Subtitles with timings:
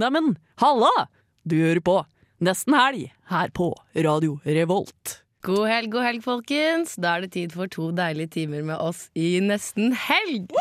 [0.00, 1.10] Neimen, halla!
[1.44, 1.94] Du hører på
[2.40, 5.18] Nesten Helg her på Radio Revolt.
[5.44, 6.94] God helg, god helg, folkens.
[6.96, 10.54] Da er det tid for to deilige timer med oss i Nesten helg.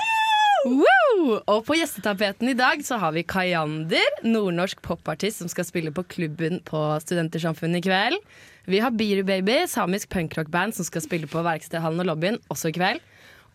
[0.65, 1.38] Woo!
[1.38, 6.03] Og på gjestetapeten i dag så har vi Kayander, nordnorsk popartist som skal spille på
[6.17, 8.19] klubben på Studentersamfunnet i kveld.
[8.67, 12.79] Vi har Biru Baby, samisk punkrockband som skal spille på Verkstedhallen og lobbyen også i
[12.81, 12.99] kveld.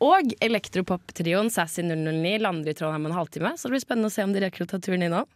[0.00, 4.16] Og elektropop-trioen Sassy 009 lander i Trondheim om en halvtime, så det blir spennende å
[4.16, 5.28] se om de rekker å ta turen innom.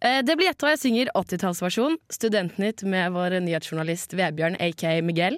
[0.00, 1.98] Eh, Det blir gjetta hva jeg synger 80-tallsversjon.
[2.12, 5.36] Studentnytt med vår nyhetsjournalist Vebjørn, aka Miguel.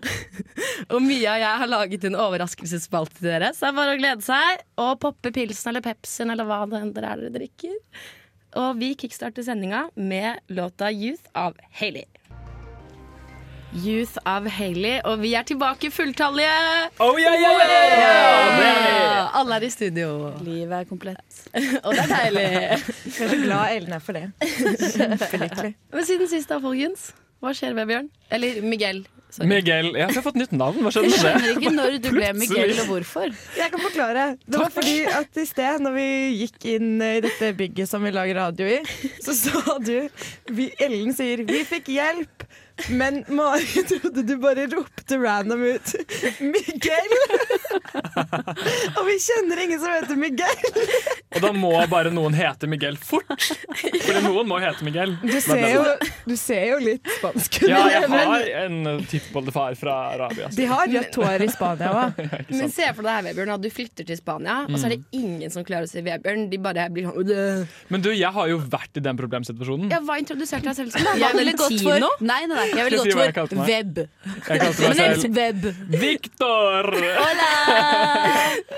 [0.92, 4.00] og Mia og jeg har laget en overraskelsesspalte til dere, så det er bare å
[4.02, 4.66] glede seg.
[4.82, 7.78] Og poppe pilsen eller pepsen eller hva det enn er dere drikker.
[8.56, 12.06] Og vi kickstarter sendinga med låta Youth av Hailey.
[13.76, 16.52] Youth av Hailey, og vi er tilbake fulltallige!
[17.02, 18.60] Oh, yeah, yeah, yeah!
[18.62, 20.30] Ja, alle er i studio.
[20.44, 21.42] Livet er komplett.
[21.82, 22.46] Og det er deilig.
[22.56, 24.24] Jeg er så glad Ellen er for det.
[24.40, 25.74] Kjempelykkelig.
[25.92, 27.10] Men siden sist da, folkens.
[27.44, 28.08] Hva skjer, med Bjørn?
[28.32, 29.02] Eller Miguel.
[29.28, 29.48] Sorry.
[29.50, 29.90] Miguel.
[29.98, 30.80] Jeg har fått nytt navn.
[30.80, 31.32] Hva skjedde Jeg med det?
[31.36, 33.34] skjønner ikke når du ble Miguel, og hvorfor.
[33.58, 34.26] Jeg kan forklare.
[34.46, 36.06] Det var fordi at i sted, når vi
[36.46, 38.78] gikk inn i dette bygget som vi lager radio i,
[39.20, 40.08] så sa du
[40.48, 42.46] vi, Ellen sier 'vi fikk hjelp',
[42.92, 45.92] men Mari trodde du bare ropte random ut
[46.40, 47.14] 'Miguel'.
[48.96, 50.66] Og vi kjenner ingen som heter Miguel.
[51.36, 53.32] Og da må bare noen hete Miguel fort.
[53.80, 55.16] Fordi noen må hete Miguel.
[55.22, 55.84] Du ser jo,
[56.28, 57.68] du ser jo litt spansk ut.
[57.70, 60.50] Ja, jeg har en tippboldefar fra Arabia.
[60.52, 62.22] De har rødt hår i Spania òg.
[62.58, 65.02] Men se for deg her, Vebjørn, at du flytter til Spania, og så er det
[65.16, 66.46] ingen som klarer å si Vebjørn.
[66.52, 69.90] De bare blir sånn Men du, jeg har jo vært i den problemsituasjonen.
[69.92, 71.04] Ja, Hva introduserte deg selv som?
[71.06, 71.16] da?
[71.20, 72.65] Jeg ville gått for Nei, nei, nei.
[72.72, 73.98] Jeg ville si gått for web.
[74.48, 75.66] Jeg kalte meg selv Web.
[76.02, 76.90] Victor!
[76.96, 77.50] Hola!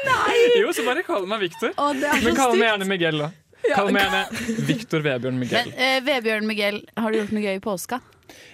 [0.09, 0.39] Nei!
[0.61, 1.73] Jo, så bare kall meg Victor.
[1.75, 3.31] Å, det er Men så kall meg gjerne Miguel, da.
[3.75, 5.73] Kall meg gjerne Victor Vebjørn Miguel.
[5.73, 8.01] Men eh, Vebjørn Miguel, har du gjort noe gøy i påska?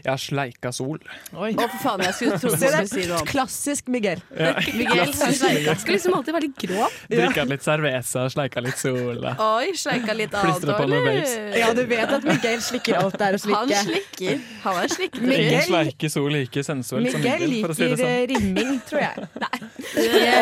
[0.04, 1.00] Jeg har sleika sol.
[1.34, 1.52] Oi.
[1.54, 4.22] Å, for faen, jeg skulle tro du skulle det si noe om klassisk Miguel.
[4.78, 5.14] Miguel.
[5.14, 5.76] har sleika.
[5.80, 6.98] Skal liksom alltid være litt grov.
[7.10, 9.24] Drikka litt cerveza, sleika litt sol.
[9.34, 11.34] Oi, sleika litt noen babes.
[11.58, 14.40] Ja, du vet at Miguel slikker alt der er å Han slikker.
[14.64, 15.24] Han er slikker.
[15.24, 18.10] Ingen sleiker sleike sol like sensuelt som Miguel liker for å si det sånn.
[18.10, 19.28] eh, rimming, tror jeg.
[19.44, 19.60] Nei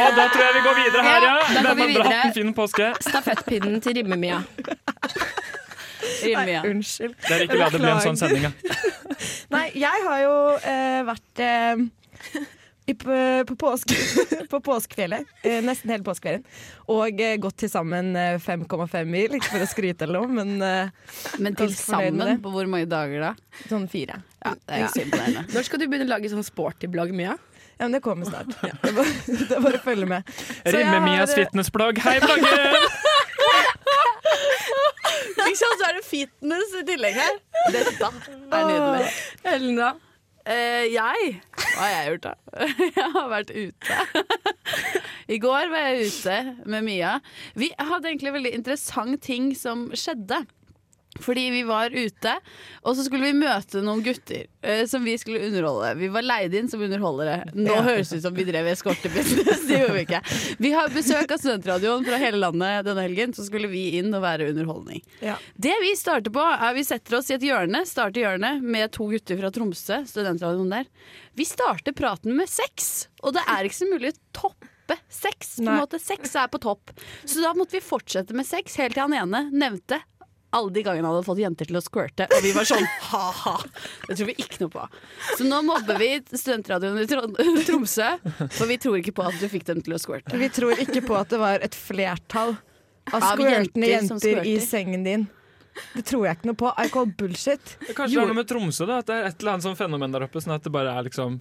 [0.02, 1.34] Og da tror jeg vi går videre her, ja.
[1.38, 2.20] Ja, da går vi videre.
[2.28, 2.90] en fin påske?
[3.08, 4.42] Stafettpinnen til Rimme-Mia.
[6.22, 6.62] Rimelig, ja.
[6.66, 7.14] Unnskyld.
[7.22, 8.52] Det er ikke la det bli en sånn sending, ja.
[9.52, 11.82] Nei, jeg har jo eh, vært eh,
[12.88, 13.16] i, på,
[13.48, 13.96] på, påske,
[14.50, 16.44] på påskefjellet eh, nesten hele påskeferien.
[16.92, 19.36] Og eh, gått til sammen eh, 5,5 mil.
[19.38, 20.90] Ikke for å skryte eller noe, men eh,
[21.42, 23.32] Men til sammen, på hvor mange dager da?
[23.68, 24.22] sånn fire.
[24.42, 25.46] Ja, det er imponerende.
[25.52, 27.36] Når skal du begynne å lage sånn sporty blogg, Mia?
[27.76, 28.52] Ja, men det kommer snart.
[28.62, 30.34] Det, er bare, det er bare å følge med.
[30.62, 32.02] Så jeg Rimme har, fitnessblogg.
[32.04, 32.76] Hei, blogger!
[35.52, 37.34] Ikke sant, så er det fitness i tillegg her.
[37.74, 39.10] Dette er nydelig.
[39.52, 39.90] Ellen, da?
[40.48, 41.26] Eh, jeg?
[41.60, 42.64] Hva har jeg gjort, da?
[42.96, 43.98] Jeg har vært ute.
[45.28, 46.38] I går var jeg ute
[46.72, 47.12] med Mia.
[47.54, 50.40] Vi hadde egentlig veldig interessant ting som skjedde.
[51.20, 52.32] Fordi vi var ute,
[52.82, 55.90] og så skulle vi møte noen gutter eh, som vi skulle underholde.
[56.00, 57.50] Vi var leid inn som underholdere.
[57.52, 59.66] Nå høres det ut som vi drev eskortebusiness.
[59.68, 60.22] Det gjorde vi ikke.
[60.64, 64.24] Vi har besøk av studentradioen fra hele landet denne helgen, så skulle vi inn og
[64.24, 65.04] være underholdning.
[65.20, 65.36] Ja.
[65.54, 69.10] Det vi starter på, er vi setter oss i et hjørne, starter hjørnet med to
[69.12, 70.88] gutter fra Tromsø, studentradioen der.
[71.36, 74.68] Vi starter praten med sex, og det er ikke så mulig å toppe
[75.08, 75.56] sex.
[75.56, 76.92] På en måte, sex er på topp.
[77.24, 80.00] Så da måtte vi fortsette med sex, helt til han ene nevnte
[80.52, 83.54] alle de gangene han hadde fått jenter til å squirte, og vi var sånn ha-ha.
[84.08, 84.86] Det tror vi ikke noe på.
[85.38, 88.10] Så nå mobber vi studentradioen i Trond Tromsø,
[88.52, 90.36] for vi tror ikke på at du fikk dem til å squirte.
[90.40, 92.56] Vi tror ikke på at det var et flertall
[93.12, 95.24] av squirtende jenter jenter i sengen din.
[95.96, 96.70] Det tror jeg ikke noe på.
[96.76, 97.76] I call bullshit.
[97.96, 99.00] Kanskje det har noe med Tromsø, da.
[99.00, 100.42] At det er et eller annet sånn fenomen der oppe.
[100.44, 101.38] Sånn at det bare er liksom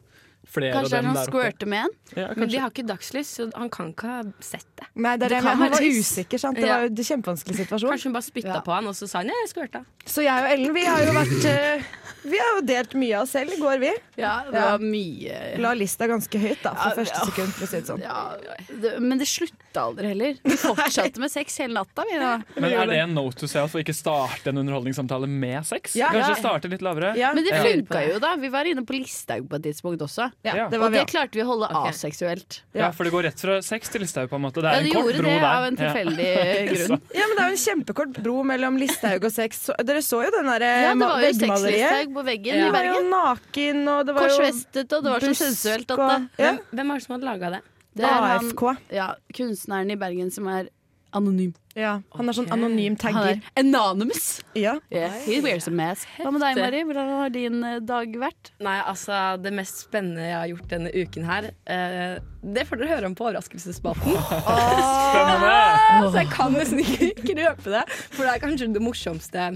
[0.47, 1.31] flere Kanskje av dem der oppe.
[1.31, 1.90] squirter med en?
[2.18, 4.88] Ja, Men de har ikke dagslys, så han kan ikke ha sett det.
[4.96, 6.56] Nei, det er Det det, men han var usikker, sant?
[6.57, 6.75] Det Ja.
[6.78, 7.90] var jo en kjempevanskelig situasjon.
[7.91, 8.62] Kanskje hun bare spytta Ja.
[8.62, 9.85] på han, og så sa han ja, jeg squirta.
[10.06, 11.83] Så jeg og Ellen, vi har jo vært eh,
[12.24, 13.92] Vi har jo delt mye av oss selv i går, vi.
[14.18, 17.25] Ja, det var mye La lista ganske høyt, da, for Ja, første ja.
[17.25, 18.01] sekund, for å si det sånn.
[18.01, 18.38] Ja,
[18.81, 20.38] det, men det slutta aldri heller.
[20.44, 22.04] Vi fortsatte med sex hele natta.
[22.12, 22.42] Vi, da.
[22.60, 25.95] Men er det en note to self å ikke starte en underholdningssamtale med sex?
[25.95, 26.10] Ja.
[26.10, 26.36] Kanskje Ja.
[26.36, 27.15] starte litt lavere?
[27.18, 27.63] Ja, Men det Ja.
[27.63, 28.36] funka jo, da.
[28.36, 30.31] Vi var inne på Listhaug på et tidspunkt også.
[30.44, 30.69] Ja, Ja.
[30.69, 31.92] det var Og det klarte vi å holde okay.
[31.92, 32.62] aseksuelt.
[32.74, 34.62] Ja, for det går rett fra sex til Listhaug, på en måte.
[34.62, 35.56] Det Ja, de det en kort gjorde bro det der.
[35.56, 36.30] av en tilfeldig
[36.72, 37.01] grunn.
[37.16, 39.62] Ja, men det er jo en kjempekort bro mellom Listhaug og sex.
[39.69, 41.80] Så, dere så jo den derre Ja, det var jo veggmaleriet.
[41.80, 42.62] sexlisthaug på veggen Ja.
[42.62, 45.92] i Det var jo naken, og det var jo Korsvestet, og det var så sensuelt
[45.92, 46.07] at det
[46.45, 46.51] ja.
[46.51, 47.62] Hvem, hvem var det som hadde laga det?
[47.94, 48.77] Det er han- AFK.
[48.95, 50.69] Ja, kunstneren i Bergen som er
[51.18, 51.52] Anonym.
[51.75, 53.38] Ja, han er sånn anonym tagger.
[53.40, 54.42] er anonymous.
[54.60, 54.74] Ja.
[54.92, 56.08] Yeah, he wears a mask.
[56.19, 56.81] Hva med deg, Mari?
[56.88, 58.52] Hvordan har din eh, dag vært?
[58.63, 62.92] Nei, altså Det mest spennende jeg har gjort denne uken her, eh, det får dere
[62.96, 64.18] høre om på overraskelsesspalten.
[66.12, 69.48] Så jeg kan nesten ikke røpe det, for det er kanskje det morsomste.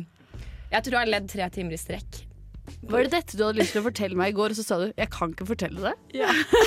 [0.71, 2.23] Jeg tror jeg har ledd tre timer i strekk.
[2.85, 4.77] Var det dette du hadde lyst til å fortelle meg i går, og så sa
[4.81, 5.97] du 'jeg kan ikke fortelle det'?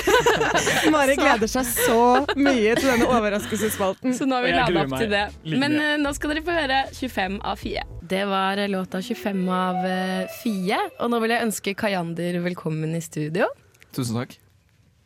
[0.95, 4.15] Mari gleder seg så mye til denne overraskelsesspalten.
[4.17, 5.25] Så nå har vi lada opp til det.
[5.45, 7.85] Men eh, nå skal dere få høre 25 av Fie.
[8.09, 12.95] Det var eh, låta 25 av uh, Fie, og nå vil jeg ønske Kayander velkommen
[12.95, 13.47] i studio.
[13.95, 14.39] Tusen takk.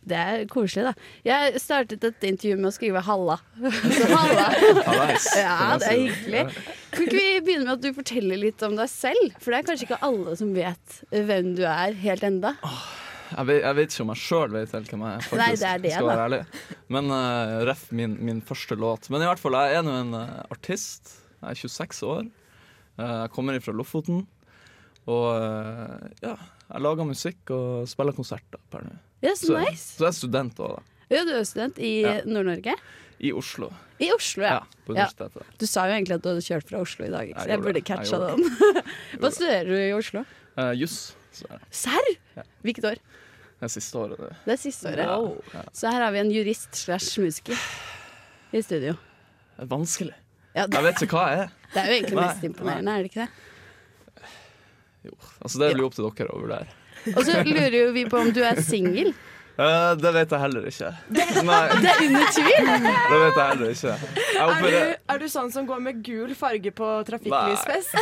[0.10, 1.10] Det er koselig, da.
[1.28, 3.38] Jeg startet et intervju med å skrive 'halla'.
[3.64, 4.48] Så halla.
[5.38, 6.44] Ja, det er hyggelig.
[6.92, 9.38] Kan ikke vi begynne med at du forteller litt om deg selv?
[9.40, 12.54] For det er kanskje ikke alle som vet hvem du er helt enda.
[13.34, 15.42] Jeg vet, jeg vet ikke om jeg sjøl vet helt hvem jeg er, faktisk.
[15.42, 16.44] Nei, det er det, skal være ærlig.
[16.94, 19.10] Men uh, ref min, min første låt.
[19.10, 21.16] Men i hvert fall, jeg er nå en uh, artist.
[21.40, 22.30] Jeg er 26 år.
[23.00, 24.26] Uh, jeg kommer fra Lofoten.
[25.12, 26.36] Og eh, ja,
[26.70, 28.94] jeg lager musikk og spiller konserter per nå.
[29.24, 29.94] Ja, så nice.
[29.98, 31.08] så jeg er student òg, da.
[31.14, 32.18] Ja, du er student i Ja.
[32.28, 32.76] Nord-Norge.
[33.24, 33.70] I Oslo.
[34.04, 34.58] I Oslo, ja.
[34.60, 35.46] Ja, på universitetet.
[35.62, 37.62] Du sa jo egentlig at du hadde kjørt fra Oslo i dag, så jeg jeg
[37.64, 38.44] burde catcha den.
[39.22, 40.26] Hva studerer du i Oslo?
[40.58, 41.14] Uh, Juss.
[41.50, 41.62] Er.
[41.74, 42.10] Serr?
[42.36, 42.44] Ja.
[42.68, 43.00] Hvilket år?
[43.00, 44.20] Det er siste året.
[44.20, 44.34] Det.
[44.44, 45.54] Det er siste året.
[45.54, 45.64] Ja.
[45.72, 47.56] Så her har vi en jurist slash musiker
[48.52, 48.98] i studio.
[49.56, 50.14] Det er vanskelig.
[50.54, 51.56] Ja, det, Jeg vet ikke hva jeg er.
[51.74, 54.28] det er jo egentlig mest imponerende, er det ikke det?
[55.08, 56.68] Jo, altså Det blir opp til dere å vurdere.
[57.12, 59.14] Og så lurer jo vi på om du er singel.
[59.54, 60.88] Uh, det vet jeg heller ikke.
[61.46, 62.70] Nei, Det er under tvil!
[62.74, 63.92] det vet jeg heller ikke.
[64.34, 67.94] Jeg Er du, er du sånn som går med gul farge på trafikklysfest?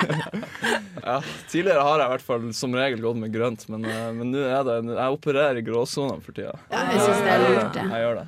[1.10, 1.18] ja,
[1.50, 4.46] Tidligere har jeg i hvert fall som regel gått med grønt, men, eh, men nå
[4.46, 6.56] er det Jeg opererer i gråsonene for tida.
[6.72, 7.84] Ja, jeg syns det er lurt, det.
[7.84, 8.26] Jeg gjør det.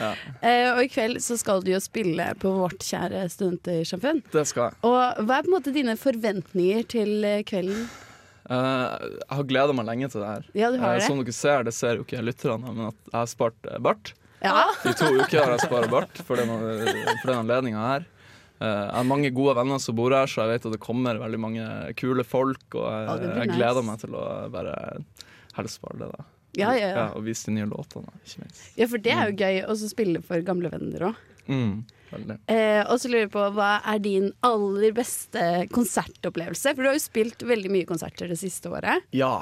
[0.00, 0.12] Ja.
[0.44, 4.20] Eh, og i kveld så skal du jo spille på vårt kjære studentersamfunn.
[4.32, 4.80] Det skal jeg.
[4.88, 7.86] Og hva er på en måte dine forventninger til eh, kvelden?
[8.50, 10.48] Eh, jeg har gleda meg lenge til det her.
[10.54, 11.06] Ja, Eh, det.
[11.06, 14.12] som dere ser, det ser jo ikke lytterne, men at jeg har spart eh, bart.
[14.44, 14.66] Ja.
[14.84, 16.50] I to uker har jeg spart bart for den,
[17.22, 18.04] for den anledninga her.
[18.64, 21.40] Jeg har mange gode venner som bor her, så jeg vet at det kommer veldig
[21.40, 21.64] mange
[21.98, 22.62] kule folk.
[22.76, 24.74] Og jeg, jeg gleder meg til å bare
[25.56, 26.08] helst bare det.
[26.12, 26.24] da
[26.60, 27.06] Ja, ja, ja.
[27.16, 28.62] Og vise de nye låtene, ikke minst.
[28.78, 31.16] ja, for det er jo gøy å spille for gamle venner òg.
[31.48, 31.84] Mm.
[32.46, 35.42] Eh, og så lurer jeg på, hva er din aller beste
[35.74, 36.74] konsertopplevelse?
[36.74, 39.06] For du har jo spilt veldig mye konserter det siste året.
[39.16, 39.40] Ja,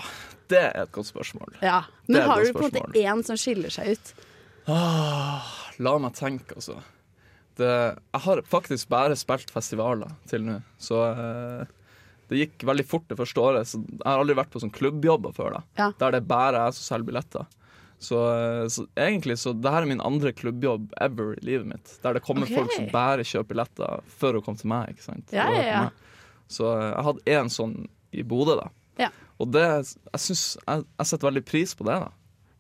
[0.53, 1.59] det er et godt spørsmål.
[1.61, 1.83] Ja.
[2.09, 4.15] Men er har du på en måte én som skiller seg ut?
[4.71, 5.53] Ah,
[5.83, 6.79] la meg tenke, altså.
[7.59, 11.73] Det, jeg har faktisk bare spilt festivaler til nå, så eh,
[12.31, 13.69] det gikk veldig fort det første året.
[13.69, 15.65] Så jeg har aldri vært på sånn klubbjobber før, da.
[15.81, 15.91] Ja.
[16.01, 17.51] der det er bare jeg som selger billetter.
[18.03, 21.93] Så, eh, så egentlig så det her er min andre klubbjobb ever i livet mitt.
[22.03, 22.59] Der det kommer okay.
[22.59, 24.95] folk som bare kjøper billetter for å komme til meg.
[24.95, 25.35] ikke sant?
[25.35, 25.85] Ja, ja, ja.
[26.51, 27.77] Så eh, jeg hadde én sånn
[28.13, 28.69] i Bodø, da.
[29.01, 29.13] Ja.
[29.41, 32.01] Og det, jeg, synes, jeg, jeg setter veldig pris på det.
[32.03, 32.11] da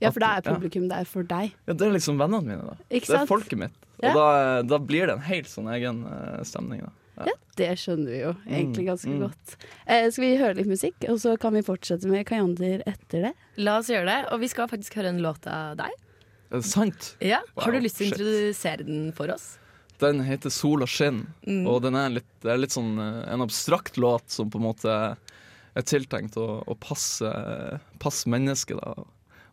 [0.07, 1.57] Ja, for da er publikum der for deg.
[1.67, 2.73] ja, Det er liksom vennene mine.
[2.73, 3.79] da Ikke Det er folket mitt.
[4.03, 4.27] Og da,
[4.67, 6.87] da blir det en helt sånn egen eh, stemning.
[6.87, 9.19] da Ja, det skjønner vi jo egentlig Mm, ganske mm.
[9.21, 9.57] godt.
[9.87, 13.33] Eh, skal vi høre litt musikk, og så kan vi fortsette med Kayander etter det?
[13.61, 15.93] La oss gjøre det, og vi skal faktisk høre en låt av deg.
[16.53, 17.11] Er det sant?
[17.21, 17.43] Ja.
[17.57, 19.59] Har du lyst til å introdusere den for oss?
[20.01, 21.67] Den heter 'Sol og skinn', Mm.
[21.69, 24.89] og den er litt, er litt sånn eh, en abstrakt låt som på en måte
[25.77, 27.29] er tiltenkt å, å passe,
[28.01, 29.05] passe mennesket, da.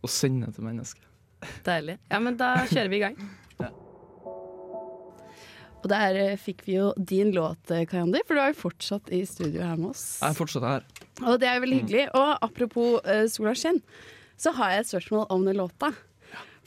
[0.01, 1.03] Og sinnet til mennesket.
[1.63, 1.97] Deilig.
[2.09, 3.15] Ja, men da kjører vi i gang.
[5.79, 9.21] Og der eh, fikk vi jo din låt, Kayandi, for du er jo fortsatt i
[9.27, 10.19] studio her med oss.
[10.19, 10.88] Jeg er fortsatt her.
[11.24, 12.05] Og det er veldig hyggelig.
[12.19, 13.79] Og apropos uh, Sola skinn,
[14.39, 15.93] så har jeg et spørsmål om den låta.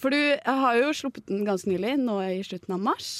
[0.00, 3.10] For du har jo sluppet den ganske nylig, nå i slutten av mars.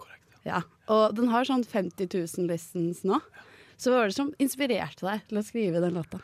[0.00, 0.26] Korrekt.
[0.42, 0.58] Ja.
[0.58, 0.64] ja.
[0.92, 3.20] Og den har sånn 50 000 listens nå.
[3.78, 6.18] Så hva var det som inspirerte deg til å skrive den låta?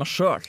[0.00, 0.46] Meg sjøl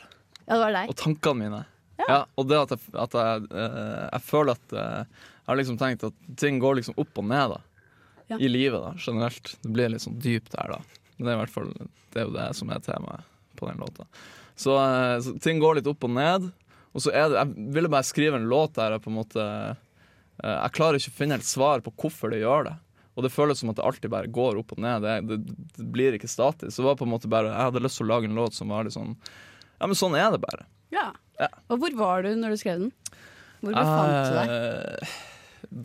[0.48, 0.92] Ja, det var deg.
[0.94, 1.62] og tankene mine.
[2.10, 2.20] Ja.
[2.38, 5.04] og det at jeg, at jeg, eh, jeg føler at eh,
[5.42, 7.60] Jeg har liksom tenkt at ting går liksom opp og ned da
[8.32, 8.38] Ja.
[8.40, 9.56] i livet da, generelt.
[9.62, 10.82] Det blir litt sånn dypt her, da.
[11.18, 11.72] Men det er i hvert fall
[12.14, 13.24] det er jo det som er temaet
[13.60, 14.06] på den låta.
[14.56, 16.52] Så, eh, så ting går litt opp og ned.
[16.94, 19.44] Og så er det Jeg ville bare skrive en låt der jeg på en måte
[20.42, 22.76] Jeg klarer ikke å finne helt svar på hvorfor det gjør det.
[23.16, 25.04] Og det føles som at det alltid bare går opp og ned.
[25.04, 25.38] Det, det,
[25.78, 26.72] det blir ikke statisk.
[26.72, 28.56] Så det var på en måte bare Jeg hadde lyst til å lage en låt
[28.56, 29.16] som var litt sånn
[29.80, 30.66] Ja, men sånn er det bare.
[30.94, 31.10] Ja.
[31.42, 31.50] Ja.
[31.74, 32.92] Og hvor var du når du skrev den?
[33.62, 34.56] Hvor befant du deg?
[34.56, 35.20] Eh,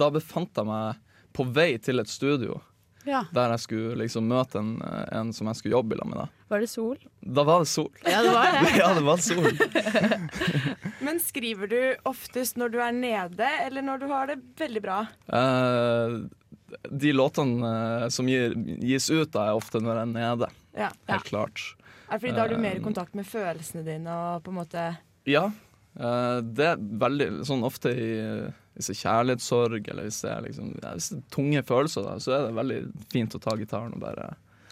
[0.00, 1.02] Da befant jeg meg
[1.36, 2.60] på vei til et studio
[3.06, 3.20] Ja.
[3.32, 4.70] der jeg skulle liksom møte en,
[5.14, 6.16] en som jeg skulle jobbe med.
[6.18, 6.24] Da.
[6.50, 6.96] Var det sol?
[7.22, 7.90] Da var det sol.
[8.08, 8.72] Ja, det var det.
[8.80, 9.46] Ja, det var sol.
[11.06, 14.98] Men skriver du oftest når du er nede, eller når du har det veldig bra?
[15.28, 16.16] Eh,
[16.90, 17.70] de låtene
[18.02, 20.50] eh, som gir, gis ut, da, er ofte når jeg er nede.
[20.76, 20.90] Ja.
[21.12, 21.62] Helt klart.
[22.08, 24.58] Er det fordi da har du mer Um, kontakt med følelsene dine og på en
[24.60, 24.82] måte
[25.26, 25.46] Ja.
[25.98, 28.08] eh, det er veldig sånn ofte i
[28.76, 32.02] hvis det er kjærlighetssorg, eller hvis det er, liksom, ja, hvis det er tunge følelser,
[32.04, 32.80] da, så er det veldig
[33.14, 34.26] fint å ta gitaren og bare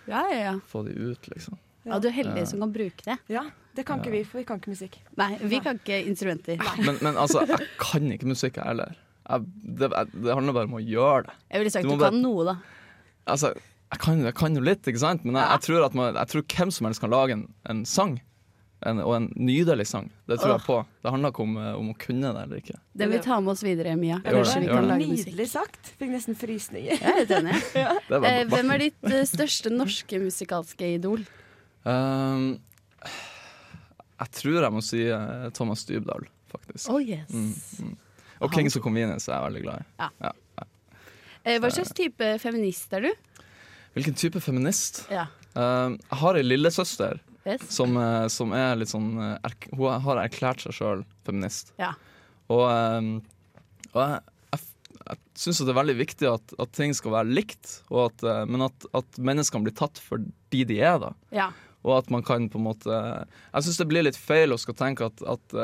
[0.05, 0.51] Ja, ja, ja.
[0.69, 1.57] få de ut, liksom.
[1.89, 3.17] ja du er heldig som kan bruke det.
[3.33, 4.99] Ja, det kan ikke vi, for vi kan ikke musikk.
[5.17, 6.61] Nei, vi kan ikke instrumenter.
[6.85, 8.93] Men, men altså, jeg kan ikke musikk, jeg heller.
[9.25, 9.49] Jeg,
[9.81, 11.39] det, det handler bare om å gjøre det.
[11.55, 12.57] Jeg ville sagt Du du, bare- kan noe, da.
[13.33, 15.25] Altså, jeg kan, jeg kan jo litt, ikke sant?
[15.25, 17.85] Men jeg, jeg, tror at man, jeg tror hvem som helst kan lage en, en
[17.89, 18.19] sang.
[18.85, 20.11] En, og en nydelig sang.
[20.29, 20.77] Det tror jeg på.
[21.05, 22.77] Det handler ikke om, eh, om å kunne det eller ikke.
[23.01, 24.19] Det vil ta med oss videre, Mia.
[24.21, 24.99] Gjør det, vi gjør det.
[25.01, 25.93] Nydelig sagt.
[26.01, 26.93] Fikk nesten frysninger.
[26.93, 27.57] Jeg er helt enig.
[27.85, 27.97] ja.
[28.19, 31.25] er Eh, hvem er ditt eh, største norske musikalske idol?
[31.89, 32.47] Um,
[34.21, 36.89] jeg tror jeg må si uh, Thomas Dybdahl, faktisk.
[36.93, 37.29] Oh yes.
[37.33, 37.53] Mm,
[37.89, 37.97] mm.
[38.45, 40.35] Og Kings of Convenience er jeg veldig glad i.
[41.45, 43.11] Eh, hva slags type feminist er du?
[43.97, 45.05] Hvilken type feminist?
[45.13, 45.29] Ja.
[45.55, 47.65] Uh, jeg har ei lillesøster Yes.
[47.69, 51.75] som, eh, som er litt sånn eh, Hun har erklært seg sjøl feminist.
[51.77, 51.91] Ja.
[52.49, 53.11] Og, um,
[53.93, 54.23] og jeg,
[54.55, 54.63] jeg,
[55.11, 58.45] jeg syns det er veldig viktig at, at ting skal være likt, og at, eh,
[58.49, 60.97] men at, at menneskene blir tatt for de de er.
[61.03, 61.51] da ja.
[61.85, 64.77] Og at man kan på en måte Jeg syns det blir litt feil å skal
[64.79, 65.57] tenke at, at,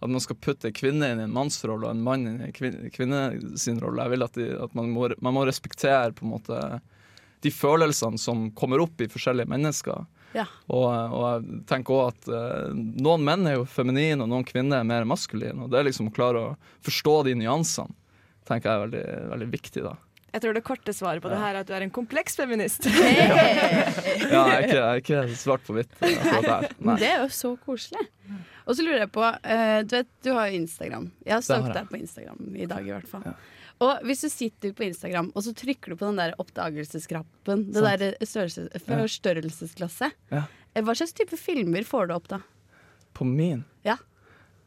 [0.00, 2.46] at man skal putte en kvinne inn i en mannsrolle og en mann inn i
[2.48, 3.20] en kvin- kvinne
[3.60, 4.00] sin rolle.
[4.06, 6.62] Jeg vil at, de, at man, må, man må respektere på en måte
[7.44, 10.06] de følelsene som kommer opp i forskjellige mennesker.
[10.36, 10.46] Ja.
[10.72, 14.80] Og, og jeg tenker også at eh, noen menn er jo feminine, og noen kvinner
[14.80, 15.64] er mer maskuline.
[15.64, 16.54] Og det er liksom å klare å
[16.86, 17.92] forstå de nyansene
[18.48, 19.84] tenker jeg er veldig, veldig viktig.
[19.84, 19.94] da
[20.32, 22.88] Jeg tror det korte svaret på det her er at du er en kompleks feminist.
[24.32, 28.06] Ja, jeg er ikke, jeg er ikke svart på hvitt det er jo så koselig.
[28.62, 31.10] Og så lurer jeg på uh, Du vet, du har jo Instagram.
[31.26, 33.26] Jeg har stalket deg på Instagram i dag, i hvert fall.
[33.82, 37.82] Og hvis du sitter på Instagram og så trykker du på den der oppdagelseskrappen, det
[37.82, 40.44] der størrelse, forstørrelsesglasset, Ja.
[40.74, 42.40] eh, hva slags type filmer får du opp da?
[43.12, 43.64] På min?
[43.84, 43.96] Ja.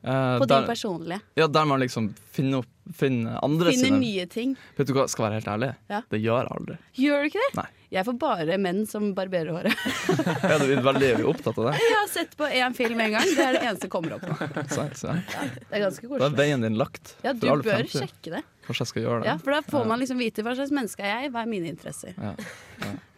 [0.06, 1.22] Eh, På din personlige?
[1.34, 4.52] ja, der man liksom finner, opp, finner andre Finner sine nye ting.
[4.78, 5.72] Vet du hva, skal være helt ærlig?
[5.90, 6.04] Ja.
[6.12, 6.78] Det gjør jeg aldri.
[7.02, 7.56] Gjør du ikke det?
[7.58, 7.68] Nei.
[7.96, 9.86] Jeg får bare menn som barberer håret.
[10.50, 11.76] ja, du veldig opptatt av det?
[11.80, 13.30] Jeg har sett på én film en gang.
[13.38, 14.66] Det er det eneste som kommer opp nå.
[14.74, 15.14] Så, så.
[15.16, 17.16] Det er ganske Da er veien din lagt.
[17.24, 18.04] Ja, du bør fremtid.
[18.04, 18.44] sjekke det.
[18.68, 19.30] Kanskje jeg skal gjøre det.
[19.32, 21.72] Ja, For da får man liksom vite hva slags menneske er jeg, hva er mine
[21.72, 22.18] interesser.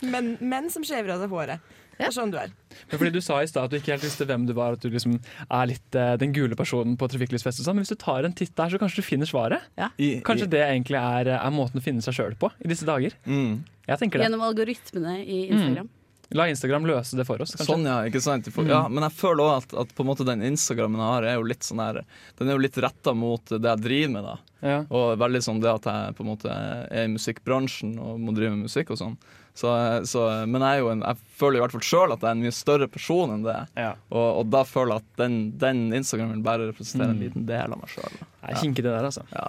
[0.05, 1.75] Men menn som skjever av seg håret.
[1.97, 2.51] Det og sånn du er.
[2.91, 4.81] Men fordi Du sa i stad at du ikke helt visste hvem du var, at
[4.85, 5.15] du liksom
[5.49, 7.63] er litt eh, den gule personen på trafikklysfest.
[7.65, 9.61] sånn, Men hvis du tar en titt der, så kanskje du finner svaret?
[9.97, 12.85] I, Kanskje i, det egentlig er, er måten å finne seg sjøl på i disse
[12.85, 13.17] dager?
[13.25, 13.63] mm.
[13.87, 14.25] Jeg tenker det.
[14.27, 15.87] Gjennom algoritmene i Instagram.
[16.35, 17.69] La Instagram løse det for oss, kanskje.
[17.71, 18.01] Sånn, ja.
[18.03, 18.49] ikke sant?
[18.51, 18.69] For, Mm.
[18.73, 21.35] ja, men jeg føler òg at, at på en måte den Instagrammen jeg har, er
[21.39, 22.01] jo litt sånn her
[22.37, 24.35] Den er jo litt retta mot det jeg driver med, da.
[24.61, 24.79] Ja.
[24.91, 28.51] Og veldig sånn det at jeg på en måte er i musikkbransjen og må drive
[28.57, 29.15] med musikk og sånn.
[29.57, 29.69] Så,
[30.05, 32.35] så, men jeg, er jo en, jeg føler i hvert fall sjøl at jeg er
[32.37, 33.55] en mye større person enn det.
[33.79, 33.95] Ja.
[34.13, 37.23] Og, og da føler jeg at den, den Instagrammen bare representerer en Mm.
[37.25, 38.19] liten del av meg sjøl.
[38.21, 39.23] Det er kinkig det der, altså.
[39.33, 39.47] Ja.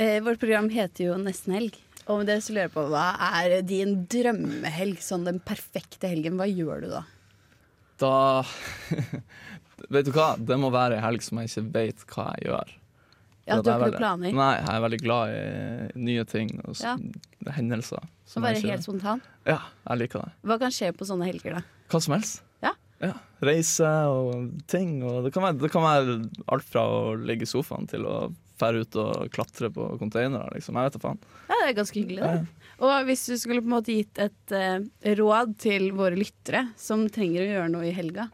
[0.00, 1.76] Eh, vårt program heter jo Nesten helg.
[2.08, 3.04] Og med det så lurer jeg på, hva
[3.42, 4.96] er din drømmehelg?
[5.04, 6.38] Sånn den perfekte helgen.
[6.40, 7.02] Hva gjør du da?
[8.00, 8.14] Da
[9.92, 10.32] Vet du hva?
[10.40, 12.72] Det må være ei helg som jeg ikke vet hva jeg gjør.
[13.48, 14.32] Ja, Du har ikke noen planer?
[14.36, 16.96] Nei, jeg er veldig glad i nye ting og Ja.
[17.56, 18.08] hendelser.
[18.28, 19.22] Som Bare helt spontan?
[19.48, 20.34] Ja, jeg liker det.
[20.44, 21.64] Hva kan skje på sånne helger, da?
[21.88, 22.42] Hva som helst.
[23.04, 23.14] Ja.
[23.44, 24.98] Reise og ting.
[25.06, 26.16] Og det, kan være, det kan være
[26.50, 28.16] alt fra å ligge i sofaen til å
[28.58, 30.50] fære ut og klatre på containere.
[30.56, 30.78] Liksom.
[30.78, 31.20] Jeg vet da faen.
[31.46, 32.40] Ja, Det er ganske hyggelig, Ja.
[32.78, 34.78] Og hvis du skulle på en måte gitt et uh,
[35.18, 38.28] råd til våre lyttere som trenger å gjøre noe i helga,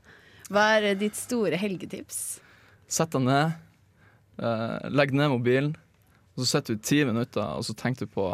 [0.52, 2.42] hva er ditt store helgetips?
[2.84, 3.54] Sett deg ned,
[4.44, 5.72] uh, legg ned mobilen,
[6.34, 8.26] og så sitter du i ti minutter og så tenker du på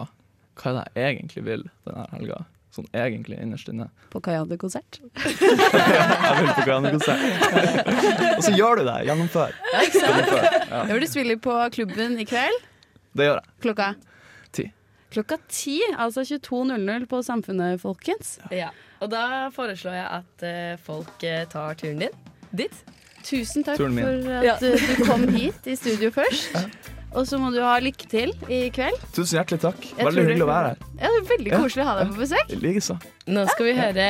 [0.60, 2.40] hva er det jeg egentlig vil denne helga.
[2.70, 3.88] Sånn egentlig innerst inne.
[4.12, 5.00] På Kayane-konsert?
[5.24, 7.24] Jeg vil på Grandekonsert.
[8.36, 8.94] og så gjør du det.
[9.08, 9.56] Gjennomfør.
[9.90, 10.44] Gjennomfør.
[10.70, 12.60] Ja, Jeg vil du spille på klubben i kveld.
[13.18, 13.50] det gjør jeg.
[13.66, 13.88] Klokka
[14.54, 14.68] Ti.
[15.10, 18.36] Klokka ti, altså 22.00 på Samfunnet, folkens.
[18.54, 18.68] Ja.
[19.02, 22.14] Og da foreslår jeg at eh, folk eh, tar turen din
[22.54, 22.76] Ditt.
[23.26, 24.54] Tusen takk for at Ja.
[24.62, 26.54] uh, du kom hit i studio først.
[27.10, 29.00] Og så må du ha lykke til i kveld.
[29.16, 29.80] Tusen hjertelig takk.
[29.96, 30.84] Jeg Veldig hyggelig å være her.
[31.00, 32.52] Ja, det er veldig koselig å ha deg på besøk.
[32.62, 32.96] Likeså.
[33.34, 34.06] Nå skal vi høre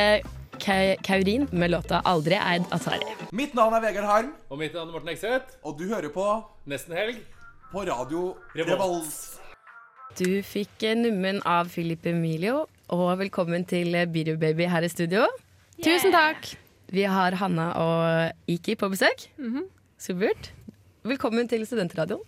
[0.61, 3.14] Ka- Kaurin med låta 'Aldri eid Atari'.
[3.33, 5.57] Mitt navn er Vegard Harm, Og mitt navn er Morten Ekseth.
[5.64, 7.16] og du hører på Nesten helg.
[7.73, 8.69] på radio Revolt.
[8.69, 9.38] Revolt.
[10.19, 15.25] Du fikk eh, nummen av Philip Emilio, og velkommen til Biru Baby her i studio.
[15.83, 16.57] Tusen takk.
[16.92, 19.28] Vi har Hanna og Iki på besøk.
[19.99, 20.50] Supert.
[21.04, 22.21] Velkommen til Studentradioen.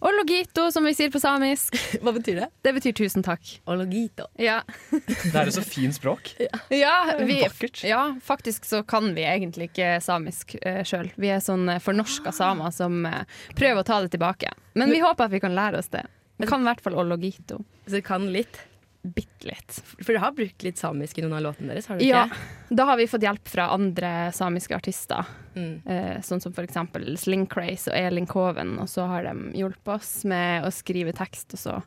[0.00, 1.76] Ologito, som vi sier på samisk.
[2.02, 2.46] Hva betyr det?
[2.64, 3.50] Det betyr tusen takk.
[3.68, 4.30] Ologito.
[4.40, 6.32] Ja, Det er jo så fint språk.
[6.82, 7.42] ja, vi,
[7.84, 11.12] ja faktisk så kan vi egentlig ikke samisk uh, sjøl.
[11.20, 13.26] Vi er sånn uh, fornorska samer som uh,
[13.58, 14.54] prøver å ta det tilbake.
[14.72, 16.06] Men vi håper at vi kan lære oss det.
[16.40, 17.60] Vi kan i hvert fall ologito.
[17.84, 18.56] Så du kan litt?
[19.02, 19.78] Bitte litt.
[20.04, 22.74] For du har brukt litt samisk i noen av låtene deres, har du Ja, ikke?
[22.76, 25.24] da har vi fått hjelp fra andre samiske artister.
[25.56, 25.80] Mm.
[25.86, 28.74] eh, sånn som for eksempel Sling Craze og Elin Koven.
[28.78, 31.78] Og så har de hjulpet oss med å skrive tekst, og så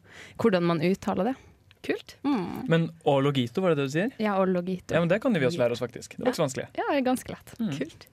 [0.41, 1.35] hvordan man uttaler det.
[1.83, 2.15] Kult.
[2.23, 2.65] Mm.
[2.71, 4.11] Men ologito, var det det du sier?
[4.17, 4.95] Ja, ologito.
[4.95, 6.15] Ja, men Det kan vi også lære oss, faktisk.
[6.17, 6.67] Det var ikke så vanskelig.
[6.79, 7.57] Ja, det er ganske lett.
[7.77, 8.07] Kult.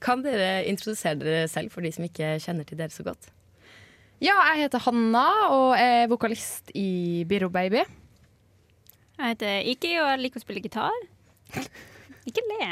[0.00, 3.28] Kan dere introdusere dere selv for de som ikke kjenner til dere så godt?
[4.20, 7.84] Ja, jeg heter Hanna og er vokalist i Biro Baby.
[9.20, 10.94] Jeg heter Iki, og jeg liker å spille gitar.
[12.28, 12.68] Ikke le.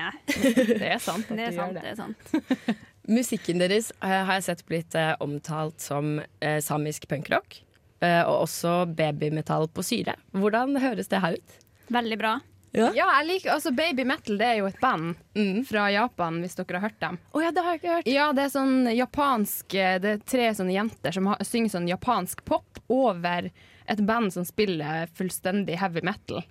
[0.79, 1.73] Det er sant at Det er du sant.
[1.73, 1.93] gjør det det.
[1.93, 2.85] er sant.
[3.09, 7.63] Musikken deres eh, har jeg sett blitt eh, omtalt som eh, samisk punkrock.
[8.05, 10.15] eh, og også babymetall på syre.
[10.37, 11.57] Hvordan høres det her ut?
[11.91, 12.35] Veldig bra.
[12.77, 15.63] Ja, jeg liker, altså Baby Metal det er jo et band Mm.
[15.67, 17.17] fra Japan, hvis dere har hørt dem.
[17.33, 18.11] Oh, ja, det har jeg ikke hørt.
[18.13, 22.45] Ja, det er sånn japansk Det er tre sånne jenter som har, synger sånn japansk
[22.45, 23.49] pop over
[23.89, 26.43] et band som spiller fullstendig heavy metal.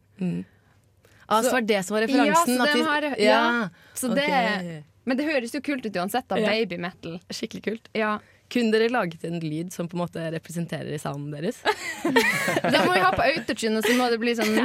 [1.27, 2.55] Ah, så Så- var det som var referansen?
[2.57, 3.13] Ja, så de har- ja.
[3.19, 3.69] ja.
[3.93, 6.35] Så det, Men det høres jo kult ut uansett, da.
[6.39, 6.49] Ja.
[6.49, 7.19] Baby metal.
[7.29, 7.87] Skikkelig kult.
[7.95, 8.17] Ja.
[8.49, 11.57] Kunne dere laget en lyd som på en måte representerer sounden deres?
[12.71, 14.55] Da må vi ha på autotune, og så må det bli sånn.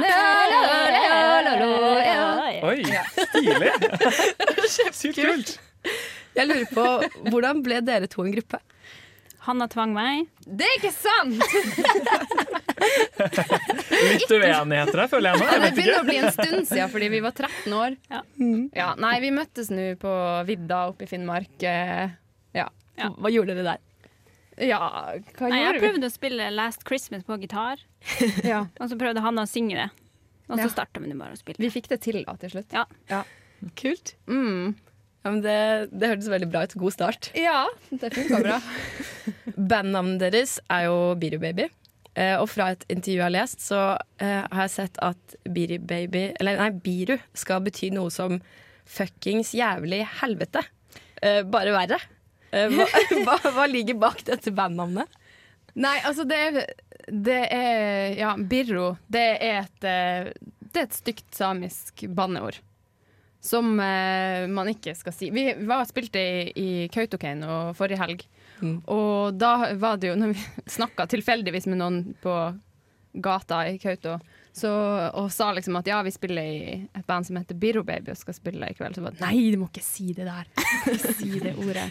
[2.63, 2.83] Oi,
[3.27, 3.71] stilig!
[4.95, 5.57] Sykt kult.
[6.33, 6.85] Jeg lurer på,
[7.29, 8.59] Hvordan ble dere to en gruppe?
[9.43, 10.27] Hanna tvang meg.
[10.47, 11.41] Det er ikke sant!
[14.13, 15.45] Litt uenigheter her, føler jeg nå.
[15.47, 17.97] Ja, Jeg det begynner å bli en stund siden, fordi vi var 13 år.
[18.11, 18.21] Ja.
[18.77, 20.13] Ja, nei, vi møttes nå på
[20.47, 21.51] vidda oppe i Finnmark.
[21.63, 22.13] eh,
[22.55, 22.67] Ja.
[23.17, 23.79] Hva gjorde dere der?
[24.69, 24.77] ja,
[25.33, 25.87] hva Nei, jeg gjorde vi?
[25.87, 27.79] prøvde å spille Last Christmas på gitar,
[28.51, 28.67] Ja.
[28.79, 29.89] og så prøvde Hanna å synge det.
[30.49, 30.73] Og så Ja.
[30.75, 31.57] starta vi bare å spille.
[31.57, 32.71] Vi fikk det til da, til slutt.
[33.09, 33.23] Ja.
[33.79, 34.13] Kult.
[34.27, 34.75] Mm.
[35.23, 35.57] Ja, men det,
[35.95, 36.75] det hørtes veldig bra ut.
[36.79, 37.29] God start.
[37.37, 38.57] Ja, det funka bra.
[39.71, 41.69] Bandnavnet deres er jo Biru Baby.
[42.13, 43.79] Eh, og fra et intervju jeg har lest, så
[44.21, 48.37] eh, har jeg sett at Biri Baby Eller nei, Biru skal bety noe som
[48.85, 50.61] fuckings jævlig helvete.
[51.23, 51.97] Eh, bare verre.
[52.51, 52.85] Eh, hva,
[53.25, 55.09] hva, hva ligger bak dette bandnavnet?
[55.73, 56.59] Nei, altså det er,
[57.09, 58.91] det er Ja, birro.
[59.09, 60.29] Det er et, eh,
[60.69, 62.59] det er et stygt samisk banneord.
[63.43, 65.27] Som eh, man ikke skal si.
[65.35, 68.23] Vi var spilte i, i Kautokeino forrige helg.
[68.61, 68.77] Mm.
[68.87, 70.45] Og da var det jo, når vi
[70.77, 72.37] snakka tilfeldigvis med noen på
[73.13, 74.15] gata i Kauto,
[74.53, 74.71] så,
[75.17, 78.19] og sa liksom at ja, vi spiller i et band som heter Biro Baby og
[78.19, 80.49] skal spille i kveld, så var det nei, du må ikke si det der.
[80.89, 81.87] Ikke si det ordet.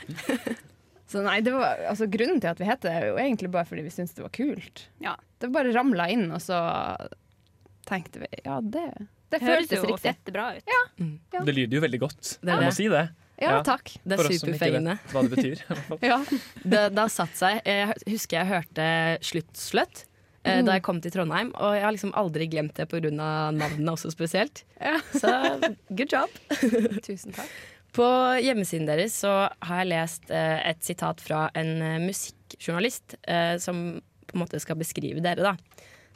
[1.12, 3.68] Så nei, det var, altså Grunnen til at vi het det, er jo egentlig bare
[3.68, 4.86] fordi vi syntes det var kult.
[5.04, 5.12] Ja.
[5.42, 6.56] Det bare ramla inn, og så
[7.84, 8.86] tenkte vi ja, det,
[9.32, 10.04] det Det høres jo riktig.
[10.04, 10.72] fette bra ut.
[11.32, 12.22] Det lyder jo veldig godt.
[12.42, 13.02] Det Jeg må si det.
[13.42, 13.62] Ja, Ja.
[13.66, 13.90] takk.
[14.06, 14.98] Det er superfengende.
[15.10, 15.58] hva det betyr.
[15.58, 15.98] i hvert fall.
[16.12, 16.18] Ja.
[16.62, 17.60] Det, det har satt seg.
[17.66, 18.86] Jeg husker jeg hørte
[19.24, 20.04] Sluttsløtt
[20.44, 23.10] eh, da jeg kom til Trondheim, og jeg har liksom aldri glemt det pga.
[23.10, 24.62] navnene også spesielt.
[24.80, 24.98] Ja.
[25.22, 25.32] Så
[25.90, 26.30] good job.
[27.08, 27.50] Tusen takk.
[27.92, 28.06] På
[28.40, 34.00] hjemmesiden deres så har jeg lest eh, et sitat fra en eh, musikkjournalist eh, som
[34.28, 35.56] på en måte skal beskrive dere, da.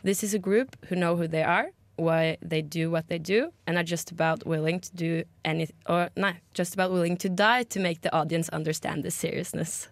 [0.05, 3.51] This is a group who know who they are, why they do what they do,
[3.67, 7.65] and are just about willing to do any or, Nei, just about willing to die
[7.65, 9.89] to make the audience understand the seriousness.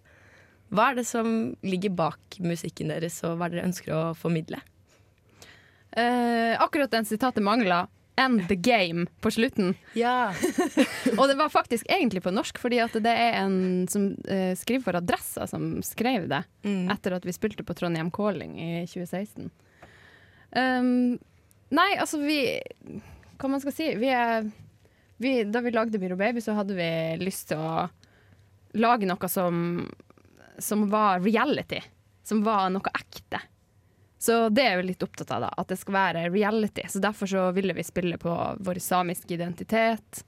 [0.74, 4.04] Hva er det som ligger bak musikken deres, og hva er det dere ønsker å
[4.18, 4.58] formidle?
[5.96, 7.86] Uh, akkurat den sitatet mangla.
[8.16, 9.72] End the game på slutten.
[9.98, 10.30] Ja.
[11.18, 14.84] Og det var faktisk egentlig på norsk, fordi at det er en som uh, skriver
[14.86, 16.86] for Adressa, som skrev det Mm.
[16.94, 19.50] etter at vi spilte på Trondheim Calling i 2016.
[20.56, 21.18] Um,
[21.72, 22.38] nei, altså vi
[23.40, 23.88] Hva man skal si?
[23.98, 24.46] Vi er,
[25.22, 26.90] vi, da vi lagde Myro Baby, så hadde vi
[27.22, 27.87] lyst til å
[28.74, 29.85] lage noe som,
[30.59, 31.81] som var reality.
[32.24, 33.40] Som var noe ekte.
[34.24, 36.87] Så det er vi litt opptatt av, da, at det skal være reality.
[36.88, 38.33] Så derfor så ville vi spille på
[38.64, 40.22] vår samiske identitet.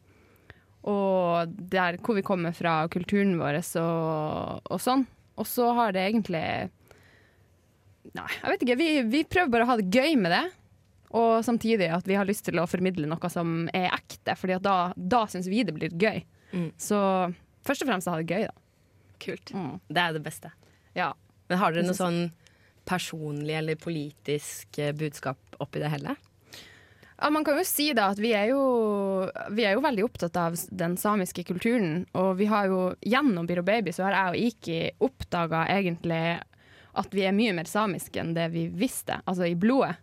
[0.87, 5.07] Og der hvor vi kommer fra, kulturen vår og, og sånn.
[5.41, 6.45] Og så har det egentlig
[8.17, 8.77] Nei, jeg vet ikke.
[8.81, 10.45] Vi, vi prøver bare å ha det gøy med det.
[11.15, 14.65] Og samtidig at vi har lyst til å formidle noe som er ekte, Fordi at
[14.65, 16.25] da, da syns vi det blir gøy.
[16.53, 16.71] Mm.
[16.81, 16.99] Så
[17.67, 18.55] først og fremst ha det gøy, da.
[19.23, 19.53] Kult.
[19.55, 19.77] Mm.
[19.89, 20.51] Det er det beste.
[20.97, 21.13] Ja.
[21.49, 22.25] Men har dere noe sånn
[22.87, 26.15] personlig eller politisk eh, budskap oppi det hele?
[27.17, 28.61] Ja, man kan jo si da at vi er jo,
[29.57, 32.05] vi er jo veldig opptatt av den samiske kulturen.
[32.19, 36.25] Og vi har jo gjennom Biro Baby så har jeg og Iki oppdaga egentlig
[36.97, 39.97] at vi er mye mer samiske enn det vi visste, altså i blodet.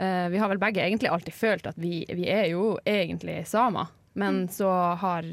[0.00, 3.90] Eh, vi har vel begge egentlig alltid følt at vi, vi er jo egentlig samer,
[4.16, 5.26] men så har,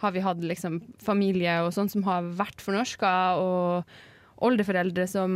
[0.00, 5.34] har vi hatt liksom familie og sånn som har vært fornorska, og oldeforeldre som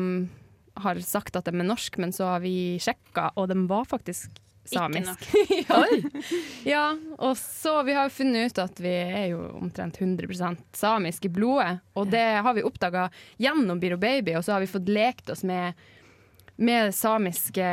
[0.81, 4.41] har sagt at de er norsk, men så har vi sjekka, og de var faktisk
[4.65, 5.27] samisk.
[5.69, 5.83] ja.
[6.65, 6.87] ja,
[7.19, 11.83] og så vi har funnet ut at vi er jo omtrent 100 samisk i blodet,
[11.93, 15.45] og det har vi oppdaga gjennom Biro Baby, og så har vi fått lekt oss
[15.45, 15.77] med,
[16.57, 17.69] med samiske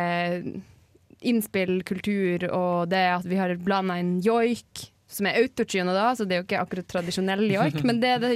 [1.22, 6.26] innspill, kultur, og det at vi har blanda inn joik, som er autotune da, så
[6.26, 8.36] det er jo ikke akkurat tradisjonell joik, men det er det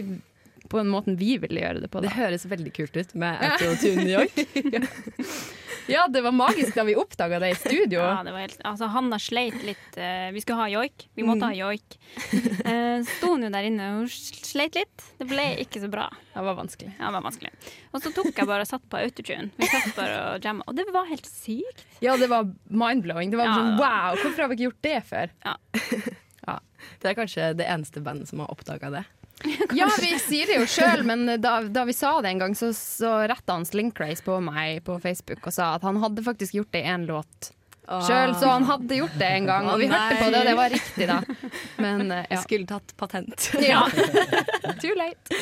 [0.70, 2.02] på en måten vi ville gjøre det på.
[2.02, 2.10] Da.
[2.10, 4.42] Det høres veldig kult ut med autotune joik.
[4.76, 8.00] Ja, det var magisk da vi oppdaga det i studio.
[8.02, 9.98] Ja, det var helt, altså Hanna sleit litt.
[9.98, 11.08] eh, vi skulle ha joik.
[11.16, 11.98] Vi måtte ha joik.
[12.66, 15.06] Uh, sto hun jo der inne og sleit litt.
[15.20, 16.08] Det ble ikke så bra.
[16.34, 16.94] Det var vanskelig.
[16.98, 17.52] Ja, det var vanskelig.
[17.94, 19.52] Og så tok jeg bare og satt på autotune.
[19.60, 20.66] Vi satt bare og jamma.
[20.68, 21.86] Og det var helt sykt.
[22.04, 23.32] Ja, det var mind-blowing.
[23.34, 23.56] Det var Ja.
[23.60, 25.36] sånn wow, hvorfor har vi ikke gjort det før?
[25.46, 25.56] Ja.
[26.50, 26.60] ja.
[27.02, 29.06] Det er kanskje det eneste bandet som har oppdaga det.
[29.76, 32.72] Ja, vi sier det jo sjøl, men da, da vi sa det en gang, så,
[32.76, 36.72] så retta han Slinkrace på meg på Facebook og sa at han hadde faktisk gjort
[36.74, 37.52] det i én låt
[37.86, 39.70] sjøl, så han hadde gjort det en gang.
[39.70, 41.20] Og vi hørte på det, og det var riktig, da.
[41.84, 42.22] Men ja.
[42.34, 43.50] Jeg skulle tatt patent.
[43.62, 43.84] ja.
[44.82, 45.42] Too late.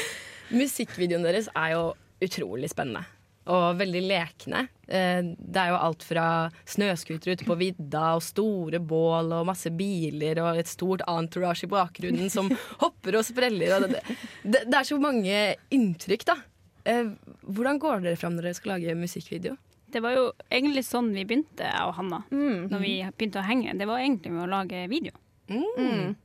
[0.54, 1.84] Musikkvideoen deres er jo
[2.24, 3.06] utrolig spennende.
[3.52, 4.68] Og veldig lekne.
[4.94, 6.26] Eh, Det er jo alt fra
[6.70, 11.72] snøscootere ute på vidda og store bål og masse biler og et stort entourage i
[11.72, 12.52] bakgrunnen som
[12.84, 13.74] hopper og spreller.
[13.80, 14.04] Og det,
[14.44, 15.38] det, det er så mange
[15.74, 16.38] inntrykk, da.
[16.86, 17.14] Eh,
[17.48, 19.58] Hvordan går dere fram når dere skal lage musikkvideo?
[19.94, 22.24] Det var jo egentlig sånn vi begynte, jeg og Hanna.
[22.34, 23.76] Når vi begynte å henge.
[23.78, 25.14] Det var egentlig med å lage video.
[25.54, 26.16] Mm.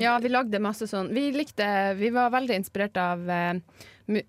[0.00, 3.60] Ja, vi lagde masse sånn Vi likte Vi var veldig inspirert av eh,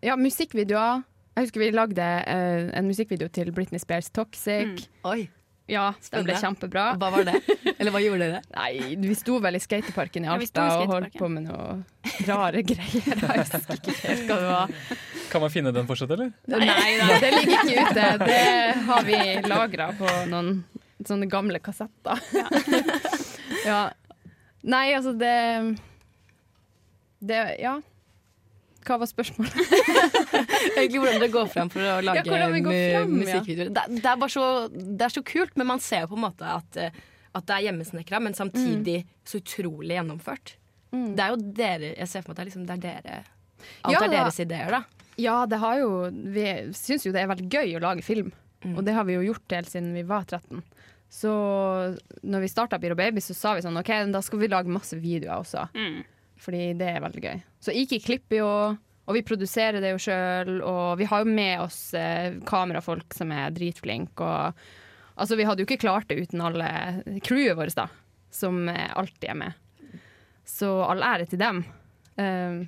[0.05, 1.01] ja, musikkvideoer.
[1.33, 4.85] Jeg husker vi lagde uh, en musikkvideo til Britney Spears 'Toxic'.
[5.09, 5.29] Oi,
[5.71, 6.89] Ja, den ble kjempebra.
[6.99, 7.37] Hva var det?
[7.79, 8.41] Eller hva gjorde dere?
[8.59, 11.79] Nei, vi sto vel i skateparken i Ja, Alta i og holdt på med noe
[12.27, 13.15] rare greier.
[13.23, 14.75] Jeg husker ikke helt hva det var.
[15.31, 16.33] Kan man finne den fortsatt, eller?
[16.51, 18.11] Nei, nei, det ligger ikke ute.
[18.27, 18.43] Det
[18.91, 20.51] har vi lagra på noen
[21.07, 22.21] sånne gamle kassetter.
[23.65, 23.81] Ja.
[24.73, 25.33] Nei, altså det
[27.19, 27.79] Det Ja.
[28.87, 29.53] Hva var spørsmålet?
[30.77, 33.69] Egentlig hvordan dere går fram for å lage ja, frem, musikkvideoer.
[33.69, 33.73] ja.
[33.77, 36.25] Det, det, er bare så, det er så kult, men man ser jo på en
[36.25, 36.97] måte at, eh,
[37.33, 39.13] at det er hjemmesnekra, men samtidig Mm.
[39.27, 40.55] så utrolig gjennomført.
[40.93, 43.13] Det er jo dere Jeg ser for meg at det er, liksom, det er dere
[43.81, 44.81] Alt Ja, er deres ideer, da.
[45.17, 46.43] Ja, det har jo Vi
[46.77, 48.29] syns jo det er veldig gøy å lage film,
[48.75, 50.61] og det har vi jo gjort helt siden vi var 13.
[51.13, 51.31] Så
[52.23, 54.97] når vi starta Biro Baby, så sa vi sånn OK, da skal vi lage masse
[54.97, 55.65] videoer også.
[55.77, 55.99] Mm.
[56.43, 57.43] Fordi det er veldig gøy.
[57.63, 58.51] Så Iki klipper jo,
[59.07, 60.57] og vi produserer det jo sjøl.
[60.59, 64.27] Og vi har jo med oss eh, kamerafolk som er dritflinke.
[64.27, 66.69] Og altså, vi hadde jo ikke klart det uten alle
[67.23, 67.87] crewet vårt, da.
[68.33, 69.59] Som eh, alltid er med.
[70.43, 71.63] Så all ære til dem.
[72.19, 72.65] Um,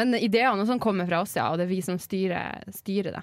[0.00, 3.20] men ideene sånn kommer fra oss, ja, og det er vi som styrer, styrer det.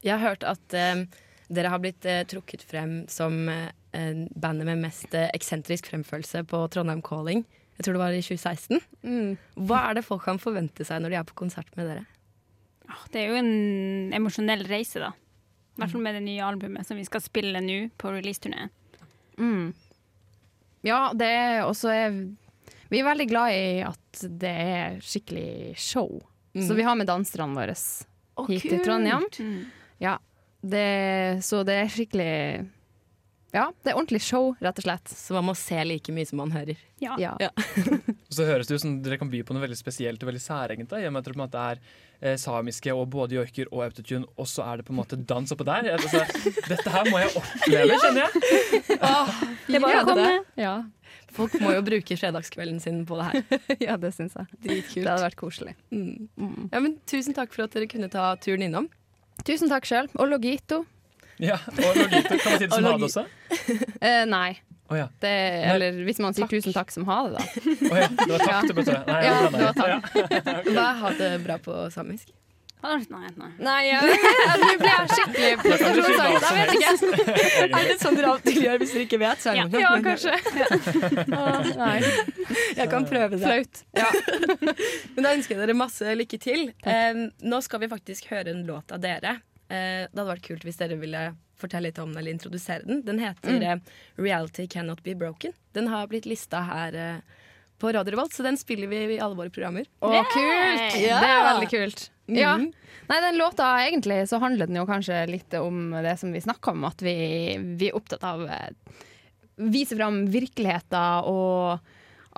[0.00, 1.02] Jeg har hørt at eh,
[1.50, 6.62] dere har blitt eh, trukket frem som eh, bandet med mest eh, eksentrisk fremførelse på
[6.72, 7.44] Trondheim Calling.
[7.80, 8.80] Jeg tror det var i 2016.
[9.56, 12.02] Hva er det folk kan forvente seg når de er på konsert med dere?
[12.90, 15.14] Ah, Det er jo en emosjonell reise, da.
[15.14, 18.68] I hvert fall med det nye albumet som vi skal spille nå på releaseturneen.
[19.40, 19.70] Mm.
[20.84, 22.18] Ja, det er også er,
[22.92, 26.18] Vi er veldig glad i at det er skikkelig show.
[26.52, 27.78] Så vi har med danserne våre
[28.50, 29.24] hit til Trondheim.
[30.02, 30.18] Ja,
[30.60, 32.32] det, så det er skikkelig
[33.50, 35.10] Ja, det er ordentlig show, rett og slett.
[35.10, 36.78] Så man må se like mye som man hører.
[37.02, 37.16] Ja.
[37.18, 37.50] Ja.
[38.30, 40.42] Og så høres det ut som dere kan by på noe veldig spesielt og veldig
[40.44, 40.92] særegent.
[40.94, 41.80] I og med at det på en måte er
[42.20, 45.56] eh, samiske og både joiker og autotune, og så er det på en måte dans
[45.56, 45.90] oppå der.
[45.96, 46.22] Altså,
[46.68, 48.86] dette her må jeg oppleve, kjenner jeg.
[48.86, 50.30] Det er bare å komme.
[50.60, 50.76] Ja,
[51.34, 53.60] Folk må jo bruke fredagskvelden sin på det her.
[53.86, 54.48] ja det syns jeg.
[54.66, 55.76] Det hadde vært koselig.
[55.90, 58.88] Ja, men tusen takk for at dere kunne ta turen innom.
[59.46, 60.10] Tusen takk sjøl.
[60.18, 60.82] Og Logito.
[61.40, 63.24] Ja, Og Logito, kan man si det som ha det også?
[64.10, 64.50] Eh, nei.
[64.90, 65.06] Oh, ja.
[65.22, 65.30] Det,
[65.70, 67.64] eller hvis man sier tusen takk som ha det, da.
[67.92, 68.08] Oh, ja.
[68.10, 69.98] Det var takk du burde Nei, Ja, det var Ja.
[70.74, 72.32] Hva er ha det bra på samisk?
[72.80, 73.48] Nei, nei.
[73.60, 73.98] Nei, ja.
[74.00, 76.46] nå ble jeg skikkelig prestasjonsangst.
[76.48, 77.66] Jeg vet ikke.
[77.66, 79.42] Er det sånn dere alltid gjør hvis dere ikke vet?
[79.42, 79.82] Så er det noe.
[79.84, 80.32] Ja, kanskje.
[80.56, 81.50] Ja.
[81.76, 81.98] nei.
[82.78, 83.44] Jeg kan prøve det.
[83.44, 83.84] Flaut.
[84.00, 84.08] Ja.
[85.12, 86.70] Men da ønsker jeg dere masse lykke til.
[86.88, 87.22] Eh,
[87.52, 89.36] nå skal vi faktisk høre en låt av dere.
[89.70, 91.24] Eh, det hadde vært kult hvis dere ville
[91.60, 93.02] fortelle litt om den eller introdusere den.
[93.04, 93.62] Den heter Mm.
[93.62, 93.78] eh,
[94.18, 95.52] 'Reality Cannot Be Broken'.
[95.72, 97.20] Den har blitt lista her eh,
[97.78, 99.86] på Radio Revolt, så den spiller vi i alle våre programmer.
[100.02, 100.96] Å, kult!
[101.00, 101.20] Yeah!
[101.20, 102.10] Det er veldig kult.
[102.28, 102.56] Ja.
[102.58, 102.72] Mhm.
[103.10, 106.70] Nei, den låta egentlig så handler den jo kanskje litt om det som vi snakka
[106.70, 107.14] om, at vi,
[107.76, 108.68] vi er opptatt av eh,
[109.58, 111.80] vise fram virkeligheter, og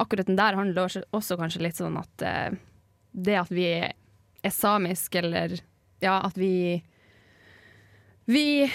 [0.01, 2.57] akkurat den der handler også, også kanskje litt sånn at eh,
[3.13, 5.59] det at vi er samisk, eller
[6.01, 6.83] ja, at vi
[8.25, 8.73] Vi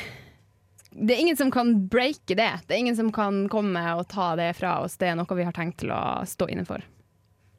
[0.90, 2.52] Det er ingen som kan breake det.
[2.68, 4.98] Det er ingen som kan komme og ta det fra oss.
[4.98, 6.82] Det er noe vi har tenkt til å stå inne for.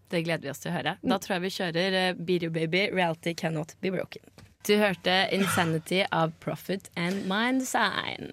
[0.09, 0.97] Det gleder vi oss til å høre.
[1.05, 4.25] Da tror jeg vi kjører uh, Baby, Reality Cannot Be Broken.
[4.67, 8.33] Du hørte 'Insanity' av Profit and Mind Design.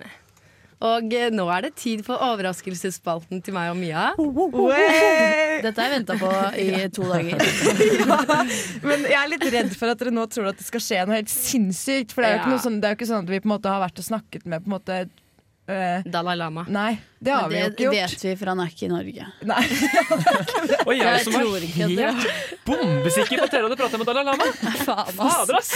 [0.83, 4.09] Og eh, nå er det tid for overraskelsesspalten til meg og Mia.
[5.63, 7.45] Dette har jeg venta på i to dager.
[8.01, 8.39] ja,
[8.83, 11.21] men jeg er litt redd for at dere nå tror at det skal skje noe
[11.21, 12.15] helt sinnssykt.
[12.15, 13.49] For det er jo ikke, noe sånn, det er jo ikke sånn at vi på
[13.49, 14.99] en måte har vært og snakket med på en måte
[15.69, 16.63] øh, Dalai Lama.
[16.69, 17.95] Nei, det har det, vi jo ikke gjort.
[18.15, 19.27] vet vi, for han er ikke i Norge.
[19.49, 19.61] Nei.
[20.87, 24.23] Og jeg, Jeg som er det- helt bombesikker på at dere hadde pratet med Dalai
[24.27, 24.49] Lama.
[24.85, 25.71] Fader, ass!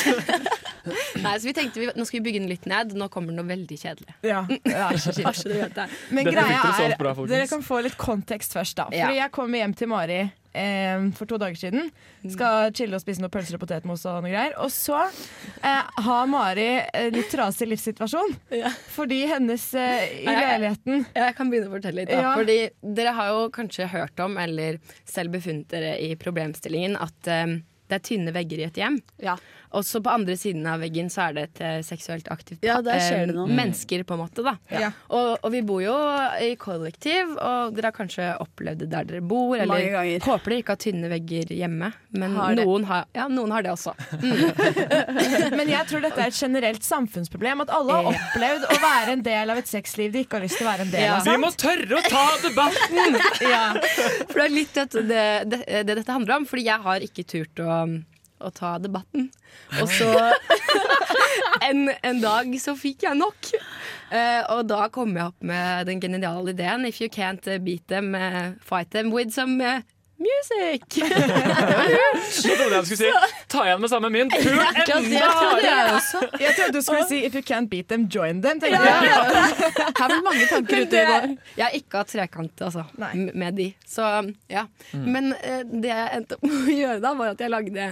[1.24, 2.96] Nei, så vi tenkte vi, Nå skal vi bygge den litt ned.
[2.98, 4.16] Nå kommer det noe veldig kjedelig.
[4.26, 5.00] Ja, det er
[5.44, 5.88] du det.
[6.16, 6.96] Men greia er,
[7.30, 8.88] dere kan få litt kontekst først, da.
[8.94, 10.22] Fordi jeg kommer hjem til Mari
[10.54, 11.90] eh, for to dager siden.
[12.26, 14.56] Skal chille og spise noen pølser og potetmos og noe greier.
[14.64, 18.36] Og så eh, har Mari eh, litt trasig livssituasjon.
[18.60, 18.74] Ja.
[18.96, 22.14] Fordi hennes eh, i leiligheten jeg, jeg kan begynne å fortelle litt.
[22.14, 22.22] Da.
[22.24, 22.36] Ja.
[22.40, 22.60] Fordi
[23.00, 27.60] Dere har jo kanskje hørt om, eller selv befunnet dere i problemstillingen, at eh,
[27.90, 29.00] det er tynne vegger i et hjem.
[29.24, 29.36] Ja.
[29.72, 32.80] Og så på andre siden av veggen så er det et eh, seksuelt aktivt Ja,
[32.80, 33.46] eh, det noe.
[33.48, 34.42] mennesker, på en måte.
[34.44, 34.92] da Ja.
[35.10, 35.94] og, og vi bor jo
[36.42, 39.56] i kollektiv, og dere har kanskje opplevd det der dere bor.
[39.58, 43.62] Eller håper dere ikke har tynne vegger hjemme, men Har noen har, ja, noen har
[43.68, 43.94] det også.
[45.60, 47.62] Men jeg tror dette er et generelt samfunnsproblem.
[47.66, 50.60] At alle har opplevd å være en del av et sexliv de ikke har lyst
[50.60, 51.16] til å være en del Ja.
[51.20, 51.26] av.
[51.30, 53.20] Vi må tørre å ta debatten!
[53.50, 53.74] Ja.
[54.30, 56.46] For det er litt det, det, det dette handler om.
[56.50, 57.78] Fordi jeg har ikke turt å,
[58.40, 59.30] å ta debatten.
[59.82, 60.10] Og så
[61.70, 63.52] en, en dag så fikk jeg nok.
[64.10, 67.86] Uh, og da kom jeg opp med den geniale ideen If you can't eh, beat
[67.88, 69.82] them, uh, fight them with some uh,
[70.18, 70.84] music.
[72.32, 73.12] Så trodde jeg du skulle si
[73.50, 74.34] ta igjen med samme mynt.
[74.34, 74.60] Pul
[74.96, 76.00] enda hardere!
[76.40, 78.60] Jeg trodde du skulle si 'if you can't beat them, join them'.
[78.62, 79.02] tenkte ja.
[80.00, 81.28] Her ble mange tanker ute i går.
[81.58, 82.86] jeg har ikke hatt trekant altså,
[83.34, 83.74] med de.
[83.88, 84.06] Så
[84.50, 84.66] ja.
[84.94, 87.90] Men uh, det jeg endte opp med å gjøre da, var at jeg lagde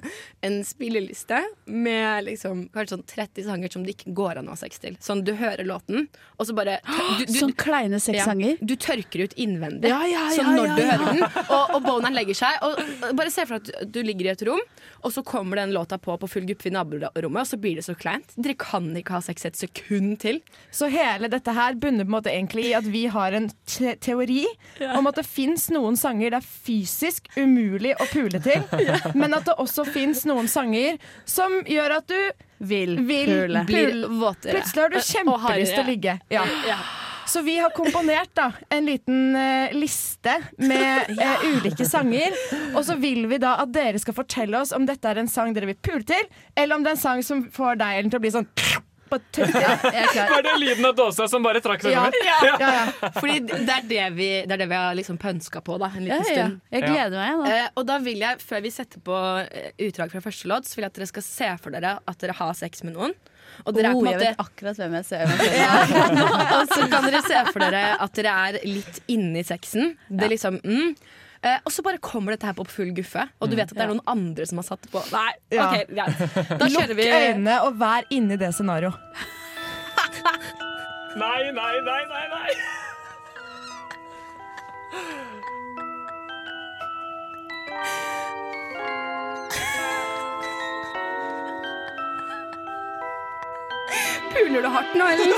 [0.48, 4.60] en spilleliste med liksom, kanskje sånn 30 sanger som det ikke går an å ha
[4.60, 4.98] sex til.
[5.04, 6.80] Sånn du hører låten, og så bare
[7.20, 8.58] du, du, Sånn kleine sexsanger.
[8.58, 9.89] Ja, du tørker ut innvendig.
[9.89, 10.89] Ja, ja, ja, så når ja, du ja.
[10.91, 14.00] hører den, og, og boneren legger seg og, og Bare se for deg at du
[14.06, 14.62] ligger i et rom,
[15.06, 17.86] og så kommer den låta på på full gruppe i naborommet, og så blir det
[17.86, 18.33] så kleint.
[18.36, 20.41] Dere kan ikke ha sex et sekund til.
[20.71, 23.95] Så hele dette her bunner på en måte egentlig i at vi har en te
[23.95, 24.45] teori
[24.97, 28.62] om at det fins noen sanger det er fysisk umulig å pule til,
[29.15, 32.19] men at det også fins noen sanger som gjør at du
[32.60, 33.65] Vil vil pule.
[33.69, 34.57] Blir våtere.
[34.57, 36.19] Plutselig har du kjempelyst til å ligge.
[36.33, 36.45] Ja.
[36.65, 36.79] Ja.
[37.28, 42.36] Så vi har komponert da en liten uh, liste med uh, ulike sanger.
[42.74, 45.56] Og så vil vi da at dere skal fortelle oss om dette er en sang
[45.56, 48.22] dere vil pule til, eller om det er en sang som får deg Ellen, til
[48.22, 48.48] å bli sånn
[49.38, 50.30] er.
[50.30, 52.26] Var det lyden av dåsa som bare trakk seg Ja, over?
[52.28, 53.12] ja, ja.
[53.16, 56.04] Fordi det er det vi, det er det vi har liksom pønska på da, en
[56.04, 56.34] liten ja.
[56.34, 56.60] stund.
[56.74, 57.40] Jeg gleder meg.
[57.40, 57.56] Da.
[57.56, 60.78] Eh, og da vil jeg, før vi setter på eh, utdrag fra første låt, så
[60.78, 63.16] vil jeg at dere skal se for dere at dere har sex med noen.
[63.65, 65.24] Og dere er på Oh, en jeg måte vet akkurat hvem jeg ser.
[65.28, 65.56] Jeg ser.
[66.58, 69.96] Og så kan dere se for dere at dere er litt inne i sexen.
[70.10, 70.91] Det er liksom mm.
[71.41, 73.86] eh, Og så bare kommer dette her på full guffe, og du vet at det
[73.88, 75.02] er noen andre som har satt det på.
[75.13, 75.70] Nei, Ja.
[75.72, 76.06] ok, ja.
[76.54, 78.98] Da Lukk kjører vi øynene og vær inni det scenarioet.
[81.17, 82.52] Nei, nei, nei, nei, nei.
[94.34, 95.34] Puler du hardt nå, eller?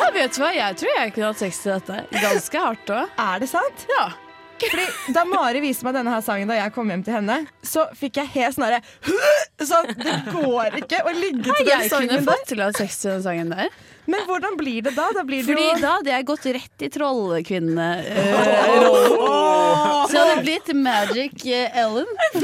[0.00, 0.50] Ja, vet du hva?
[0.56, 2.00] Jeg tror jeg kunne hatt sex til dette.
[2.14, 3.14] Ganske hardt òg.
[3.26, 3.86] Er det sant?
[3.90, 4.08] Ja.
[4.60, 4.84] Fordi
[5.16, 8.18] Da Mari viste meg denne her sangen da jeg kom hjem til henne, så fikk
[8.20, 8.80] jeg helt sånn herre
[9.70, 12.18] Sånn, det går ikke å ligge til den sangen der.
[12.18, 13.72] Jeg kunne fått til å ha sex til den sangen der.
[14.10, 15.06] Men hvordan blir det da?
[15.14, 19.50] Da blir det Fordi jo da hadde jeg gått rett i trollkvinnerollen.
[20.10, 22.06] Så det hadde blitt Magic eh, Ellen.
[22.34, 22.40] Ja,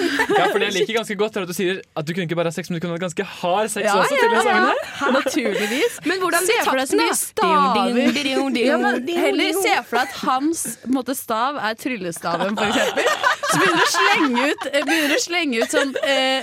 [0.52, 2.50] for det jeg liker ganske godt, er at du sier at du kunne ikke bare
[2.52, 4.14] ha sex, men du kunne ha ganske hard sex Ja, også.
[4.14, 4.78] til ja, sangen her.
[5.16, 5.92] Naturligvis.
[6.06, 7.86] Men hvordan Se blir for deg så mye staver.
[8.62, 13.04] Ja, men heller se for deg at hans måte, stav er tryllestaven, for eksempel.
[13.46, 16.40] Så begynner du å slenge ut, eh, begynner å slenge ut sånn eh,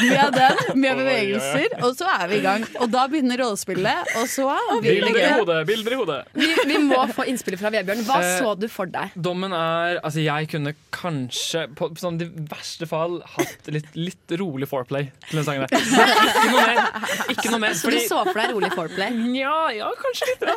[0.00, 2.62] mye av den, mye av bevegelser, og så er vi i gang.
[2.80, 4.46] Og da begynner rollespillet, og så
[4.82, 5.58] Bilder i hodet!
[5.68, 6.18] Bilder i hodet.
[6.34, 8.02] Vi, vi må få innspillet fra Vebjørn.
[8.08, 9.14] Hva Eh, så du for deg?
[9.16, 14.34] Dommen er Altså, jeg kunne kanskje, på, på sånn de verste fall, hatt litt, litt
[14.40, 15.70] rolig foreplay til den sangen der.
[15.80, 16.82] Ikke noe mer.
[17.34, 19.14] Ikke noe mer Så du så for deg rolig foreplay?
[19.30, 20.48] Nja, ja, kanskje litt.
[20.50, 20.56] Ja.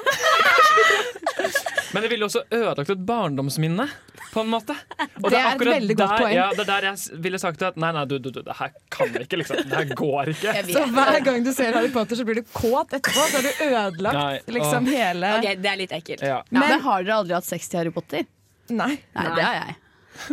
[1.93, 3.85] Men det ville også ødelagt et barndomsminne,
[4.33, 4.73] på en måte.
[5.21, 6.33] Og Det er et veldig godt der, poeng.
[6.33, 8.71] Ja, det er der jeg ville sagt at nei, nei, du, du, du, det her
[8.93, 9.59] kan vi ikke, liksom.
[9.69, 10.55] Det her går ikke.
[10.73, 13.22] Så hver gang du ser Harry Potter, så blir du kåt etterpå.
[13.29, 16.25] Så har du ødelagt Nei, liksom hele Ok, Det er litt ekkelt.
[16.27, 16.41] Ja.
[16.53, 18.25] Men har dere aldri hatt sex til Harry Potter?
[18.71, 18.93] Nei.
[19.15, 19.77] Nei, det har jeg.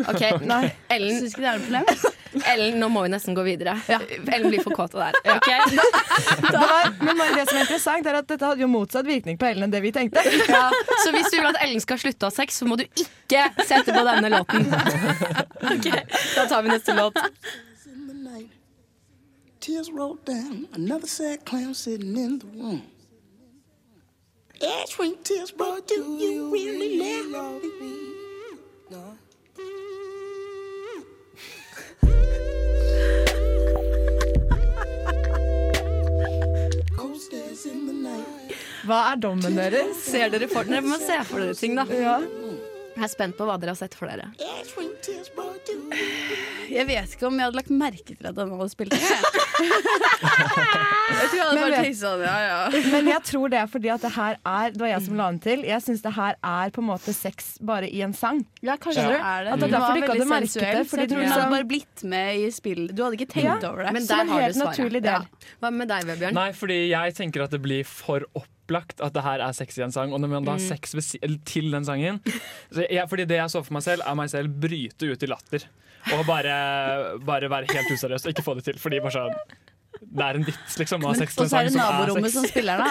[0.08, 0.22] Ok,
[0.52, 0.64] Nei.
[0.92, 2.16] Ellen, Syns ikke det er noe problem?
[2.52, 3.72] Ellen, nå må vi nesten gå videre.
[3.90, 5.16] Ellen blir for kåt av det her.
[5.34, 5.48] Ok?
[7.02, 9.66] Men Mari, det som er interessant, er at dette hadde jo motsatt virkning på Ellen
[9.66, 10.22] enn det vi tenkte.
[10.46, 10.68] Ja,
[11.02, 13.48] så hvis du vil at Ellen skal slutte å ha sex, så må du ikke
[13.66, 14.68] sette på denne låten.
[15.74, 15.90] Ok,
[16.36, 17.18] Da tar vi neste låt.
[19.68, 19.84] In the night.
[19.84, 22.82] Tears rolled down, another sad clown sitting in the room.
[24.62, 26.98] Ash ring tears, boy, do you really
[27.30, 27.96] love me?
[36.96, 38.54] Cold stares in the night.
[38.84, 39.96] Hva er dommen deres?
[40.04, 40.80] Ser dere for dere?
[40.82, 41.84] må se for dere ting, da.
[41.84, 42.39] Ja.
[42.96, 44.30] Jeg er spent på hva dere har sett for dere.
[46.70, 49.00] Jeg vet ikke om jeg hadde lagt merke til at han hadde spilt det.
[51.10, 52.58] Jeg tror jeg hadde bare tenkt sånn, ja ja.
[52.92, 55.26] Men jeg tror det er fordi at det her er Det var jeg som la
[55.32, 55.64] den til.
[55.66, 58.40] Jeg syns det her er på en måte sex bare i en sang.
[58.64, 59.10] Ja, kanskje ja.
[59.10, 59.52] det er det.
[59.56, 61.32] At det er derfor du ikke hadde merket sensuell, det, fordi jeg tror du den
[61.32, 62.82] hadde liksom- bare blitt med i spill.
[62.94, 63.92] Du hadde ikke tenkt over det.
[63.98, 64.78] Men der har helt du svaret.
[64.78, 65.28] naturlig del.
[65.60, 66.38] Hva med deg, Vebjørn?
[66.40, 68.28] Nei, fordi jeg tenker at det blir for
[68.70, 70.12] opplagt at det her er sex i en sang.
[70.14, 72.20] Og når man da har sex si- eller til den sangen
[72.70, 75.26] så jeg, Fordi det jeg så for meg selv, er meg selv bryte ut i
[75.30, 75.66] latter.
[76.16, 78.78] Og bare, bare være helt useriøs og ikke få det til.
[78.80, 79.34] Fordi bare sånn
[80.00, 81.02] Det er en vits, liksom.
[81.18, 82.54] Sex og så er det naborommet som sex.
[82.54, 82.86] spiller da.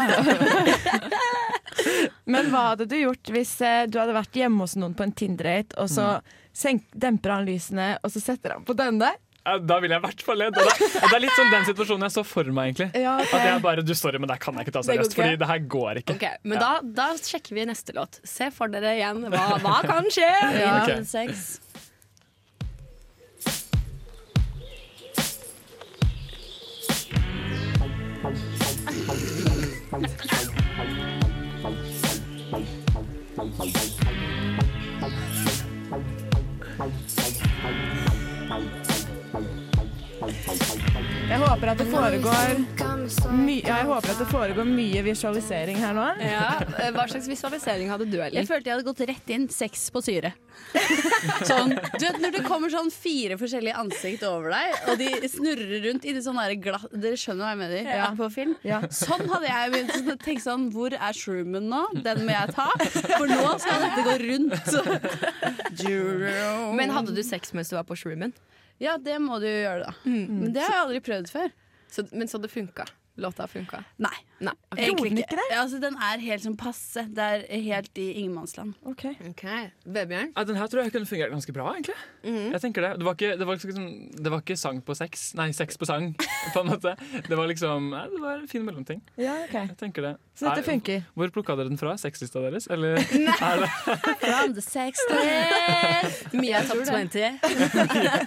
[2.29, 5.13] Men hva hadde du gjort hvis eh, du hadde vært hjemme hos noen på en
[5.15, 6.19] Tinder-date, og så
[6.53, 9.09] senk, demper han lysene, og så setter han på denne?
[9.49, 10.57] Ja, Da ville jeg i hvert fall ledd.
[10.59, 12.89] Og Det, er litt sånn den situasjonen jeg så for meg, egentlig.
[13.01, 13.39] Ja, okay.
[13.39, 15.17] At jeg bare Du, sorry, men det kan jeg ikke ta seriøst.
[15.17, 16.17] Fordi det her går ikke.
[16.19, 18.21] Okay, Men da, da sjekker vi neste låt.
[18.27, 20.29] Se for dere igjen hva, hva kan skje.
[20.59, 20.81] Ja.
[20.83, 21.03] okay.
[21.07, 21.59] Sex.
[41.29, 42.61] Jeg håper at det foregår
[43.37, 46.05] my ja, jeg håper at det foregår mye visualisering her nå.
[46.25, 46.47] Ja,
[46.95, 48.33] Hva slags visualisering hadde du, Ellen?
[48.39, 50.31] Jeg følte jeg hadde gått rett inn sex på syre.
[51.49, 55.85] Sånn, du vet Når det kommer sånn fire forskjellige ansikt over deg, og de snurrer
[55.85, 58.09] rundt i det sånn glass Dere skjønner hva jeg mener Ja.
[58.17, 58.57] på film?
[58.65, 58.81] Ja.
[58.89, 61.83] Sånn hadde jeg begynt å tenke sånn Hvor er shroomen nå?
[62.05, 62.67] Den må jeg ta.
[63.13, 64.65] For nå skal dette gå rundt.
[66.81, 68.33] Men hadde du sex mens du var på shroomen?
[68.79, 69.93] Ja, det må du gjøre, da.
[70.07, 71.51] Men det har jeg aldri prøvd før.
[71.91, 72.85] Så, men så det funka?
[73.19, 73.81] Låta funka?
[73.99, 74.15] Nei.
[74.39, 74.53] Nei.
[74.77, 75.23] Egentlig ikke.
[75.25, 75.45] ikke det?
[75.51, 77.01] Ja, altså, den er helt sånn passe.
[77.15, 78.73] Det er helt i ingenmannsland.
[78.87, 79.03] Ok.
[79.31, 79.65] Okay.
[79.85, 80.29] Vebjørn?
[80.37, 81.95] Ja, den her tror jeg kunne fungert ganske bra, egentlig.
[82.23, 82.51] Mhm.
[82.53, 83.89] Jeg tenker Det Det var, ikke, det, var liksom,
[84.23, 85.33] det var ikke sang på sex.
[85.35, 86.13] Nei, sex på sang,
[86.53, 86.95] på en måte.
[87.27, 89.01] Det var liksom ja, Det var en fin mellomting.
[89.17, 89.53] Ja, ok.
[89.53, 90.13] Jeg tenker det.
[90.39, 91.03] Så dette Er- funker.
[91.15, 91.97] Hvor plukka dere den fra?
[91.99, 92.67] Sexlista deres?
[92.71, 92.95] Eller
[93.49, 93.69] er det
[94.23, 96.33] From the sex list.
[96.39, 97.39] Mia Top 20.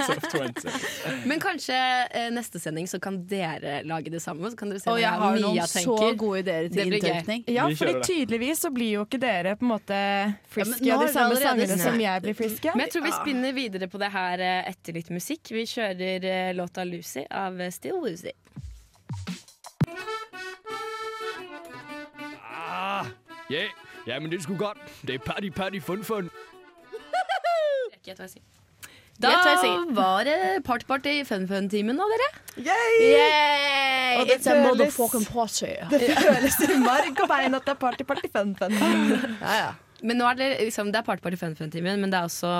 [0.06, 1.26] Top 20?
[1.26, 1.76] Men kanskje
[2.10, 4.50] eh, neste sending så kan dere lage det samme?
[4.52, 6.18] Så kan dere se Og hva Mia så tenker.
[6.22, 7.44] gode ideer til inntørkning.
[7.48, 9.98] Ja, for fordi tydeligvis så blir jo ikke dere på en måte
[10.52, 12.76] frisky Ja, av de samme sangene som jeg blir frisky av.
[12.76, 15.52] Men jeg tror vi spinner videre på det her eh, etter litt musikk.
[15.54, 18.34] Vi kjører eh, låta 'Lucy' av eh, Still Lucy.
[22.42, 23.06] Ah,
[23.50, 23.66] ja,
[24.06, 24.78] ja, men det skulle godt.
[25.06, 26.30] Det er party, party, fun, fun.
[28.06, 28.61] Gjett hva jeg sier.
[29.20, 29.32] Da
[29.92, 32.28] var det party-party fun-fun-timen nå, dere.
[32.56, 32.96] Yay!
[33.12, 34.16] Yay!
[34.20, 35.74] Og det It's a føles- motherfucking party.
[35.90, 38.74] Det føles i marg og bein at det er party, party, fun, fun.
[39.44, 39.70] Ja, ja.
[40.02, 42.50] Men nå er det liksom Det er party-party fun-fun-timen, men det er også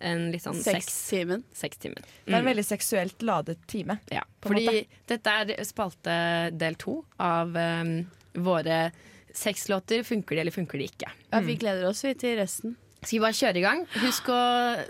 [0.00, 1.42] en litt sånn Sex-timen.
[1.52, 1.94] Sex mm.
[1.98, 3.98] Det er en veldig seksuelt ladet time.
[4.14, 6.18] Ja, fordi dette er spalte
[6.54, 7.94] del to av um,
[8.38, 8.92] våre
[9.34, 10.04] sexlåter.
[10.06, 11.10] Funker de, eller funker de ikke?
[11.32, 12.76] Ja, vi gleder oss vi til resten.
[13.02, 13.84] Skal vi bare kjøre i gang?
[14.02, 14.38] Husk å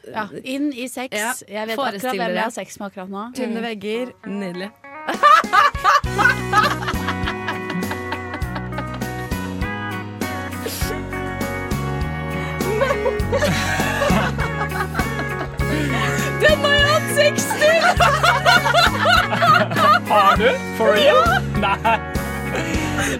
[0.08, 1.12] Ja, inn i sex.
[1.12, 3.26] Ja, Jeg vet akkurat hvem jeg har sex med akkurat nå.
[3.36, 4.14] Tynne vegger.
[4.26, 4.70] Nydelig.
[20.08, 20.48] Har du?
[20.76, 21.24] For real?
[21.60, 22.14] Nei.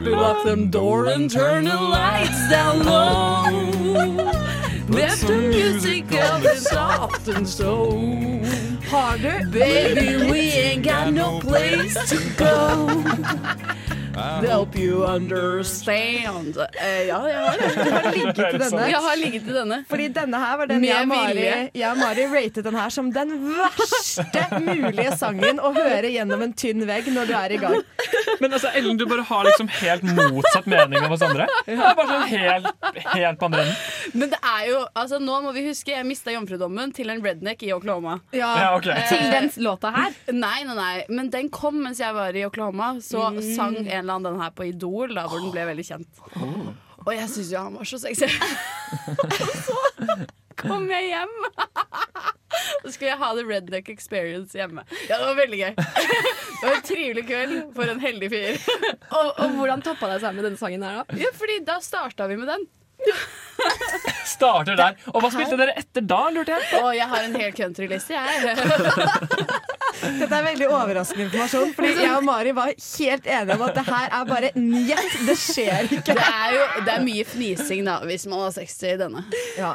[0.01, 4.33] Lock them door and turn the lights down low.
[4.89, 7.91] Let the music go soft and slow.
[8.91, 9.51] Har du?
[9.51, 12.87] Baby, we ain't got no place to go.
[14.19, 16.57] To help you understand.
[16.57, 18.87] Uh, ja, jeg har jeg har ligget til denne.
[18.91, 19.79] Jeg har ligget til denne.
[19.91, 21.45] Fordi denne her var den Med jeg og Mari,
[21.79, 26.55] jeg og Mari ratet den her som den verste mulige sangen å høre gjennom en
[26.59, 27.79] tynn vegg når du er i gang.
[28.43, 31.47] Men altså, Ellen, du bare har liksom helt motsatt mening av oss andre.
[31.67, 32.69] Det er bare sånn helt,
[33.15, 33.79] helt på andre enden.
[34.19, 37.63] Men det er jo, altså nå må vi huske Jeg mista jomfrudommen til en redneck
[37.67, 38.19] i Oklahoma.
[38.37, 38.89] Ja, ok.
[39.11, 40.15] Til den låta her?
[40.33, 40.93] Nei, nei, nei.
[41.13, 42.95] Men den kom mens jeg var i Oklahoma.
[43.05, 43.43] Så Mm.
[43.55, 46.25] sang en annen den her på Idol, da, hvor den ble veldig kjent.
[47.05, 48.29] Og jeg syns jo han var så sexy.
[48.29, 49.79] Og så
[50.59, 51.37] kom jeg hjem.
[52.83, 54.83] Så skulle jeg ha the redneck experience hjemme.
[55.09, 55.75] Ja, Det var veldig gøy.
[55.79, 58.59] Det var en trivelig kveld for en heldig fyr.
[59.15, 61.19] Og, og hvordan toppa det seg med denne sangen her, da?
[61.21, 62.65] Ja, fordi da starta vi med den.
[64.35, 64.99] Starter der.
[65.13, 66.83] Og hva spilte dere etter da, lurte jeg?
[66.83, 68.57] Og jeg har en hel countryliste, jeg.
[69.99, 73.85] Dette er veldig overraskende informasjon, Fordi jeg og Mari var helt enige om at det
[73.89, 75.17] her er bare njet.
[75.27, 76.15] Det skjer ikke.
[76.15, 79.25] Det er jo det er mye fnising da hvis man har 60 i denne.
[79.59, 79.73] Ja.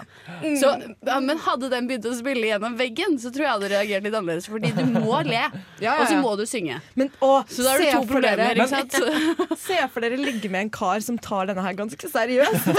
[0.62, 0.72] Så,
[1.10, 4.08] ja, men hadde den begynt å spille gjennom veggen, så tror jeg jeg hadde reagert
[4.08, 4.48] litt annerledes.
[4.54, 5.50] Fordi du må le, Ja,
[5.84, 6.80] ja, og så må du synge.
[7.00, 9.60] Men, å, Så da har du to problemer, ikke sant?
[9.66, 12.72] Se for dere ligge med en kar som tar denne her ganske seriøst.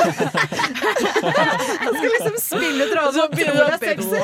[0.94, 4.18] Han skal liksom spille tråden og tro det er sexy.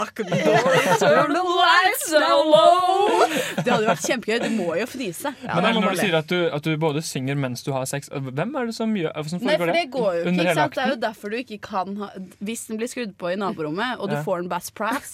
[1.00, 3.24] Turn the lights low.
[3.60, 4.38] Det hadde vært kjempegøy.
[4.44, 5.32] Du må jo fnise.
[5.42, 8.10] Men Ellen, når du sier at du, at du både synger mens du har sex,
[8.12, 10.30] hvem er det som gjør hvordan Nei, for det går jo ikke.
[10.30, 10.68] Under ikke?
[10.76, 12.08] Det er jo derfor du ikke kan ha
[12.44, 14.22] Hvis den blir skrudd på i naborommet, og du Ja.
[14.26, 15.10] får en bass prass,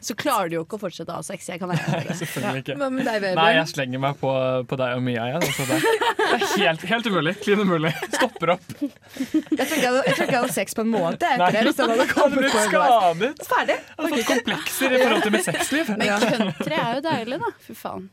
[0.00, 1.48] så klarer du jo ikke å fortsette å ha sex.
[1.50, 2.14] Jeg kan være.
[2.20, 2.76] Selvfølgelig ikke.
[2.80, 3.34] Hva med deg, baby?
[3.38, 4.30] Nei, jeg slenger meg på,
[4.70, 5.26] på deg og Mia.
[5.32, 7.34] Jeg, altså, det er helt, helt umulig.
[7.42, 7.92] Klin umulig.
[8.14, 8.64] Stopper opp.
[8.80, 11.32] Jeg tror ikke jeg hadde, sex på en måned Nei.
[11.36, 11.62] etter det.
[11.68, 13.44] Hvis den hadde kommet blitt på en skadet.
[13.50, 13.76] Ferdig.
[13.96, 15.92] Hadde fått komplekser i forhold til mitt sexliv.
[16.00, 17.52] Men country er jo deilig, da.
[17.68, 18.08] Fy faen.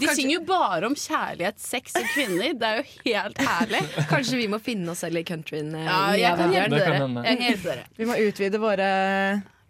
[0.00, 2.52] De synger jo bare om kjærlighet, sex og kvinner.
[2.58, 3.82] Det er jo helt herlig.
[4.10, 5.72] Kanskje vi må finne oss selv i countryen?
[5.78, 7.00] eh, Ja, jeg kan hjelpe dere.
[7.26, 7.86] Jeg kan hjelpe dere.
[8.02, 8.90] Vi må utvide våre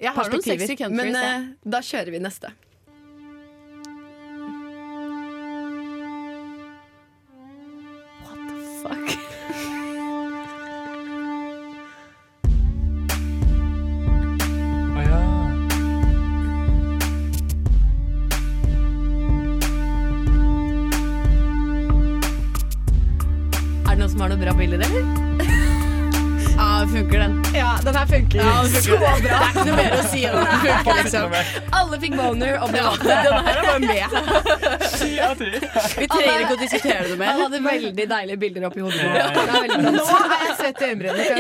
[0.03, 0.67] Jeg har noen Perspektiver.
[0.67, 1.13] sexy countries.
[1.15, 2.51] Men eh, da kjører vi neste.
[28.63, 29.23] Den funker.
[29.23, 31.29] Det er ikke noe mer å si om den funker, liksom.
[31.79, 34.07] Alle fikk boner og ble vant til den her er bare med.
[35.23, 35.39] Av.
[35.39, 39.03] Vi trenger ikke å diskutere det Han hadde veldig deilige bilder oppi hodet.
[39.03, 39.83] Bra.
[39.93, 41.23] Nå har jeg sett øyenbrynene.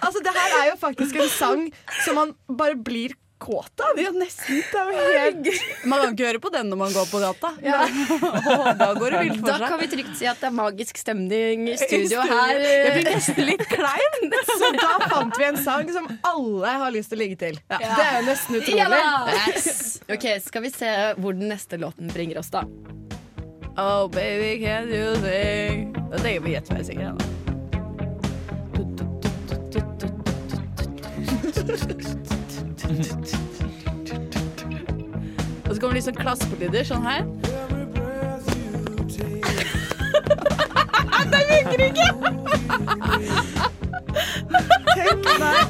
[0.00, 1.60] Altså, det her er jo faktisk en sang
[2.04, 3.98] som man bare blir kåt av.
[4.00, 4.60] Ja, nesten.
[4.70, 7.52] Det er jo helt Man kan ikke høre på den når man går på gata.
[7.64, 7.80] Ja.
[8.82, 11.76] da går det vilt Da kan vi trygt si at det er magisk stemning i
[11.80, 12.60] studio her.
[12.60, 14.30] Jeg blir nesten litt klein.
[14.50, 17.60] Så da fant vi en sang som alle har lyst til å ligge til.
[17.70, 18.78] Det er jo nesten utrolig.
[18.80, 20.00] Ja yes.
[20.10, 22.64] Ok, Skal vi se hvor den neste låten bringer oss, da.
[23.76, 25.92] Oh, baby, can you sing?
[26.10, 27.14] Da tenker jeg på Gjett hva jeg synger.
[27.14, 27.24] da.
[35.68, 37.22] Og så kommer det litt sånn klaspelyder sånn her.
[41.30, 42.08] Det funker ikke!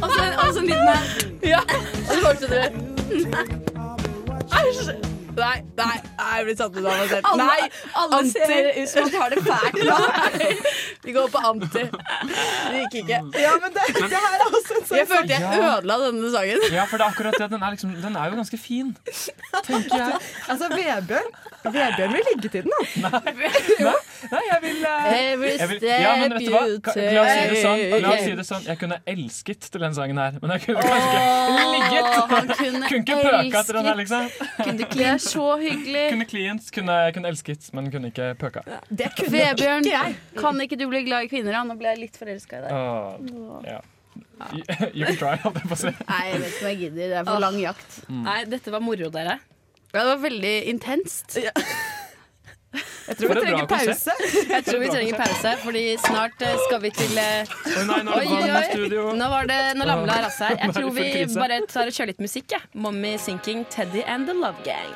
[0.00, 1.04] Og så en, liten her.
[1.44, 1.60] Ja.
[1.60, 2.68] Og så fortsetter det.
[4.62, 5.09] Æsj!
[5.36, 7.28] Nei, nei, nei, jeg blir satt ut av meg selv.
[7.30, 7.68] Alle- Nei,
[8.00, 8.30] alle anti.
[8.50, 9.98] ser ut som de har det fælt nå.
[11.04, 11.84] Vi går på anti.
[11.90, 13.20] Det gikk ikke.
[13.40, 15.76] Ja, men det, det her er også en sånn Jeg følte jeg Ja.
[15.78, 16.66] ødela denne sangen.
[16.74, 17.50] Ja, for det er akkurat det.
[17.54, 18.92] Den er, liksom, den er jo ganske fin,
[19.64, 20.20] tenker jeg.
[20.50, 21.30] Altså, Vebjørn
[21.64, 22.72] Vebjørn vil ligge til den,
[23.04, 23.10] da.
[24.30, 26.60] Nei, jeg vil, eh, Every jeg vil step Ja, men vet du hva?
[26.60, 27.80] La oss si det sånn.
[28.04, 28.64] La oss si det sånn.
[28.68, 32.04] Jeg kunne elsket til den sangen her, men jeg kunne kanskje ikke ligget.
[32.30, 34.28] Han kunne Kunne ikke pøka til den her, liksom.
[34.60, 36.04] Kunne er så hyggelig.
[36.14, 38.64] Kunne klient, kunne, kunne elsket, men kunne ikke pøka.
[38.88, 40.18] Det kunne Vebjørn, ikke jeg.
[40.40, 41.54] kan ikke du bli glad i kvinner?
[41.56, 41.64] Da?
[41.68, 42.74] nå ble jeg litt forelska i deg.
[42.74, 43.88] Uh, yeah.
[44.94, 45.94] You, can try, holdt jeg på å si.
[46.08, 47.02] Nei, jeg vet ikke om jeg gidder.
[47.04, 47.96] Det er for lang jakt.
[48.10, 49.38] Nei, dette var moro, dere.
[49.90, 51.36] Ja, det var veldig intenst.
[52.70, 54.12] Jeg tror vi trenger pause.
[54.50, 58.14] Jeg tror vi trenger pause, fordi snart eh, skal vi til eh, Oi, nei, nå
[58.14, 59.14] er Oi, oi.
[59.18, 60.60] Nå var det Nå lamla Rasse her.
[60.62, 62.52] Jeg tror vi bare tar og kjører litt musikk.
[62.54, 62.62] Ja.
[62.74, 64.94] Mommy Sinking, Teddy and The Love Gang.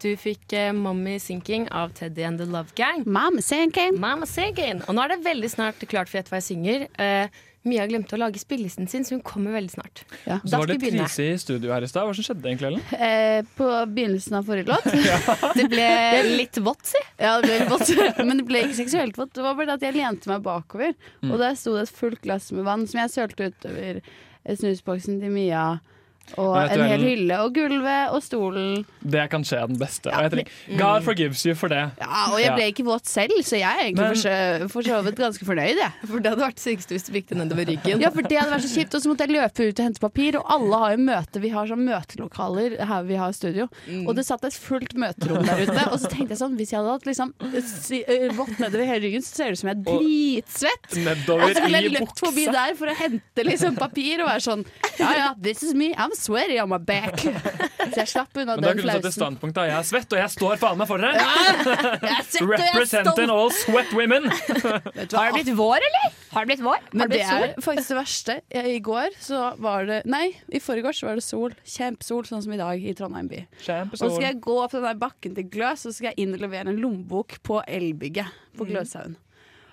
[0.00, 3.04] Du fikk uh, Mommy Sinking av Teddy and The Love Gang.
[3.06, 4.00] Mama sinking.
[4.00, 4.80] Mama Sinking.
[4.88, 6.86] Og nå er det veldig snart klart for Gjett hva jeg synger.
[6.96, 10.00] Eh, Mia glemte å lage spillelisten sin, så hun kommer veldig snart.
[10.24, 10.38] Ja.
[10.44, 12.06] Så var det krise i studio her i stad.
[12.08, 12.70] Hva som skjedde egentlig?
[12.70, 12.86] Ellen?
[12.96, 14.88] Eh, på begynnelsen av forrige låt.
[15.60, 15.88] Det ble
[16.38, 17.02] litt vått, si.
[17.20, 17.92] Ja, det ble litt vått.
[18.30, 19.34] Men det ble ikke seksuelt vått.
[19.36, 21.34] Det var bare det at jeg lente meg bakover, Mm.
[21.34, 23.98] og der sto det et fullt glass med vann som jeg sølte utover
[24.48, 25.64] snusboksen til Mia.
[26.38, 28.84] Og en hel hylle, og gulvet og stolen.
[29.02, 30.10] Det kan skje den beste.
[30.12, 31.82] Ja, tenker, God forgives you for det.
[32.00, 35.16] Ja, Og jeg ble ikke våt selv, så jeg er egentlig Men- for så- vidt
[35.16, 35.76] ganske fornøyd.
[35.80, 35.92] Jeg.
[36.10, 38.00] For det hadde vært sykest hvis du fikk det nedover ryggen.
[38.02, 38.94] Ja, for det hadde vært så kjipt.
[38.94, 41.40] Og så måtte jeg løpe ut og hente papir, og alle har jo møte.
[41.40, 43.68] Vi har sånn møtelokaler her vi har studio.
[43.88, 44.06] Mm.
[44.08, 45.84] Og det satt et fullt møterom der ute.
[45.92, 47.32] Og så tenkte jeg sånn, hvis jeg hadde hatt liksom
[48.36, 50.90] vått nedover hele ryggen, så ser det ut som jeg er dritsvett.
[51.30, 54.64] Og så ville jeg løpt forbi der for å hente liksom papir og være sånn
[55.00, 57.16] Ja ja, this is me, I'm sweaty on my back.
[57.90, 59.16] Så jeg slapp unna Men da den kunne du tatt et flausen.
[59.16, 59.64] standpunkt da.
[59.66, 61.16] Jeg er svett, og jeg står faen meg for dere!
[61.16, 64.28] Jeg er svett, og jeg er Representing all sweat women!
[65.16, 66.12] Har det blitt vår, eller?
[66.30, 66.84] Har det blitt vår?
[66.94, 68.36] Men det er faktisk det verste.
[68.74, 71.56] I går så var det Nei, i forgårs var det sol.
[71.66, 73.40] Kjempesol, sånn som i dag i Trondheim by.
[73.88, 76.26] Og så skal jeg gå opp den der bakken til Gløs, og så skal jeg
[76.28, 79.16] inn og levere en lommebok på elbygget på Gløshaugen.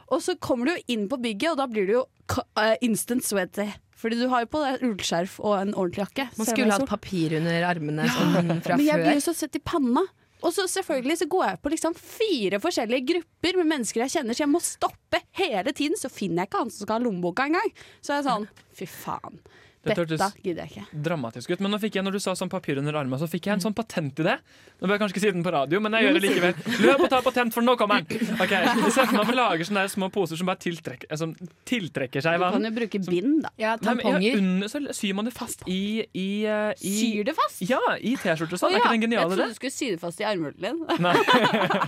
[0.08, 2.78] Og så kommer du jo inn på bygget, og da blir du jo ka- eh,
[2.88, 3.68] instant sweaty.
[3.98, 6.28] Fordi du har jo på deg ullskjerf og en ordentlig jakke.
[6.38, 9.58] Man skulle er hatt papir under armene sånn fra Men jeg blir jo så sett
[9.58, 10.06] i panna.
[10.46, 14.38] Og så selvfølgelig så går jeg på liksom fire forskjellige grupper med mennesker jeg kjenner,
[14.38, 15.98] så jeg må stoppe hele tiden.
[15.98, 17.72] Så finner jeg ikke han som skal ha lommeboka engang.
[18.06, 18.46] Så er jeg sånn,
[18.78, 19.42] fy faen.
[19.88, 21.02] Dette gidder jeg ikke.
[21.08, 21.64] Dramatisk ut.
[21.64, 23.64] Men nå fikk jeg, når du sa sånn papir under armen, så fikk jeg en
[23.64, 24.38] sånn patent i det.
[24.78, 26.60] Nå bør jeg kanskje ikke si den på radio, men jeg gjør det likevel.
[26.86, 28.34] Løp og ta patent, for nå kommer den!
[28.38, 31.20] Ok, Vi ser for meg at vi lager sånne små poser som bare tiltrekker, eh,
[31.20, 31.34] som
[31.68, 33.54] tiltrekker seg Du kan jo bruke bind, da.
[33.58, 37.36] Ja, Nei, ja, under, så syr man det fast i, i, eh, i Syr det
[37.38, 37.64] fast?
[37.66, 38.76] Ja, i T-skjorte og sånn.
[38.76, 39.56] Er ja, ikke den jeg genial trodde idé?
[39.56, 40.84] du skulle sy det fast i armhulen din.
[41.04, 41.16] Nei.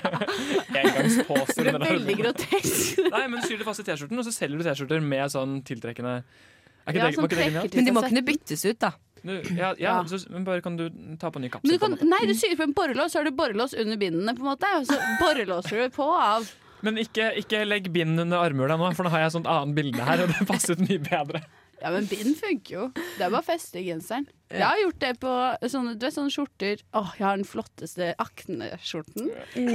[0.82, 1.70] Engangsposer.
[1.70, 3.02] Det er veldig grotesk.
[3.10, 6.20] Nei, men syr det fast i T-skjorten, og så selger du T-skjorter med sånn tiltrekkende
[6.20, 6.24] Er
[6.96, 7.70] Ja, det, sånn var ikke det genialt?
[7.70, 8.92] trekker Men de må kunne byttes ut, da.
[9.20, 10.06] Du, ja, ja, Ja.
[10.08, 10.86] Så, men bare kan du
[11.20, 11.76] ta på ny Men kapsel?
[11.76, 14.46] du kan, nei, du syr på en borrelås, så har du borrelås under bindene, på
[14.46, 14.70] en måte.
[14.80, 16.48] Og så borrelåser du på av.
[16.82, 19.76] Men ikke, ikke legg bind under armhula nå, for nå har jeg et sånt annet
[19.76, 21.44] bilde her, og det passet mye bedre.
[21.82, 22.88] Ja, men bind funker jo.
[22.96, 24.26] Det er bare å feste i genseren.
[24.50, 25.32] Jeg har gjort det på
[25.70, 26.80] sånne, du vet, sånne skjorter.
[26.98, 29.28] Åh, jeg har den flotteste Akne-skjorten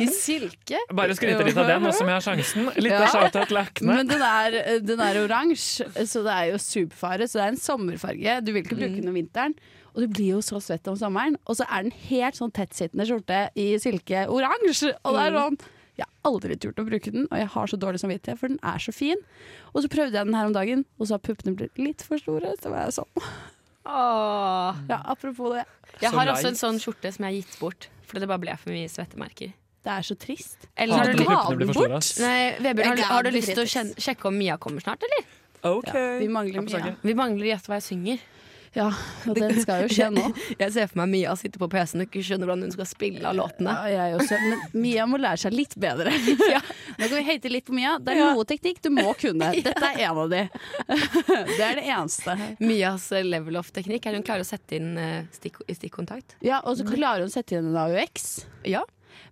[0.03, 0.81] i silke.
[0.93, 2.67] Bare skryte litt av den, nå som jeg har sjansen.
[2.77, 3.05] Litt Ja.
[3.05, 3.95] av shout-out til Akne.
[4.01, 7.29] Men den er, den er oransje, så det er jo superfare.
[7.31, 8.45] Så det er en sommerfarge.
[8.45, 9.55] Du vil ikke bruke den om vinteren.
[9.95, 11.37] Og du blir jo så svett om sommeren.
[11.47, 14.91] Og så er den helt sånn tettsittende skjorte i silke oransje.
[15.07, 15.59] Og det er sånn
[15.95, 18.59] Jeg har aldri turt å bruke den, og jeg har så dårlig samvittighet, for den
[18.67, 19.21] er så fin.
[19.73, 22.19] Og så prøvde jeg den her om dagen, og så har puppene blitt litt for
[22.19, 22.55] store.
[22.63, 23.27] Så var jeg sånn.
[23.85, 25.67] Ja, apropos det.
[26.01, 28.43] Jeg Så har også en sånn skjorte som jeg har gitt bort, fordi det bare
[28.43, 29.53] ble for mye svettemerker.
[29.85, 30.67] Det er så trist.
[30.81, 31.19] Eller har du,
[31.61, 31.93] blir for
[32.25, 35.27] nei, Vebjørn, har, har du lyst til å kjenne, sjekke om Mia kommer snart, eller?
[35.69, 35.93] OK.
[36.23, 36.95] Vi mangler Mia.
[37.05, 38.25] Vi mangler Gjett hva jeg synger.
[38.75, 38.89] Ja,
[39.31, 40.25] og det skal jo skje nå.
[40.59, 43.23] Jeg ser for meg Mia sitte på PC-en og ikke skjønner hvordan hun skal spille
[43.31, 43.75] av låtene.
[43.87, 44.39] Ja, jeg også.
[44.49, 46.11] Men Mia må lære seg litt bedre.
[46.99, 47.95] Nå kan vi hate litt på Mia.
[48.03, 49.53] Det er noe teknikk du må kunne.
[49.69, 50.43] Dette er en av de.
[50.91, 52.35] Det er det eneste.
[52.65, 56.37] Mias eh, level of-teknikk er hun klarer å sette inn eh, stikk, stikkontakt.
[56.45, 58.45] Ja, Og så klarer hun å sette inn en AUX.
[58.67, 58.83] Ja.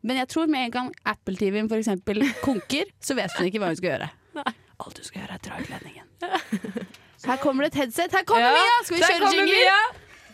[0.07, 3.63] Men jeg tror med en gang Apple TV-en for eksempel konker, så vet hun ikke
[3.63, 4.11] hva hun skal gjøre.
[4.39, 4.53] Nei.
[4.83, 6.82] Alt hun skal gjøre, er dra ut ledningen.
[7.25, 8.13] Her kommer det et headset.
[8.13, 8.79] Her kommer Mia!
[8.85, 9.55] Skal vi Der kjøre jingle?
[9.55, 9.81] Mia!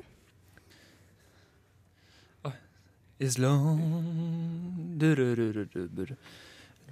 [3.22, 4.97] is long.
[4.97, 6.15] Du-du-du-du-du-du.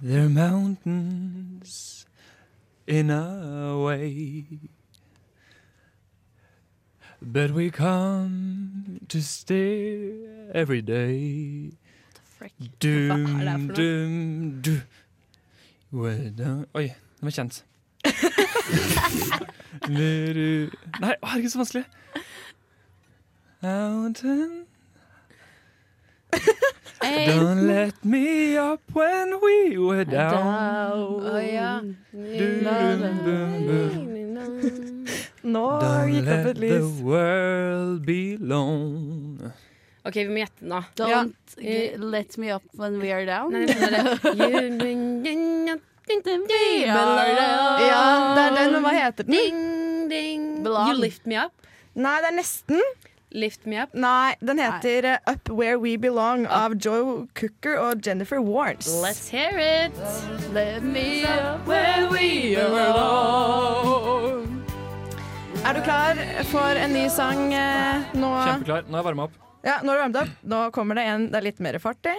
[0.02, 2.06] There are mountains
[2.86, 4.44] in our way.
[7.20, 10.14] But we come to stay
[10.54, 11.72] every day.
[12.80, 13.76] Dum, Hva er det for noe?
[13.76, 14.80] dum, du.
[15.92, 16.66] Well done.
[16.74, 16.86] Oi,
[17.20, 17.64] den var kjent.
[19.86, 20.70] Du-du.
[21.00, 21.84] Nei, å, herregud, så vanskelig.
[23.62, 24.64] Mountain
[27.00, 30.44] Don't let me up when we were down.
[30.92, 31.80] Oh, ja.
[35.40, 39.40] Nå Don't gikk det opp let the world be long
[40.04, 40.80] OK, vi må gjette nå.
[40.96, 41.32] Don't
[42.12, 43.52] let me up when we are down.
[43.52, 43.66] Nei.
[47.84, 48.04] Ja,
[48.36, 48.78] det er den.
[48.80, 49.34] Hva heter den?
[49.34, 50.46] Ding, ding.
[50.64, 51.52] You lift me up.
[51.94, 52.80] Nei, det er nesten.
[53.32, 53.94] Lift me up.
[53.94, 55.18] Nei, den heter Nei.
[55.26, 58.88] Up Where We Belong av Joe Cooker og Jennifer Warnes.
[59.02, 59.92] Let's hear it.
[60.52, 64.48] Let me up where we belong.
[65.62, 66.18] Er du klar
[66.50, 68.32] for en ny sang eh, nå?
[68.48, 68.90] Kjempeklar.
[68.90, 69.38] Nå er jeg varma opp.
[69.62, 70.34] Ja, nå er du varmet opp.
[70.50, 72.16] Nå kommer det en det er litt mer fart i.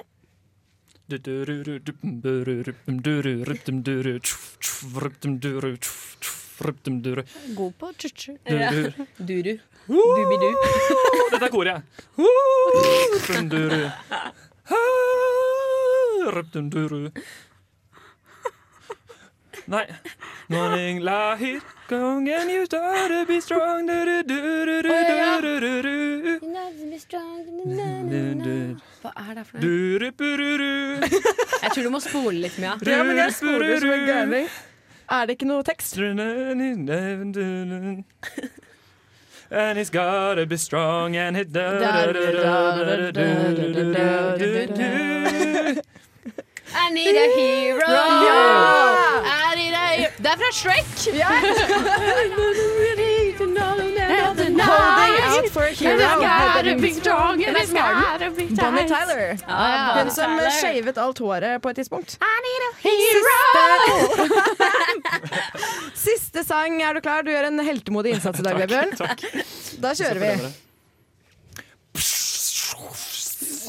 [7.57, 8.38] God på tju-tju.
[9.20, 9.57] Duru.
[9.88, 10.52] Dubidu.
[11.32, 11.84] Dette er koret.
[13.16, 13.84] Ruptunduru.
[16.36, 17.04] Ruptunduru.
[19.72, 19.86] Nei.
[20.52, 23.88] Morning light, gong and you to be strong.
[23.88, 23.94] Hva
[29.16, 30.98] er det for noe?
[31.62, 32.76] Jeg tror du må spole litt, Mia.
[32.84, 34.50] Ja, men jeg spoler som en gærning.
[35.12, 35.96] Er det ikke noe tekst?
[39.54, 41.43] And he's gotta be strong and he
[46.74, 47.86] I need a hero.
[47.86, 49.20] Ja!
[49.28, 50.88] Er i deg Det er fra Shrek!
[51.14, 51.28] Ja.
[54.62, 55.97] Holding out for a hero.
[58.57, 59.38] Bonnie Tyler.
[59.47, 62.18] Ah, Hun som shavet alt håret på et tidspunkt.
[62.84, 63.30] Hero!
[66.07, 66.82] Siste sang.
[66.82, 67.24] Er du klar?
[67.26, 68.91] Du gjør en heltemodig innsats i dag, Vebjørn.
[69.82, 70.30] Da kjører vi.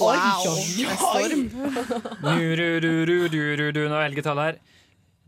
[0.03, 0.43] Wow.
[2.22, 3.82] Du-du-du-du-du-du.
[3.88, 4.55] Nå er elgetall her.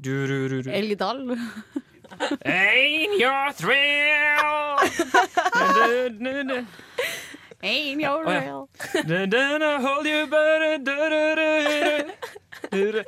[0.02, 0.70] Du-du-du-du.
[0.74, 1.20] Elgedal.
[2.44, 4.78] Ain't your thrill
[7.64, 8.68] Ain't your real.
[8.92, 10.78] Hold you better.
[12.74, 13.04] Her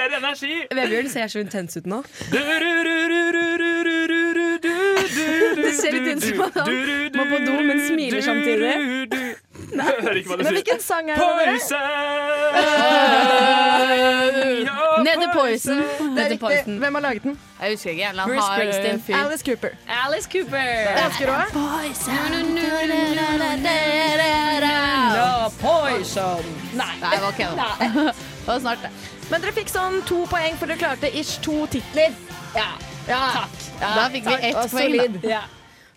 [0.00, 0.54] er energi!
[0.74, 2.02] Vebjørn ser så intens ut nå.
[2.32, 2.40] Det
[5.76, 6.50] ser litt ut som han
[7.16, 8.72] må på do, men smiler samtidig.
[9.72, 11.24] Men hvilken sang er det?
[11.24, 12.94] Poison!
[15.04, 15.76] Nede Poison.
[15.76, 16.40] Det er riktig.
[16.40, 16.78] Poison.
[16.78, 17.38] Hvem har laget den?
[17.60, 18.04] Jeg husker ikke.
[19.14, 19.68] Alice Cooper.
[19.88, 20.66] Alice Cooper.
[21.06, 21.32] Ønsker du
[25.60, 26.44] poison.
[26.74, 26.94] Nei.
[27.00, 28.14] Nei, det var ikke det.
[28.44, 28.90] Det var snart det.
[29.30, 32.12] Men dere fikk sånn to poeng, for dere klarte ish to titler.
[32.52, 32.66] Ja.
[33.08, 33.20] Ja.
[33.80, 35.16] Da fikk vi ett poeng, solid.
[35.24, 35.40] ja.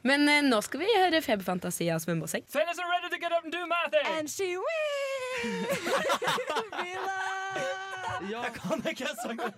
[0.04, 2.46] Men eh, nå skal vi høre Feberfantasi av svømmebasseng.
[2.52, 4.06] Fellas are ready to get up and do my thing!
[4.18, 4.66] And she will
[6.84, 7.88] be loved.
[8.32, 9.52] Ja, kan jeg ikke sangen?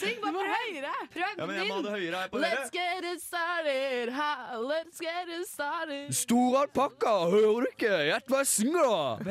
[0.00, 0.92] Syng bare høyere.
[1.14, 4.10] Prøv Ja, men jeg må ha det høyere her på Let's get it started.
[4.16, 6.10] Ha, let's get it started.
[6.16, 7.92] Stor alpakka, hører du ikke?
[8.08, 9.30] Gjett hva jeg synger, da!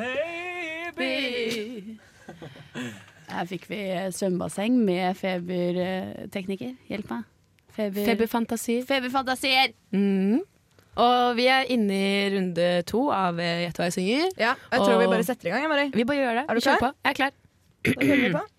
[0.96, 1.98] Baby.
[3.32, 3.82] Her fikk vi
[4.16, 6.74] svømmebasseng med febertekniker.
[6.88, 7.28] Hjelp meg.
[7.76, 8.04] Feber...
[8.06, 8.86] Feberfantasier.
[8.88, 9.72] Feberfantasier.
[9.96, 10.40] Mm.
[11.02, 14.26] Og vi er inne i runde to av eh, Gjett hva jeg synger.
[14.36, 15.68] Ja, og jeg tror vi bare setter i gang.
[15.72, 15.92] Marie.
[15.94, 16.44] Vi bare gjør det.
[16.44, 16.82] Er du klar?
[16.82, 16.90] På.
[17.00, 17.38] Jeg er klar.
[18.40, 18.48] På.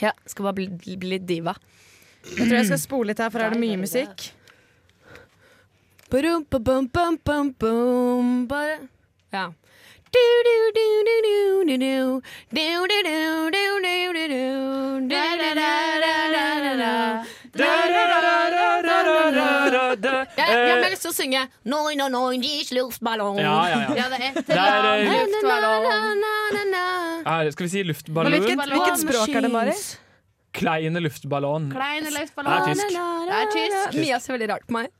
[0.00, 1.52] Ja, Skal bare bli, bli litt diva.
[2.24, 4.24] Jeg tror jeg skal spole litt her, for her er det mye musikk.
[9.36, 9.44] Ja.
[17.52, 17.68] Jeg,
[20.38, 23.40] har lyst til å synge Noi, noi, noi, gis luftballong.
[23.42, 23.90] Ja, ja, ja.
[23.98, 25.84] Ja, det er eller eh, annet luftballong.
[27.52, 28.32] Skal vi si luftballong?
[28.38, 28.72] luftballon?
[28.72, 29.76] hvilket, hvilket språk er det, Mari?
[30.52, 31.70] Kleine luftballon.
[31.72, 32.88] Kleine Det er tysk.
[32.92, 33.96] Det er tysk.
[34.00, 34.92] Mia ser veldig rart på meg.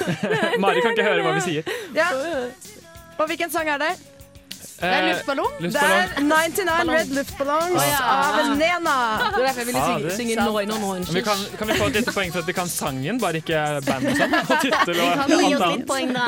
[0.62, 1.62] Mari kan ikke høre hva vi sier.
[1.94, 2.10] Ja.
[3.20, 4.15] Og hvilken sang er det?
[4.76, 5.52] Det er luftballong.
[5.62, 8.00] Det er 99 Red Luftballons Å, ja.
[8.12, 8.94] av Nena.
[9.16, 10.98] Det er derfor jeg ville synge, synge Noi No Noi.
[11.00, 13.40] Men vi kan, kan vi få et lite poeng for at vi kan sangen, bare
[13.40, 14.36] ikke bandet sånn?
[14.50, 15.86] Og tittel og alt annet.
[15.88, 16.26] poeng, da.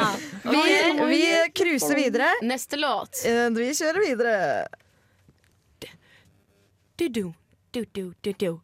[0.48, 0.64] Vi,
[1.12, 1.20] vi
[1.60, 2.30] cruiser videre.
[2.48, 3.20] Neste låt.
[3.28, 4.34] Eh, Vi kjører videre.
[6.98, 7.34] Du-du,
[7.72, 8.60] du-du, du-du.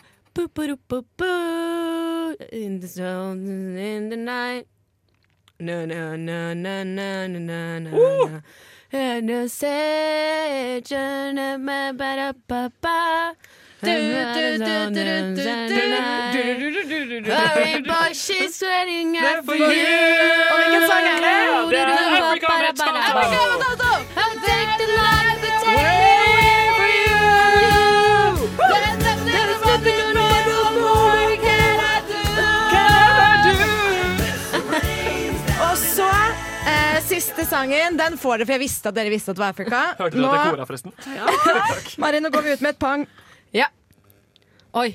[2.52, 4.66] In the zone, in the night.
[5.60, 8.40] Na, na, na, na, na, na, na,
[17.34, 19.16] Hurry, boy, she's waiting
[19.46, 19.64] for you.
[20.50, 21.36] Og hvilken sang er det?
[22.22, 22.46] Africa,
[24.46, 26.03] Take the light,
[37.54, 37.98] sangen.
[38.00, 39.82] Den får dere, for jeg visste at dere visste at det var Afrika.
[40.02, 40.92] Hørte du at jeg kora, forresten?
[41.14, 41.24] Ja.
[42.02, 43.06] Mari, nå går vi ut med et pang.
[43.54, 43.70] Ja.
[44.74, 44.90] Oi.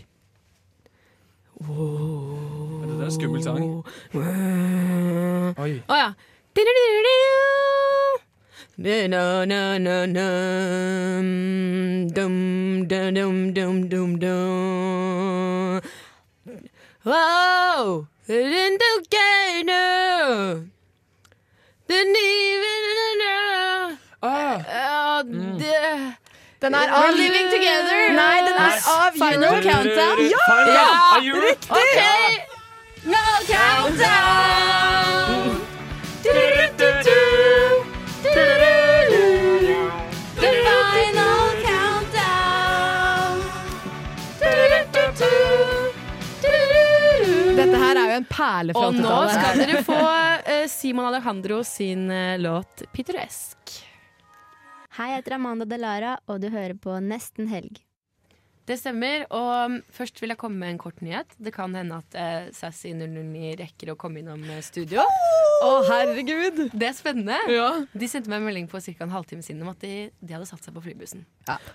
[1.59, 3.63] Det er en skummel sang.
[5.59, 5.71] Oi.
[5.87, 6.11] Å ja.
[6.59, 6.69] Dum,
[21.89, 23.97] Don't even know.
[24.21, 24.59] Ah.
[24.59, 25.23] Uh,
[26.61, 28.13] den er av Living Together.
[28.13, 30.19] Nei, den er av Final Countdown.
[30.29, 30.37] Ja!
[30.49, 30.85] ja!
[31.23, 31.33] ja!
[31.47, 31.71] Riktig!
[31.71, 32.45] Okay.
[33.05, 34.89] No countdown.
[48.31, 49.99] Perle fra Og nå skal dere få
[50.45, 53.77] eh, Simon Alejandro sin eh, låt 'Pittoresk'.
[54.99, 57.79] Hei, jeg heter Amanda Delara, og du hører på Nesten helg.
[58.69, 59.25] Det stemmer.
[59.33, 61.31] Og først vil jeg komme med en kort nyhet.
[61.41, 65.05] Det kan hende at eh, Sassy 009 rekker å komme innom eh, studio.
[65.65, 66.61] Å, herregud!
[66.71, 67.39] Det er spennende.
[67.51, 67.69] Ja.
[67.91, 68.93] De sendte meg en melding på ca.
[69.03, 71.25] en halvtime siden om at de, de hadde satt seg på flybussen.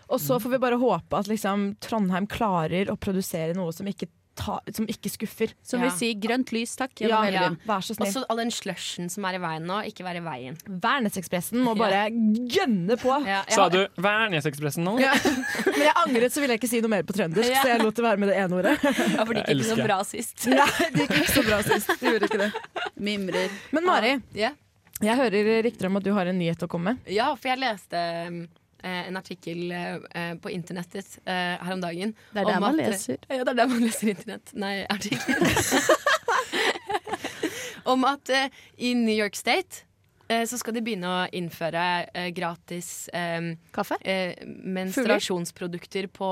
[0.09, 4.09] Og så får vi bare håpe at liksom, Trondheim klarer å produsere noe som ikke,
[4.39, 5.53] ta, som ikke skuffer.
[5.63, 6.93] Som vil si grønt lys, takk.
[7.05, 7.49] Ja, ja.
[7.69, 8.09] Vær så snill.
[8.11, 10.57] Også all den slushen som er i veien nå, ikke være i veien.
[10.69, 13.15] Værnesekspressen må bare gønne på.
[13.27, 14.97] Ja, Sa har- du Værnesekspressen nå?
[15.03, 15.13] Ja.
[15.67, 17.63] Men jeg angret, så ville jeg ikke si noe mer på trøndersk, Ja.
[17.63, 18.75] så jeg lot det være med det ene ordet.
[19.15, 20.47] Ja, for det gikk ikke så bra sist.
[20.51, 21.95] Nei, det gikk ikke så bra sist.
[22.01, 22.51] Det gjorde ikke det.
[23.09, 23.57] Mimrer.
[23.77, 24.51] Men Mari, Ja.
[25.03, 27.11] jeg hører rykter om at du har en nyhet å komme med.
[27.13, 28.45] Ja, for jeg leste eh,
[28.85, 32.15] en artikkel eh, på internettet eh, her om dagen.
[32.33, 33.17] Det er der om man at- leser.
[33.31, 34.55] Ja, det er der man leser internett.
[34.55, 35.41] Nei, artikler.
[37.95, 39.94] om at eh, i New York State eh,
[40.51, 43.97] så skal de begynne å innføre eh, gratis eh, Kaffe?
[44.03, 46.29] eh, menstruasjonsprodukter på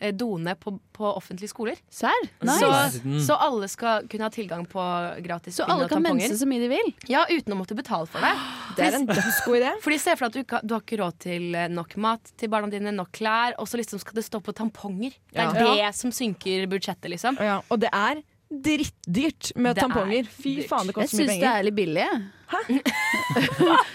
[0.00, 1.78] eh, doene på, på offentlige skoler.
[1.92, 2.26] Serr?
[2.42, 2.70] Så,
[3.26, 4.82] så alle skal kunne ha tilgang på
[5.24, 6.92] gratis Så alle kan mense så mye de vil?
[7.10, 8.32] Ja, uten å måtte betale for det.
[8.72, 9.70] Det er en dødsgod idé.
[9.84, 12.48] Fordi Se for deg at du, du har ikke råd til eh, nok mat til
[12.52, 15.12] barna dine, nok klær, og så liksom skal det stå på tamponger.
[15.28, 15.74] Det er Ja.
[15.76, 17.36] det som synker budsjettet, liksom.
[17.42, 18.22] Ja, og det er
[18.52, 20.28] drittdyrt med Det er tamponger.
[20.28, 20.68] Fy dyrt.
[20.70, 21.32] faen, det koster mye penger.
[21.32, 22.06] Jeg syns det er litt billig.
[22.06, 22.22] jeg.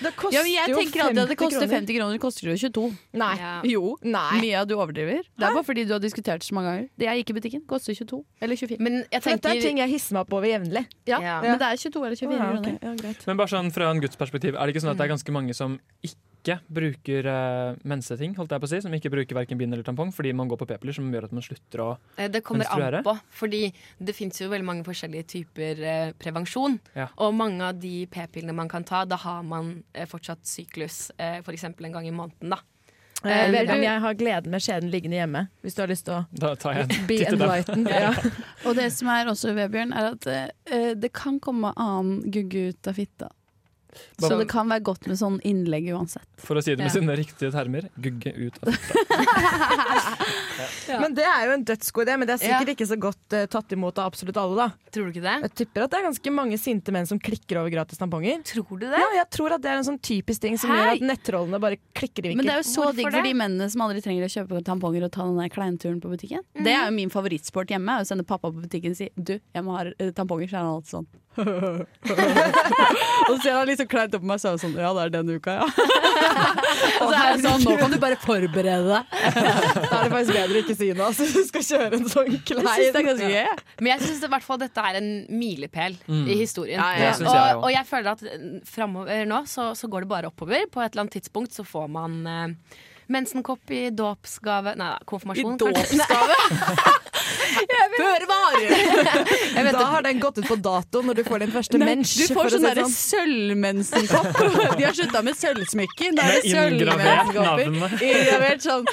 [0.01, 1.21] Det koster Ja, men jeg jo tenker kroner.
[1.23, 2.85] at det koster 50 kroner, det koster jo 22.
[3.21, 3.29] Nei.
[3.37, 3.51] Ja.
[3.69, 3.83] Jo.
[4.01, 4.53] Nei.
[4.57, 5.21] Av du overdriver.
[5.37, 6.87] Det er bare fordi du har diskutert så mange ganger.
[6.97, 8.23] Det jeg gikk i butikken, koster 22.
[8.41, 8.79] Eller 24.
[8.81, 9.37] Men jeg tenker...
[9.43, 10.85] dette er ting jeg hisser meg opp over jevnlig.
[11.09, 11.35] Ja, Ja.
[11.43, 12.79] Men det er 22 eller 24 Å, ja, kroner.
[12.95, 13.03] ok.
[13.05, 13.13] ja.
[13.29, 15.35] Men bare sånn fra en Guds perspektiv, er det ikke sånn at det er ganske
[15.37, 16.17] mange som ikke
[16.71, 20.13] bruker uh, menseting, holdt jeg på å si, som ikke bruker verken bind eller tampong,
[20.15, 22.31] fordi man går på p-piller som gjør at man slutter å menstruere?
[22.35, 23.01] det kommer menstruere?
[23.01, 23.61] an på, fordi
[23.99, 26.79] det fins jo veldig mange forskjellige typer uh, prevensjon.
[26.97, 27.09] Ja.
[27.23, 31.39] Og mange av de p-pillene man kan ta, da har man uh, fortsatt syklus uh,
[31.43, 31.69] f.eks.
[31.71, 32.55] en gang i måneden.
[32.55, 32.63] da.
[33.25, 36.19] Eh, vet du, jeg har gleden med skjeden liggende hjemme, hvis du har lyst til
[36.19, 37.89] å Da tar jeg en be enlightened.
[37.97, 38.11] Ja.
[38.67, 42.89] Og det som er også, Vebjørn, er at eh, det kan komme annen gugge ut
[42.89, 43.31] av fitta.
[44.19, 46.25] Så det kan være godt med sånn innlegg uansett.
[46.41, 46.95] For å si det med Ja.
[46.99, 48.77] sine riktige termer, gugge ut av Ja.
[51.03, 52.75] Men det er jo en dødsgod idé, men det er sikkert Ja.
[52.75, 54.55] ikke så godt uh, tatt imot av absolutt alle.
[54.55, 55.35] da Tror du ikke det?
[55.43, 58.35] Jeg tipper at det er ganske mange sinte menn som klikker over gratis tamponger.
[58.47, 58.97] Tror du det?
[58.97, 60.77] Ja, jeg tror at det er en sånn typisk ting som Hei!
[60.79, 62.41] gjør at nettrollene bare klikker i vinkel.
[62.41, 63.23] Men det er jo så Hvorfor digg for det?
[63.27, 66.41] de mennene som aldri trenger å kjøpe tamponger og ta den der kleinturen på butikken.
[66.55, 67.93] Det er jo min favorittsport hjemme.
[68.01, 70.61] Å sende pappa på butikken og si 'du, jeg må ha eh, tamponger', så er
[70.63, 71.07] han alltid sånn.
[71.37, 71.45] og
[73.37, 75.13] så ser han liksom kleint opp på meg, så er jeg sånn Ja, det er
[75.17, 75.67] denne uka, ja.
[77.01, 79.11] Og så er jeg sånn, nå kan du bare forberede deg.
[79.11, 82.31] Da er det faktisk bedre å ikke si noe, så du skal kjøre en sånn
[82.47, 82.67] klein.
[82.67, 85.09] Jeg synes det er ganske Men jeg syns i hvert fall dette er en
[85.39, 86.25] milepæl Mm.
[86.29, 86.79] i historien.
[86.79, 87.27] Ja, ja, jeg
[87.57, 90.67] og, og jeg føler at eh, framover nå så, så går det bare oppover.
[90.71, 92.77] På et eller annet tidspunkt så får man eh,
[93.13, 96.03] mensenkopp i dåpsgave Nei, konfirmasjon, kanskje.
[97.97, 99.71] Føre var!
[99.71, 102.13] Da har den gått ut på dato når du får din første mens.
[102.17, 104.39] Du får sånn derre sølvmensenkopp.
[104.77, 106.15] De har slutta med sølvsmykker.
[106.17, 107.65] Da er det sølvmensenkopper.
[108.07, 108.85] Inngravert sånn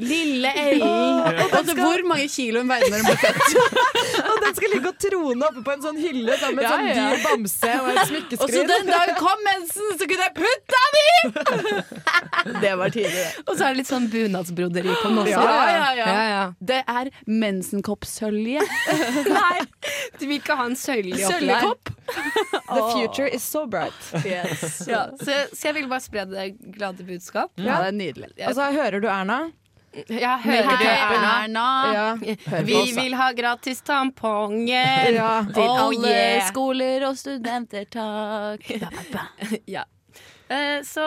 [0.00, 1.42] Lille Ellen.
[1.46, 3.46] Altså, hvor mange kilo hun veide når hun ble født?
[4.30, 6.86] Og den skal ligge og trone oppe på en sånn hylle sammen med Ja, sånn
[6.88, 6.94] ja.
[6.96, 7.98] dyr bamse og en
[8.38, 11.02] Og så den dagen kom mensen, så kunne jeg putte den i!
[12.62, 13.30] Det var tidlig, det.
[13.56, 15.30] Og så er det litt sånn bunadsbroderi på den også.
[15.32, 16.06] Ja, ja, ja.
[16.12, 16.40] ja, ja.
[16.60, 18.60] Det er mensenkoppsølje.
[19.38, 19.62] Nei,
[20.20, 21.30] du vil ikke ha en sølje oppi.
[21.38, 21.92] Søljekopp.
[22.76, 23.96] The future is so bright.
[24.26, 24.82] Yes.
[24.90, 27.54] Ja, så, så jeg vil bare spre det glade budskap.
[27.56, 28.28] Ja, det er nydelig.
[28.44, 29.38] Og så hører du Erna?
[30.12, 31.32] Ja, hører du Erna?
[31.46, 31.66] Erna.
[31.96, 32.60] Ja.
[32.68, 35.16] Vi vil ha gratis tamponger.
[35.16, 35.32] Ja.
[35.48, 36.44] Til Oh, alle yeah.
[36.52, 38.68] skoler og studenter, takk.
[39.78, 39.86] Ja.
[40.48, 41.04] Eh, så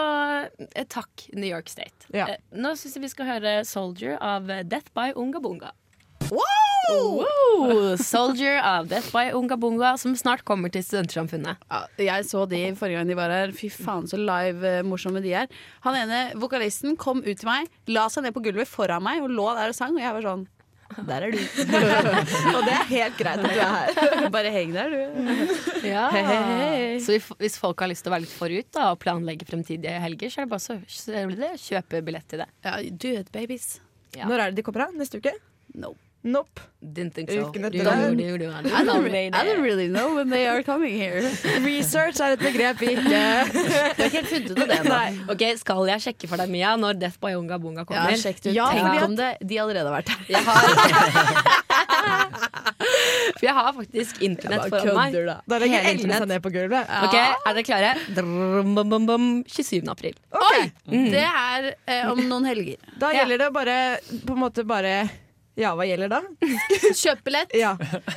[0.76, 2.10] eh, takk, New York State.
[2.12, 2.28] Ja.
[2.34, 5.72] Eh, nå syns jeg vi skal høre 'Soldier' av Death by Unga Bunga.
[6.30, 7.96] Wow!
[7.98, 11.62] Soldier av Death by Unga Bunga, som snart kommer til Studentersamfunnet.
[11.70, 13.54] Ja, jeg så de forrige gang de var her.
[13.56, 15.50] Fy faen, så live morsomme de er.
[15.86, 19.34] Han ene vokalisten kom ut til meg, la seg ned på gulvet foran meg og
[19.34, 20.48] lå der og sang, og jeg var sånn
[20.98, 21.38] Der er du.
[22.56, 24.30] Og det er helt greit at du er her.
[24.36, 25.30] Bare heng der, du.
[25.90, 26.08] Ja.
[26.12, 26.80] Hei, hei.
[27.04, 30.34] Så hvis folk har lyst til å være litt forut da, og planlegge fremtidige helger,
[30.34, 32.50] så er det bare så så det å kjøpe billett til det.
[32.66, 32.76] Ja,
[33.06, 33.78] do it, babies.
[34.18, 34.26] Ja.
[34.30, 34.98] Når er det de kommer av?
[34.98, 35.36] Neste uke?
[35.78, 35.94] No.
[36.22, 36.60] Nope.
[36.84, 37.46] Didn't think so.
[37.48, 38.18] Uken etter Du- den.
[38.18, 41.22] du- du- du- I don't, I don't really know when they are coming here.
[41.64, 45.00] Research er et begrep vi ikke har ikke helt funnet ut av det ennå.
[45.32, 48.18] Ok, Skal jeg sjekke for deg, Mia, når Death by Unga Bunga Ja, kommer?
[48.20, 48.52] sjekk ut.
[48.56, 50.20] Ja, Tenk om det, de allerede har vært her.
[50.28, 50.60] Jeg har
[53.40, 55.14] For jeg har faktisk internett foran meg.
[55.28, 55.38] da.
[55.48, 56.28] Da legger jeg internett.
[56.32, 56.90] ned på gulvet.
[57.06, 57.92] Ok, Er dere klare?
[58.16, 59.28] Drrm, bum, bum, bum.
[59.48, 59.88] 27.
[59.92, 60.16] april.
[60.36, 60.62] Oi!
[60.90, 62.78] Det er eh, om noen helger.
[63.00, 63.24] Da Ja.
[63.24, 63.78] gjelder det bare
[64.26, 65.10] på en måte bare
[65.60, 66.20] Ja, hva gjelder da?
[66.96, 67.74] Kjøp billett, Ja.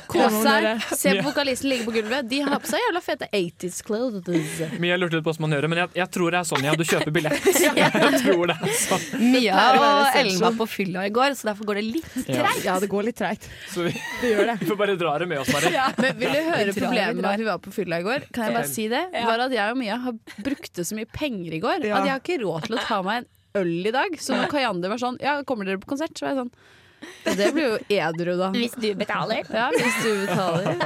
[0.07, 2.27] kos seg, se på vokalisten ligge på gulvet.
[2.31, 4.61] De har på seg jævla fete 80s clothes.
[4.79, 6.63] Mia lurte litt på hvordan man gjør det, men jeg, jeg tror det er sånn,
[6.69, 6.75] ja.
[6.79, 7.49] Du kjøper billett.
[7.83, 7.91] Jeg
[8.23, 9.03] tror det er sånn.
[9.33, 10.17] Mia og.
[10.21, 12.39] Ellen var på fylla i går, så derfor går det litt Ja.
[12.45, 12.63] treigt.
[12.65, 13.45] Ja, det går litt treigt.
[13.73, 13.93] Så vi,
[14.29, 14.57] gjør det.
[14.63, 15.71] vi får bare dra det med oss, bare.
[15.99, 18.27] Men vil du høre Vi problemet med at vi var på fylla i går?
[18.33, 19.03] Kan jeg bare si det?
[19.13, 20.15] Var at jeg og Mia har
[20.47, 21.99] brukte så mye penger i går Ja.
[21.99, 23.29] at jeg har ikke råd til å ta meg en
[23.63, 24.15] øl i dag.
[24.23, 26.15] Så når Kayander var sånn Ja, kommer dere på konsert?
[26.17, 26.82] Så var jeg sånn ja,
[27.23, 28.49] Det blir jo edru, da.
[28.55, 29.43] Hvis du betaler.
[29.53, 30.81] Ja, hvis du betaler.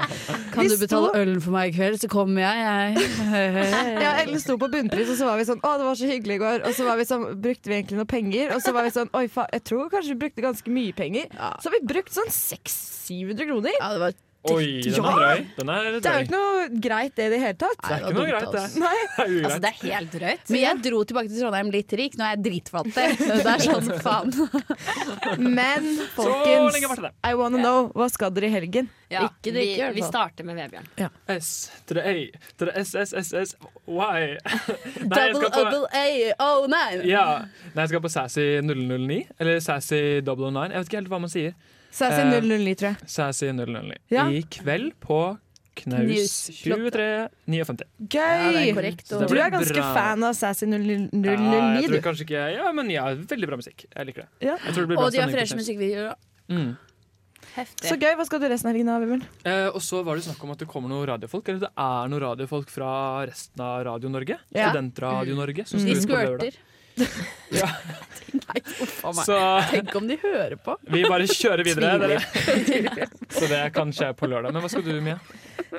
[0.54, 2.58] Kan Vi du betale sto- øl for meg i kveld, så kommer jeg.
[2.68, 4.02] jeg.
[4.02, 6.38] Ja, Ellen sto på bunnpris, og så var vi sånn Å, det var så hyggelig
[6.38, 6.64] i går.
[6.68, 9.12] Og så var vi sånn, brukte vi egentlig noe penger, og så var vi sånn
[9.18, 11.28] Oi, faen, jeg tror kanskje vi brukte ganske mye penger.
[11.34, 13.78] Så har vi brukt sånn 600-700 kroner.
[13.80, 14.18] Ja, det var
[14.54, 15.42] Oi, den er drøy.
[15.58, 17.80] Den er Det er jo ikke noe greit, det i det hele tatt.
[17.84, 18.66] Det er ikke noe greit, det.
[18.84, 18.96] Nei.
[19.18, 20.50] Det er Altså, det er helt drøyt.
[20.54, 22.18] Men jeg dro tilbake til Trondheim litt rik.
[22.20, 23.08] Nå er jeg dritfattig.
[23.44, 24.34] Det er sånn faen.
[25.58, 26.78] Men folkens.
[27.26, 27.90] I wanna know.
[27.98, 28.90] Hva skal dere i helgen?
[29.08, 30.88] Ja, Ikke vi, drikke, vi, vi starter med Vebjørn.
[31.32, 31.52] S
[31.88, 32.16] til det A
[32.60, 33.54] til det S, S, S, S,
[33.88, 34.36] Y.
[35.08, 37.06] Double, double A, oh nine.
[37.08, 37.24] ja.
[37.72, 40.74] Nei, jeg skal på Sassy 009, eller Sassy 009.
[40.74, 41.56] Jeg vet ikke helt hva man sier.
[41.98, 43.10] Sassy Eh, 009, tror jeg.
[43.10, 43.98] Sassy 009.
[44.14, 44.28] Ja.
[44.30, 45.20] I kveld på
[45.78, 46.36] Knaus Knaus.
[46.64, 47.86] 2359.
[48.10, 48.18] Gøy!
[48.18, 49.94] Ja, det er korrekt, og- Du er ganske bra.
[49.94, 52.00] fan av Sassy 009, Ja, jeg du.
[52.00, 53.86] tror kanskje ikke Ja, men ja, veldig bra musikk.
[53.96, 54.30] Jeg liker det.
[54.42, 54.58] Ja.
[54.58, 55.62] Jeg tror det blir bra Og de har stemning på fresh Knaus.
[55.68, 56.16] musikkvideoer.
[56.50, 56.78] Mm.
[57.58, 57.90] Heftig.
[57.90, 58.16] Så gøy.
[58.18, 59.24] Hva skal du resten av helgen, da, Vibjørn?
[59.46, 61.48] Eh, og så var det snakk om at det kommer noen radiofolk.
[61.50, 64.38] Eller det er noen radiofolk fra resten av Radio Norge.
[64.54, 64.70] Ja.
[64.72, 65.66] Studentradio Norge.
[65.68, 66.54] Som De skal ut på lørdag.
[67.56, 67.70] Ja.
[68.38, 69.20] Nei, meg.
[69.24, 69.38] Så
[69.72, 70.76] Tenk om de hører på.
[70.92, 71.94] vi bare kjører videre.
[72.02, 73.08] Dere.
[73.38, 74.52] Så det kan skje på lørdag.
[74.54, 75.16] Men hva skal du, Mia?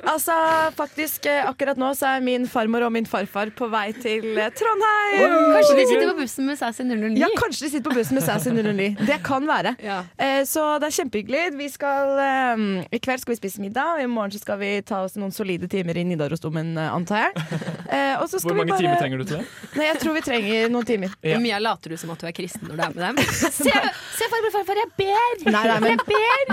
[0.09, 0.33] Altså,
[0.77, 4.21] faktisk, eh, akkurat nå så er min farmor og min farfar på vei til
[4.57, 4.57] Trondheim.
[4.59, 5.53] Trondheim.
[5.55, 7.19] Kanskje de sitter på bussen med Sassy 009?
[7.21, 8.89] Ja, kanskje de sitter på bussen med Sassy 009.
[9.07, 9.73] Det kan være.
[9.85, 9.99] Ja.
[10.17, 11.43] Eh, så det er kjempehyggelig.
[11.59, 12.65] Vi skal, eh,
[12.97, 15.33] I kveld skal vi spise middag, og i morgen så skal vi ta oss noen
[15.35, 17.47] solide timer i Nidarosdomen, eh, antar jeg.
[17.89, 18.83] Eh, og så skal Hvor mange vi bare...
[18.85, 19.47] timer trenger du til det?
[19.79, 21.17] Nei, jeg tror vi trenger noen timer.
[21.25, 21.39] Ja.
[21.59, 23.17] Mia later du som at du er kristen når du er med dem.
[23.59, 23.73] se,
[24.15, 25.33] se farmor, farfar, jeg ber!
[25.51, 26.03] Nei, nei, men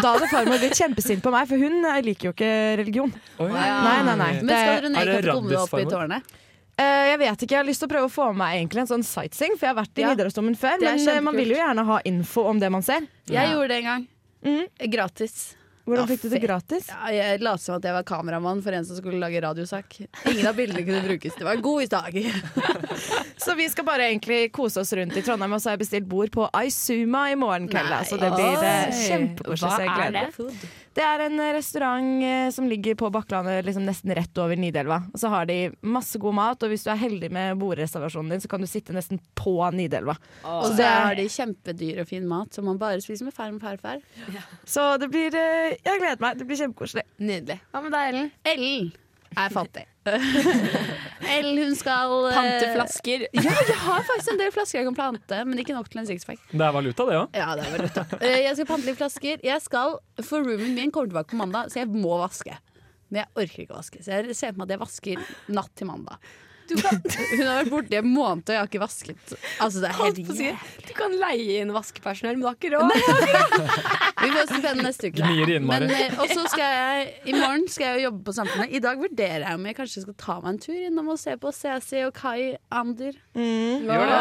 [0.00, 2.50] Da hadde farmor blitt kjempesint på meg, for hun eh, liker jo ikke
[2.82, 3.12] religion.
[3.38, 3.50] Oi.
[3.52, 4.32] Nei, nei, nei.
[4.40, 6.34] Men skal dere ned i katakombene opp i tårnet?
[6.76, 8.82] Uh, jeg vet ikke, jeg har lyst til å prøve å få med meg egentlig
[8.82, 10.11] en sånn sightseeing, for jeg har vært i Ja.
[10.12, 10.82] Nidarosdomen før.
[10.82, 13.07] Men eh, man vil jo gjerne ha info om det man ser.
[13.32, 14.04] Jeg gjorde det en gang.
[14.44, 14.90] Mm.
[14.92, 15.38] Gratis.
[15.87, 16.89] Hvordan fikk du det gratis?
[16.91, 20.01] Ja, jeg lot som at jeg var kameramann for en som skulle lage radiosak.
[20.26, 21.37] Ingen av bildene kunne brukes.
[21.39, 22.16] Det var en god dag.
[23.45, 26.09] Så vi skal bare egentlig kose oss rundt i Trondheim, og så har jeg bestilt
[26.11, 27.93] bord på Aizuma i morgen kveld.
[28.09, 29.87] Så det blir eh, kjempekoselig.
[29.87, 30.66] Hva er meg.
[30.97, 35.03] Det er en eh, restaurant eh, som ligger på Bakklandet, liksom nesten rett over Nidelva.
[35.12, 38.44] Og så har de masse god mat, og hvis du er heldig med bordreservasjonen din,
[38.44, 40.16] så kan du sitte nesten på Nidelva.
[40.49, 43.80] Og så har de kjempedyr og fin mat som man bare spiser med ferm, ferm,
[43.82, 44.07] ferm.
[44.32, 44.44] Ja.
[44.64, 46.40] Så det blir eh, Jeg gleder meg.
[46.40, 47.05] Det blir kjempekoselig.
[47.20, 47.61] Nydelig.
[47.74, 48.32] Hva med deg, Ellen?
[48.55, 48.88] Ellen
[49.36, 49.84] er fattig.
[51.36, 53.24] Ellen, hun skal eh, Pante flasker.
[53.46, 56.09] Ja, jeg har faktisk en del flasker jeg kan plante, men ikke nok til en
[56.09, 56.40] sixpack.
[56.52, 57.36] Det er valuta, det òg.
[57.38, 58.07] Ja, det er valuta.
[58.20, 59.42] Eh, Jeg skal pante litt flasker.
[59.46, 62.57] Jeg skal, For roomen min kommer tilbake på mandag, så jeg må vaske.
[63.11, 65.72] Men jeg orker ikke å vaske, så jeg ser for meg at jeg vasker natt
[65.78, 66.18] til mandag.
[67.37, 69.35] Hun har vært borte i en måned, og jeg har ikke vasket.
[69.62, 70.53] Altså, det er helt jævlig.
[70.89, 72.91] Du kan leie inn vaskepersonell, men du har ikke råd.
[74.23, 75.23] Vi får stipend neste uke.
[75.93, 78.73] Eh, og så skal jeg I morgen skal jeg jobbe på Samfunnet.
[78.75, 81.37] I dag vurderer jeg om jeg kanskje skal ta meg en tur innom og se
[81.43, 83.12] på CC og Kai Ander.
[83.87, 84.17] Gjør det.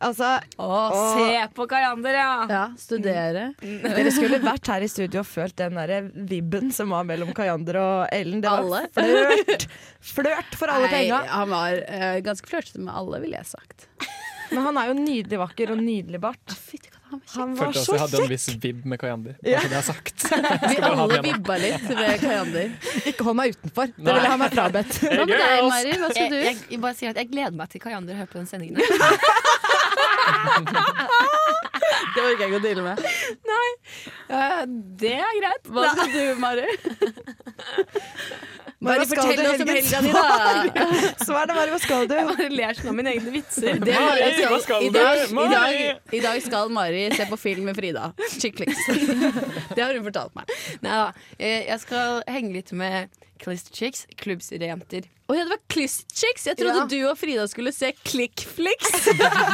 [0.00, 0.30] Åh, Altså,
[0.60, 0.78] å,
[1.16, 2.32] se på Kayander, ja.
[2.50, 3.44] Ja, studere.
[3.62, 7.78] dere skulle vært her i studio og følt den der vibben som var mellom Kayander
[7.80, 8.42] og Ellen.
[8.44, 8.82] Det var Alle?
[8.92, 9.68] flørt.
[10.14, 11.22] Flørt for alle penga.
[11.30, 13.88] han var uh, ganske flørtete med alle, ville jeg sagt.
[14.50, 16.58] Men han er jo nydelig vakker og nydelig bart.
[17.36, 17.94] Han var Følte så kjekk!
[17.94, 19.36] jeg hadde en viss vibb med Kayander.
[19.46, 19.60] Ja.
[19.62, 20.24] Det har sagt.
[20.70, 22.72] Vi alle vibba litt med Kayander
[23.06, 23.92] Ikke hold meg utenfor.
[23.94, 24.98] Det vil jeg ha meg frabedt.
[25.04, 25.96] Hva med deg, Mari?
[26.02, 26.38] Hva skal Jeg, du?
[26.42, 28.82] jeg, jeg bare sier at jeg gleder meg til Kayander hører på den sendingen.
[32.14, 32.96] Det orker jeg ikke å deale med.
[34.24, 34.60] Eh,
[35.00, 35.64] det er greit.
[35.74, 36.66] Hva skal du, Mari?
[38.84, 39.84] Mari, Bare hva skal fortell du oss om helgen?
[39.94, 41.14] helga di, da.
[41.24, 41.70] Svar det, Mari.
[41.74, 42.14] Hva skal du?
[42.18, 43.78] Jeg bare ler sånn av mine egne vitser.
[43.80, 44.98] Det Mari, skal- hva skal i, du?
[44.98, 45.72] dag, i, dag,
[46.18, 48.10] I dag skal Mari se på film med Frida.
[48.36, 48.80] Chickliks.
[49.74, 50.52] Det har hun fortalt meg.
[50.84, 51.08] Nei da.
[51.40, 53.08] Jeg skal henge litt med
[53.42, 55.08] Clister Chicks, klubbseriejenter.
[55.24, 56.44] Å ja, det var Cliss-chicks!
[56.50, 56.86] Jeg trodde Ja.
[56.90, 58.90] du og Frida skulle se Clickflix.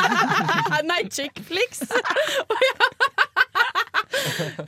[0.91, 1.85] Nei, Chickflix.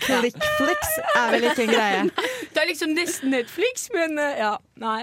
[0.02, 2.04] Klikkflix er vel ikke en greie.
[2.54, 4.52] Det er liksom nesten Netflix, men eh, ja.
[4.82, 5.02] Nei.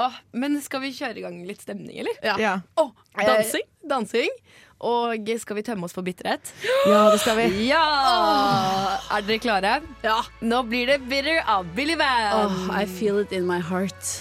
[0.00, 2.20] Åh, men skal vi kjøre i gang litt stemning, eller?
[2.40, 2.54] Ja.
[2.80, 3.64] Åh, dansing?
[3.64, 4.38] Eh, dansing.
[4.84, 6.52] Og skal vi tømme oss for bitterhet?
[6.86, 7.48] ja, det skal vi.
[7.66, 7.82] Ja!
[9.16, 9.72] Er dere klare?
[10.04, 10.20] Ja.
[10.44, 12.44] Nå blir det Bitter av Billy Van.
[12.44, 14.20] Oh, I feel it in my heart.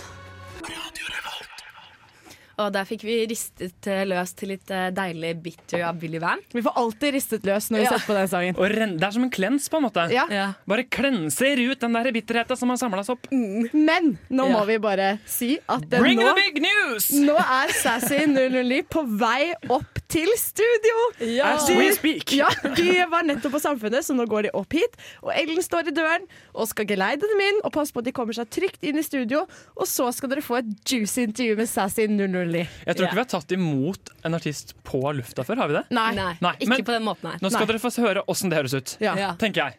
[2.58, 6.40] Og der fikk vi ristet eh, løs til litt eh, deilig bitter av Billy Van.
[6.56, 7.92] Vi får alltid ristet løs når vi Ja.
[7.94, 8.56] setter på den sangen.
[8.62, 10.08] Og ren- det er som en klens, på en måte.
[10.10, 10.24] Ja.
[10.34, 10.48] Ja.
[10.66, 13.30] Bare klenser ut den der bitterheten som har samla seg opp.
[13.78, 17.12] Men nå må vi bare si at det Bring nå, the big news!
[17.28, 20.98] nå er Sassy 009 på vei opp til studio.
[21.46, 22.32] As we speak.
[22.40, 22.48] Ja,
[22.78, 24.98] De var nettopp på Samfunnet, så nå går de opp hit.
[25.22, 28.16] Og Ellen står i døren og skal geleide dem inn og passe på at de
[28.16, 29.46] kommer seg trygt inn i studio.
[29.78, 32.47] Og så skal dere få et juicy intervju med Sassy 009.
[32.56, 35.84] Jeg tror ikke vi har tatt imot en artist på lufta før, har vi det?
[35.92, 36.14] Nei.
[36.16, 37.40] Nei, Nei, ikke men- på den måten her.
[37.42, 37.74] Nå skal Nei.
[37.74, 38.98] dere få høre åssen det høres ut.
[39.02, 39.16] Ja.
[39.16, 39.34] Ja.
[39.36, 39.76] Tenker jeg.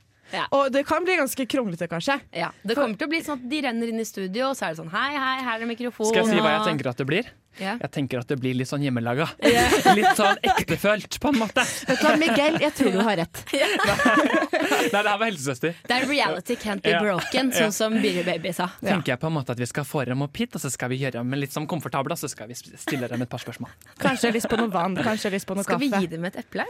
[0.52, 2.20] Og det kan bli ganske kronglete, kanskje.
[2.36, 2.50] Ja.
[2.62, 4.74] Det kommer til å bli sånn at de renner inn i studio, og så er
[4.74, 6.10] det sånn Hei, hei, her er mikrofon.
[6.10, 7.30] Skal jeg si hva jeg tenker at det blir?
[7.58, 7.74] Ja.
[7.82, 9.26] Jeg tenker at det blir litt sånn hjemmelaga.
[9.98, 11.64] Litt sånn ektefølt, på en måte.
[11.88, 13.40] Vet du hva, Miguel, jeg tror du har rett.
[13.52, 15.74] Nei, det her var helsesøster.
[15.88, 17.64] Det er reality can't be broken, Ja.
[17.64, 18.68] sånn som Billy Baby sa.
[18.82, 20.92] Tenker jeg på en måte at vi skal få dem opp hit, og så skal
[20.92, 23.70] vi gjøre dem litt sånn komfortable, og så skal vi stille dem et par spørsmål.
[24.02, 26.04] Kanskje lyst på noe vann, kanskje lyst på noe Skal vi kaffe.
[26.06, 26.66] gi dem et eple?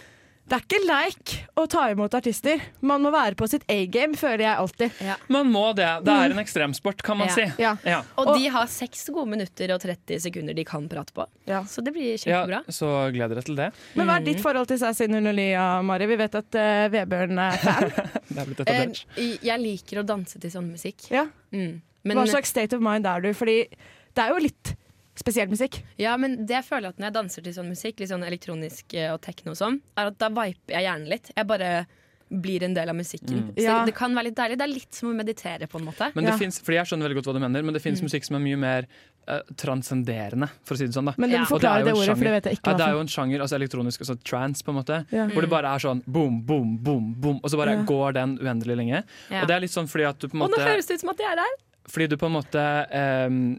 [0.49, 2.63] Det er ikke leik å ta imot artister.
[2.81, 5.01] Man må være på sitt A-game, føler jeg alltid.
[5.29, 5.89] Man må det.
[6.07, 7.35] Det er en ekstremsport, kan man Ja.
[7.35, 7.45] si.
[7.61, 7.73] Ja.
[7.85, 7.99] Ja.
[8.17, 11.27] Og de har seks gode minutter og 30 sekunder de kan prate på.
[11.47, 11.61] Ja.
[11.69, 12.63] Så det blir Ja, kjempebra.
[12.73, 13.69] så gleder dere til det.
[13.95, 16.07] Men hva er ditt forhold til 009, ja, Mari?
[16.07, 17.93] Vi vet at uh, Vebjørn er fan.
[18.29, 19.05] Det er blitt etablert.
[19.45, 21.11] jeg liker å danse til sånn musikk.
[21.13, 21.27] Ja.
[21.53, 21.83] Mm.
[22.05, 23.35] Men, Hva slags state of mind er du?
[23.37, 24.73] Fordi det er jo litt
[25.19, 25.83] spesiell musikk.
[25.99, 28.95] ja, men det jeg føler at når jeg danser til sånn musikk, litt sånn elektronisk
[28.95, 31.33] eh, og tekno og sånn, er at da viper jeg hjernen litt.
[31.37, 31.87] Jeg bare
[32.29, 33.39] blir en del av musikken.
[33.41, 33.55] Mm.
[33.57, 33.85] Så Ja.
[33.87, 34.59] det kan være litt deilig.
[34.59, 36.11] Det er litt som å meditere, på en måte.
[36.15, 36.37] Men det Ja.
[36.37, 38.41] finnes, fordi jeg skjønner veldig godt hva du mener, men det fins musikk som er
[38.45, 38.87] mye mer
[39.29, 41.05] uh, transcenderende, for å si det sånn.
[41.07, 41.45] da Men du Ja.
[41.45, 43.07] må det er det ordet, for det vet jeg ikke Ja, det er jo en
[43.09, 45.07] sjanger, altså elektronisk, altså trans, på en måte.
[45.13, 45.27] Ja.
[45.29, 47.83] Hvor det bare er sånn boom, boom, boom, boom, og så bare Ja.
[47.85, 49.05] går den uendelig lenge.
[49.31, 49.43] Ja.
[49.43, 50.95] Og det er litt sånn fordi at du på en måte Og nå høres det
[50.95, 51.55] ut som at jeg er der!
[51.89, 53.59] Fordi du på en måte ehm, eh,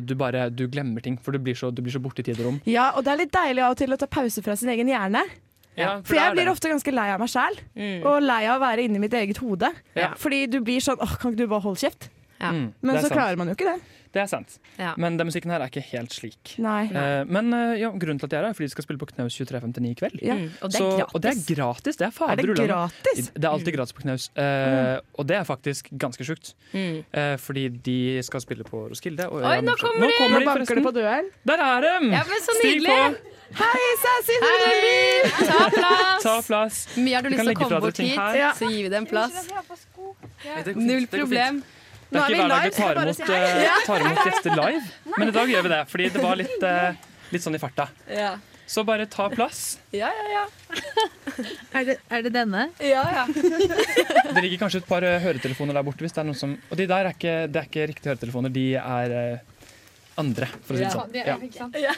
[0.00, 2.38] du bare du glemmer ting, for du blir så, du blir så borte i tid
[2.38, 2.60] og rom.
[2.70, 4.86] Ja, og det er litt deilig av og til å ta pause fra sin egen
[4.86, 5.24] hjerne.
[5.76, 6.52] Ja, For er jeg blir det.
[6.52, 8.04] ofte ganske lei av meg sjæl, Mm.
[8.06, 9.72] og lei av å være inni mitt eget hode.
[9.96, 10.12] Ja.
[10.18, 12.08] Fordi du blir sånn åh, kan ikke du bare holde kjeft?
[12.40, 12.50] Ja.
[12.52, 13.12] Mm, Men så sant.
[13.18, 13.80] klarer man jo ikke det.
[14.10, 14.56] Det er sant.
[14.74, 14.94] Ja.
[14.98, 16.56] Men den musikken her er ikke helt slik.
[16.58, 16.88] Nei.
[16.90, 18.98] Eh, men eh, ja, grunnen til at de er her, er fordi de skal spille
[18.98, 20.16] på Knaus 2359 i kveld.
[20.26, 20.34] Ja.
[20.34, 21.14] Mm, og det er Så- gratis.
[21.14, 21.96] og det er gratis.
[22.00, 24.30] Det er Er fader det Det er alltid gratis på Knaus.
[24.34, 26.54] Eh, Og det er faktisk ganske sjukt.
[26.74, 27.04] Mm.
[27.14, 29.30] Eh, fordi de skal spille på Roskilde.
[29.30, 30.12] Og Oi, nå kommer de!
[30.18, 31.30] kommer Nå banker det på døren.
[31.46, 32.10] Der er de!
[32.10, 33.16] Ja, men så Stig på.
[33.50, 35.30] Hei, sassy Hei!
[35.46, 36.22] Ta plass!
[36.22, 36.86] Ta plass.
[36.96, 38.14] Mye har du lyst til å komme bort hit,
[38.58, 39.46] så gir vi deg en plass.
[39.46, 41.10] Null det går fint.
[41.10, 41.62] problem.
[42.10, 44.82] Det er er ikke hver dag vi tar imot, si tar imot gjester live,
[45.16, 45.80] men i dag gjør vi det.
[45.92, 47.86] Fordi det var litt, eh, litt sånn i farta.
[48.10, 48.32] Ja,
[48.70, 49.78] Så bare ta plass.
[49.94, 50.26] ja, ja.
[50.40, 50.46] ja.
[51.72, 52.66] Er det, er det denne?
[52.82, 53.22] ja, ja.
[54.34, 56.02] Det ligger kanskje et par høretelefoner der borte.
[56.04, 56.52] hvis det er noen som...
[56.70, 59.49] Og de der er ikke, det er ikke riktige høretelefoner, de er eh,
[60.18, 60.90] andre, for å si det
[61.54, 61.72] sånn.
[61.78, 61.92] Ja.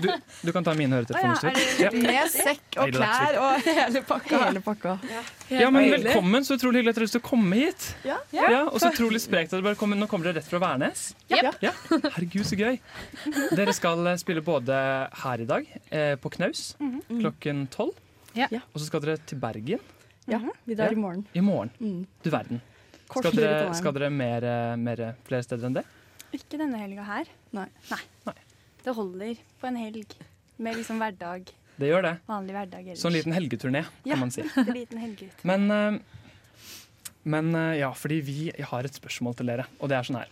[0.00, 0.08] Du,
[0.42, 1.58] du kan ta mine høretelefoner.
[1.82, 1.90] Ja.
[1.92, 4.40] Med sekk og klær og hele pakka.
[4.46, 4.94] Hele pakka.
[5.52, 6.46] Ja, men velkommen.
[6.46, 7.88] Så utrolig hyggelig at dere har lyst til å komme hit.
[8.06, 8.16] Ja.
[8.32, 9.98] Ja, og så utrolig sprekt at dere bare kommer.
[10.00, 11.10] Nå kommer dere rett fra Værnes.
[11.30, 11.52] Ja.
[11.62, 11.74] Ja.
[11.90, 12.78] Herregud, så gøy.
[13.58, 14.76] Dere skal eh, spille både
[15.24, 16.70] her i dag, eh, på Knaus,
[17.10, 17.98] klokken tolv.
[18.38, 18.48] Ja.
[18.70, 19.80] Og så skal dere til Bergen
[20.30, 21.24] Ja, vi drar i morgen.
[21.34, 21.72] i morgen.
[21.82, 22.04] Mm.
[22.22, 22.60] Du verden.
[23.10, 25.84] Kort Skal dere, skal dere mer, eh, mer flere steder enn det?
[26.36, 27.30] Ikke denne helga her.
[27.56, 27.66] Nei.
[28.84, 30.14] Det holder på en helg
[30.62, 31.50] med liksom hverdag.
[31.80, 32.14] Det gjør det.
[32.28, 33.02] Vanlig hverdag ellers.
[33.02, 34.44] Sånn liten helgeturné, Ja, kan man si.
[34.56, 35.44] en liten helgeturné.
[35.48, 35.98] Men, eh,
[37.24, 38.38] men eh, ja, fordi vi
[38.70, 40.30] har et spørsmål til dere, og det er sånn her.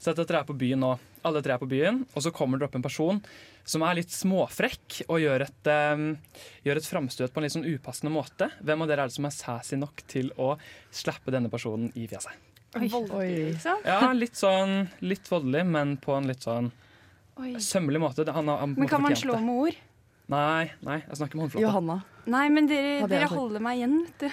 [0.00, 0.94] Sett at dere er på byen nå.
[1.26, 3.18] Alle tre er på byen, og så kommer det opp en person
[3.68, 6.06] som er litt småfrekk og gjør et, um,
[6.64, 8.48] gjør et framstøt på en litt sånn upassende måte.
[8.64, 10.54] Hvem av dere er det som er sassy nok til å
[10.94, 12.32] slappe denne personen i fjeset?
[12.70, 13.82] Voldelig, liksom.
[13.84, 16.70] Ja, litt sånn litt voldelig, men på en litt sånn
[17.40, 17.56] Oi.
[17.60, 18.24] sømmelig måte.
[18.30, 19.80] Han, han Men kan man slå med ord?
[20.30, 21.64] Nei, nei, jeg snakker med håndflata.
[21.64, 21.96] Johanna.
[22.30, 24.28] Nei, men dere, dere holder meg igjen, vet du.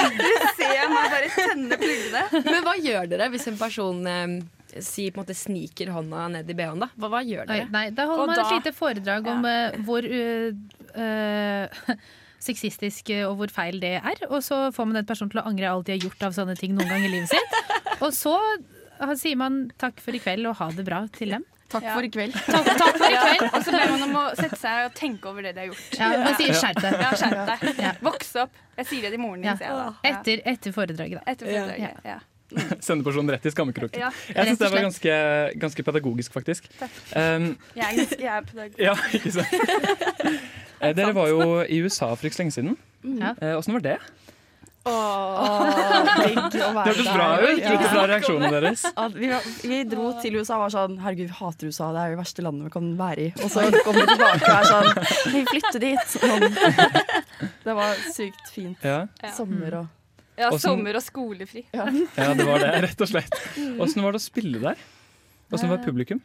[0.00, 0.39] Dere
[0.70, 2.22] ser meg bare tenne pluggene.
[2.46, 4.34] Men hva gjør dere hvis en person eh,
[4.78, 6.84] si, på en måte, sniker hånda ned i BH-en?
[6.86, 6.90] da?
[6.96, 7.68] Hva, hva gjør Oi, dere?
[7.74, 10.50] nei, da holder Og man da- et lite foredrag om eh, hvor uh,
[10.94, 11.94] uh,
[12.46, 14.22] sexistisk og hvor feil det er.
[14.30, 16.56] Og så får man den personen til å angre alt de har gjort av sånne
[16.60, 17.58] ting noen gang i livet sitt.
[18.04, 21.44] Og så uh, sier man takk for i kveld og ha det bra til dem.
[21.70, 21.94] Takk Ja.
[21.94, 22.34] for i kveld.
[22.54, 23.44] Takk, takk for i kveld.
[23.54, 25.98] og så ber man om å sette seg og tenke over det de har gjort.
[26.00, 26.96] Ja, man sier skjerp deg.
[27.04, 27.68] Ja, skjerp deg.
[27.86, 27.92] Ja.
[28.02, 28.58] Voks opp.
[28.80, 29.86] Jeg sier det til moren din, Ja.
[30.10, 31.24] Etter, etter foredraget, da.
[31.30, 32.04] Etter foredraget.
[32.10, 32.18] Ja.
[32.82, 34.00] Sende personen rett i skammekroken.
[34.02, 34.08] Ja.
[34.34, 35.18] Jeg syns det var ganske,
[35.62, 36.66] ganske pedagogisk, faktisk.
[37.14, 38.80] Um, Jeg er, jeg er pedagog.
[38.82, 39.54] ja, ikke sant?
[40.80, 42.74] Eh, Dere var jo i USA for ikke så lenge siden.
[43.04, 43.56] Åssen mm.
[43.58, 43.96] Åssen var det?
[44.80, 47.42] Digg å Det være hørtes bra der.
[47.50, 47.58] ut.
[47.60, 48.80] Ikke bra reaksjonen deres.
[48.96, 52.00] At vi, var- vi dro til USA og var sånn Herregud, vi hater USA, det
[52.00, 53.28] er det verste landet vi kan være i.
[53.44, 54.88] Og så kom vi tilbake og er sånn
[55.34, 56.04] Vi flytter dit.
[56.16, 56.44] Sånn.
[57.64, 58.78] Det var sykt fint.
[58.84, 59.30] Ja, Ja.
[59.36, 59.86] Sommer og
[60.40, 61.66] Ja, Åssen- sommer og skolefri.
[61.74, 61.84] ja
[62.32, 63.34] det var det, rett og slett.
[63.78, 64.76] Åssen var det å spille der?
[65.52, 66.20] Åssen var publikum?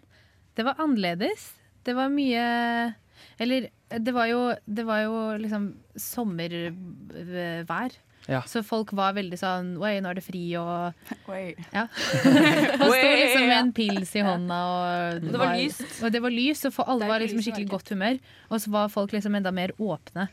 [0.56, 1.50] Det var annerledes.
[1.84, 2.96] Det var mye
[3.40, 7.92] Eller det var jo, det var jo liksom sommervær.
[8.32, 8.42] Ja.
[8.50, 10.96] Så folk var veldig sånn Oi, nå er det fri, og
[11.34, 11.54] Oi.
[11.74, 11.86] Ja.
[12.82, 15.86] og sto liksom med en pils i hånda, og det var lyst.
[16.02, 18.20] Og det var lys, og for alle var liksom skikkelig godt humør.
[18.50, 20.28] Og så var folk liksom enda mer åpne.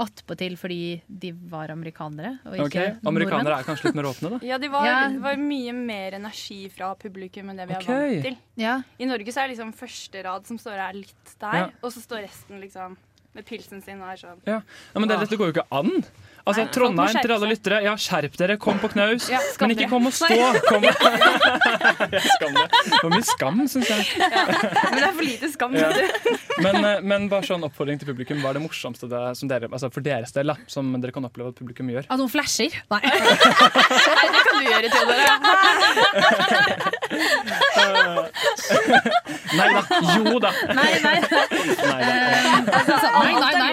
[0.00, 2.38] Attpåtil fordi de var amerikanere.
[2.48, 3.58] Og Ok, ikke Amerikanere nordmenn.
[3.58, 4.38] er kanskje litt mer åpne, da?
[4.46, 5.08] Ja, det var, Ja.
[5.20, 8.14] var mye mer energi fra publikum enn det vi er okay.
[8.14, 8.38] vant til.
[8.56, 8.78] Ja.
[8.98, 11.70] I Norge så er det liksom første rad som står her litt der, Ja.
[11.82, 12.96] og så står resten liksom
[13.34, 14.40] med pilsen sin og er sånn.
[14.46, 14.62] Ja,
[14.94, 16.04] ja men det, Dette går jo ikke an.
[16.46, 19.28] Altså, Nei, Trondheim til alle lyttere, ja, skjerp dere, kom på knaus.
[19.30, 20.28] Ja, skam men ikke kom og stå.
[20.66, 20.82] Kom.
[20.90, 22.66] Jeg skam det.
[22.90, 24.06] Det var mye skam, syns jeg.
[24.20, 25.76] Men det er for lite skam.
[25.76, 25.90] Ja.
[26.64, 28.40] Men, eh, men bare sånn oppfordring til publikum.
[28.42, 31.52] Hva er det morsomste det, som dere, altså for deres del som dere kan oppleve
[31.52, 32.04] at publikum gjør?
[32.08, 32.72] At noen flasher?
[32.92, 33.02] Nei.
[34.20, 35.26] Nei, det kan du gjøre, Theodore.
[39.50, 39.82] Nei da.
[40.16, 40.50] Jo da.
[40.74, 41.16] Nei, nei.
[41.20, 42.80] Nei, da.
[42.80, 43.72] Altså, nei, nei, nei.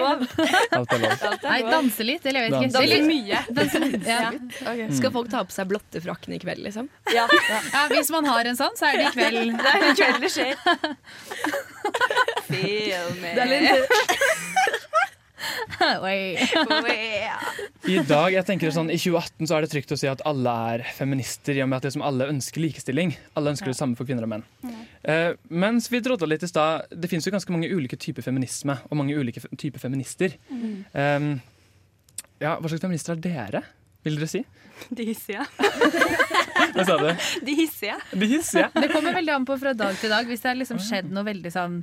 [0.78, 1.12] Alt er lov.
[1.44, 2.72] nei danse litt, eller jeg vet ikke.
[2.74, 3.38] Det blir mye.
[4.08, 4.30] Ja.
[4.32, 4.88] Okay.
[4.96, 6.88] Skal folk ta på seg blottefrakken i kveld, liksom?
[7.14, 9.56] Ja, ja, Hvis man har en sånn, så er det i kveld.
[9.62, 10.54] det er i kveld det skjer.
[12.48, 13.34] Feel me.
[13.34, 14.46] Det er litt
[17.88, 20.54] I dag, jeg tenker sånn, I 2018 så er det trygt å si at alle
[20.72, 23.14] er feminister, i og med at liksom alle ønsker likestilling.
[23.38, 24.44] Alle ønsker det samme for kvinner og menn.
[25.06, 28.74] Uh, mens vi drodde litt i stad, det finnes jo ganske mange ulike typer feminisme
[28.88, 30.34] og mange ulike typer feminister.
[30.92, 31.38] Um,
[32.42, 33.62] ja, Hva slags feminister er dere,
[34.06, 34.44] vil dere si?
[34.94, 35.42] De hissige.
[36.74, 37.08] Hva sa du?
[37.44, 37.96] De hissige.
[38.14, 38.68] De hissige?
[38.74, 40.26] Det kommer veldig an på fra dag til dag.
[40.28, 41.80] Hvis det har liksom skjedd noe veldig sånn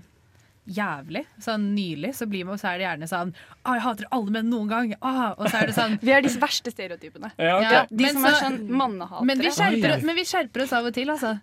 [0.65, 1.25] jævlig.
[1.43, 4.49] Sånn nylig så, blir man, så er det gjerne sånn Å, jeg hater alle menn
[4.49, 4.95] noen gang.
[5.01, 7.31] Ah, og så er det sånn Vi er de verste stereotypene.
[7.37, 7.67] Ja, ok.
[7.67, 9.27] Ja, De men som er sånn mannehatere.
[9.29, 11.35] Men vi, skjerper, men vi skjerper oss av og til, altså.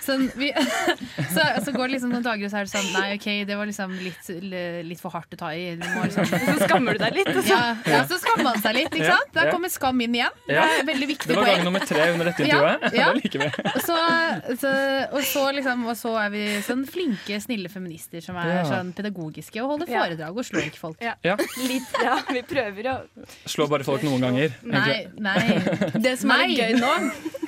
[0.00, 0.48] Sånn, vi,
[1.34, 3.56] så, så går det liksom noen dager, og så er det sånn Nei, OK, det
[3.58, 4.28] var liksom litt,
[4.88, 5.74] litt for hardt å ta i.
[5.80, 7.28] Du må liksom Så skammer du deg litt.
[7.34, 9.32] og så- Ja, ja, så skammer man seg litt, ikke sant?
[9.36, 10.38] Der kommer skam inn igjen.
[10.48, 12.96] Det er veldig viktig Det var gang nummer tre under dette intervjuet.
[12.96, 13.10] ja.
[13.14, 13.50] Det liker vi.
[13.84, 13.98] Så,
[14.62, 14.72] så,
[15.12, 18.64] og, så liksom, og så er vi sånn flinke, snille feminister som er Ja.
[18.68, 21.00] sånn pedagogiske og holder foredrag og slår ikke folk.
[21.04, 21.14] Ja.
[21.26, 21.36] Ja.
[21.68, 22.96] Litt, ja, vi prøver å
[23.50, 24.56] Slå bare folk noen ganger.
[24.66, 25.44] Nei, nei.
[26.00, 26.56] Det som er Nei.
[26.56, 26.90] gøy nå,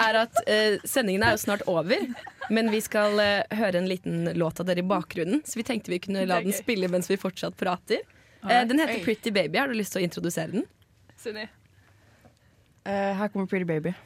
[0.02, 2.06] er at uh, sendingen er jo snart over.
[2.50, 5.92] Men vi skal uh, høre en liten låt av dere i bakgrunnen, så vi tenkte
[5.92, 8.02] vi kunne la den spille mens vi fortsatt prater.
[8.42, 9.58] Uh, den heter Pretty Baby.
[9.58, 10.64] Har du lyst til å introdusere den?
[11.22, 11.46] Sunni.
[12.82, 13.94] Uh, her kommer Pretty Baby.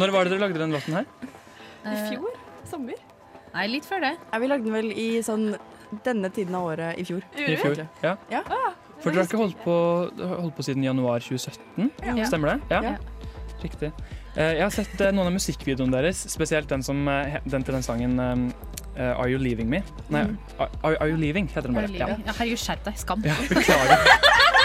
[0.00, 1.04] Når var det dere lagde den låten her?
[1.84, 2.32] I fjor?
[2.68, 2.98] Sommer?
[3.54, 4.14] Nei, litt før det.
[4.30, 5.54] Ja, vi lagde den vel i sånn
[6.06, 7.24] denne tiden av året i fjor.
[7.34, 7.82] I fjor?
[8.04, 8.14] Ja.
[8.30, 8.42] Ja.
[9.00, 9.76] For dere har ikke holdt på,
[10.20, 11.90] holdt på siden januar 2017?
[12.04, 12.26] Ja.
[12.28, 12.58] Stemmer det?
[12.76, 12.94] Ja.
[13.62, 13.92] Riktig.
[14.36, 17.76] Eh, Jeg har sett eh, noen av musikkvideoene deres, spesielt den, som, eh, den til
[17.76, 18.18] den sangen
[19.00, 19.82] Are You Leaving Me?
[20.12, 20.24] Nei,
[20.58, 21.96] Are, Are You Leaving heter den Are bare.
[21.96, 22.16] Ja.
[22.26, 22.98] Ja, herregud, skjerp deg.
[23.00, 23.22] Skam.
[23.24, 24.02] Ja, beklager.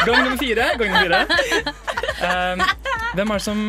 [0.06, 0.66] Gang nummer fire.
[0.82, 1.74] Gang nummer fire.
[2.26, 2.64] Um,
[3.16, 3.62] hvem er det som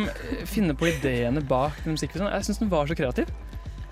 [0.49, 2.33] finner på ideene bak den musikkvideoen?
[2.35, 3.31] Jeg syns den var så kreativ.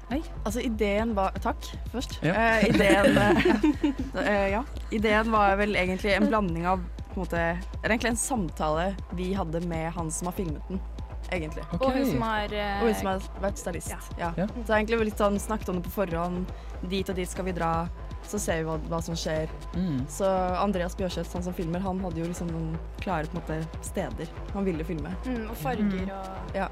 [0.09, 0.19] Nei.
[0.45, 2.17] Altså, ideen var Takk, først.
[2.25, 2.33] Ja.
[2.35, 4.65] Uh, ideen, uh, ja.
[4.93, 6.83] ideen var vel egentlig en blanding av
[7.13, 7.43] på en måte,
[7.83, 10.81] Eller egentlig en samtale vi hadde med han som har filmet den.
[11.31, 11.63] Egentlig.
[11.79, 13.95] Og hun som har eh, Og hun som har vært stylist.
[14.19, 14.31] Ja.
[14.37, 14.45] Ja.
[14.47, 16.51] Så jeg er egentlig litt sånn snakket om det på forhånd.
[16.91, 17.87] Dit og dit skal vi dra.
[18.25, 19.49] Så ser vi hva, hva som skjer.
[19.75, 19.99] Mm.
[20.09, 20.25] Så
[20.57, 22.71] Andreas Bjørseth, han som filmer, han hadde jo liksom noen
[23.03, 25.11] klare på en måte, steder han ville filme.
[25.27, 26.69] mm, Og farger og Ja.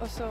[0.00, 0.26] Og så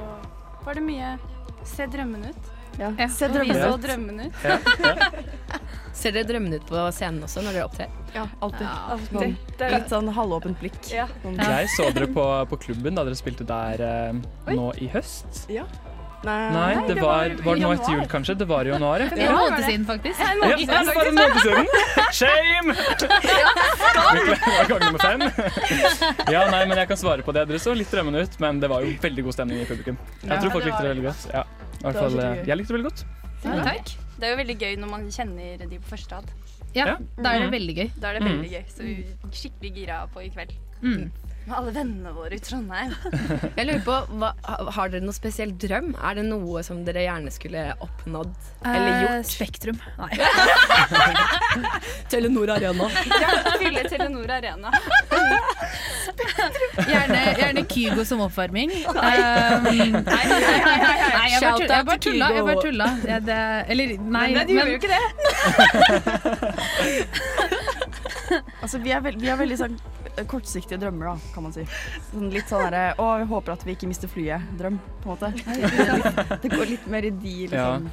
[0.66, 1.18] var det mye
[1.66, 2.52] Se drømmen ut.
[2.78, 2.92] Ja.
[3.00, 3.82] Ja, Se drømmen vi så ut.
[3.82, 4.36] drømmene ut.
[5.96, 6.02] Ja, ja.
[6.02, 7.90] Ser dere drømmende ut på scenen også når dere opptrer?
[8.16, 8.68] Ja, alltid.
[8.68, 9.10] alltid.
[9.16, 10.82] Sånn, Det er- litt sånn halvåpent blikk.
[10.92, 11.08] Ja.
[11.24, 11.38] Sånn.
[11.40, 14.14] Jeg så dere på, på klubben da dere spilte der eh,
[14.54, 15.46] nå i høst.
[15.50, 15.64] Ja.
[16.26, 18.34] Nei, Nei, det var, var det nå etter jul, kanskje?
[18.40, 19.10] Det var i januar, ja.
[19.14, 20.20] En Ja, måned var siden, faktisk.
[20.20, 21.68] Ja, en Ja, måned det siden, var en måned siden!
[22.18, 22.74] Shame!
[23.86, 25.22] Beklager, det var gang nummer fem.
[26.34, 27.46] Ja, nei, men jeg kan svare på det.
[27.52, 30.00] Dere så litt drømmende ut, men det var jo veldig god stemning i publikum.
[30.24, 31.28] Jeg tror folk likte det veldig godt.
[31.36, 33.06] Ja, i hvert fall, eh, jeg likte det veldig godt.
[33.44, 33.92] Ja, takk.
[34.20, 36.32] Det er jo veldig gøy når man kjenner de på første rad.
[36.76, 36.86] Ja,
[37.22, 37.56] da er det Mm.
[37.56, 37.92] veldig gøy.
[38.00, 38.30] Da er det Mm.
[38.32, 38.64] veldig gøy.
[38.70, 40.52] Så vi er skikkelig gira på i kveld.
[40.82, 41.12] Mm.
[41.46, 42.94] Med alle vennene våre i Trondheim.
[43.58, 44.32] Jeg lurer på, hva,
[44.74, 45.92] Har dere noen spesiell drøm?
[46.02, 48.34] Er det noe som dere gjerne skulle oppnådd
[48.66, 49.30] eller Eh, gjort?
[49.30, 49.78] Spektrum.
[50.00, 50.10] Nei.
[52.12, 52.88] Telenor Arena.
[53.22, 53.30] Ja,
[53.62, 54.70] fylle Telenor Arena.
[56.86, 58.72] Gjerne, gjerne Kygo som oppvarming.
[58.90, 59.18] Um, nei,
[59.66, 61.42] nei, nei, nei, nei, jeg
[61.88, 62.30] bare tulla.
[62.36, 62.88] Jeg bare tulla.
[63.10, 63.38] Ja, det,
[63.74, 65.06] eller, nei, Men det gjorde jo ikke det.
[68.62, 69.76] Altså, vi, er veld, vi er veldig sånn,
[70.32, 71.66] kortsiktige drømmer, da, kan man si.
[72.12, 75.34] Sånn, litt sånn derre Å, vi håper at vi ikke mister flyet-drøm, på en måte.
[76.46, 77.90] Det går litt mer i de, liksom.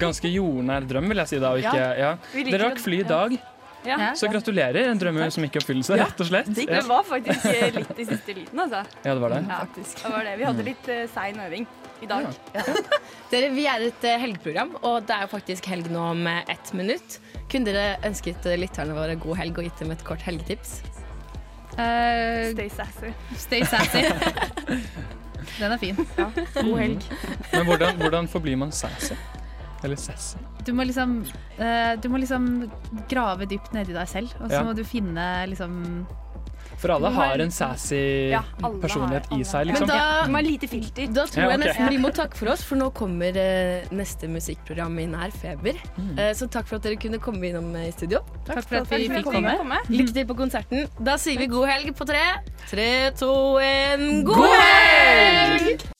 [0.00, 1.52] Ganske jordnær drøm, vil jeg si da.
[1.56, 2.14] Og ikke, ja.
[2.36, 3.36] Dere rakk fly i dag,
[3.86, 4.12] Ja.
[4.18, 4.88] så gratulerer.
[4.90, 6.48] En drøm som gikk i oppfyllelse, rett og slett.
[6.54, 7.44] Det Ja, var faktisk
[7.76, 8.80] litt i siste liten, altså.
[9.04, 9.42] ja det var det.
[9.46, 10.32] Ja, det var det.
[10.40, 11.66] Vi hadde litt uh, sein øving
[12.02, 12.26] i dag.
[13.30, 16.72] Dere, vi er et eh, helgeprogram, og det er jo faktisk helg nå om ett
[16.76, 17.20] minutt.
[17.48, 20.80] Kunne dere ønsket eh, lytterne våre god helg og gitt dem et kort helgetips?
[21.78, 23.10] Eh, Stay sassy.
[23.36, 24.02] stay sassy.
[25.60, 25.96] Den er fin.
[26.16, 27.04] God helg.
[27.52, 29.14] Men hvordan, hvordan forblir man sassy?
[29.84, 30.38] Eller sassy?
[30.66, 31.20] Du må liksom,
[31.60, 32.46] uh, du må liksom
[33.08, 34.64] grave dypt nedi deg selv, og så Ja.
[34.66, 36.06] må du finne liksom
[36.86, 39.88] For alle har en sassy Ja, alle personlighet har- i seg, Men liksom.
[39.88, 41.06] da, Du lite filter.
[41.12, 44.28] da tror Ja, jeg nesten vi må takke for oss, for nå kommer eh, neste
[44.30, 45.74] musikkprogram i nær feber.
[46.16, 48.20] Eh, så takk for at dere kunne komme innom eh, i studio.
[48.44, 49.80] Takk Takk for at vi fikk komme.
[49.90, 50.88] Lykke til på konserten.
[51.02, 52.22] Da sier vi god helg på tre.
[52.70, 55.95] Tre, to, én, god helg!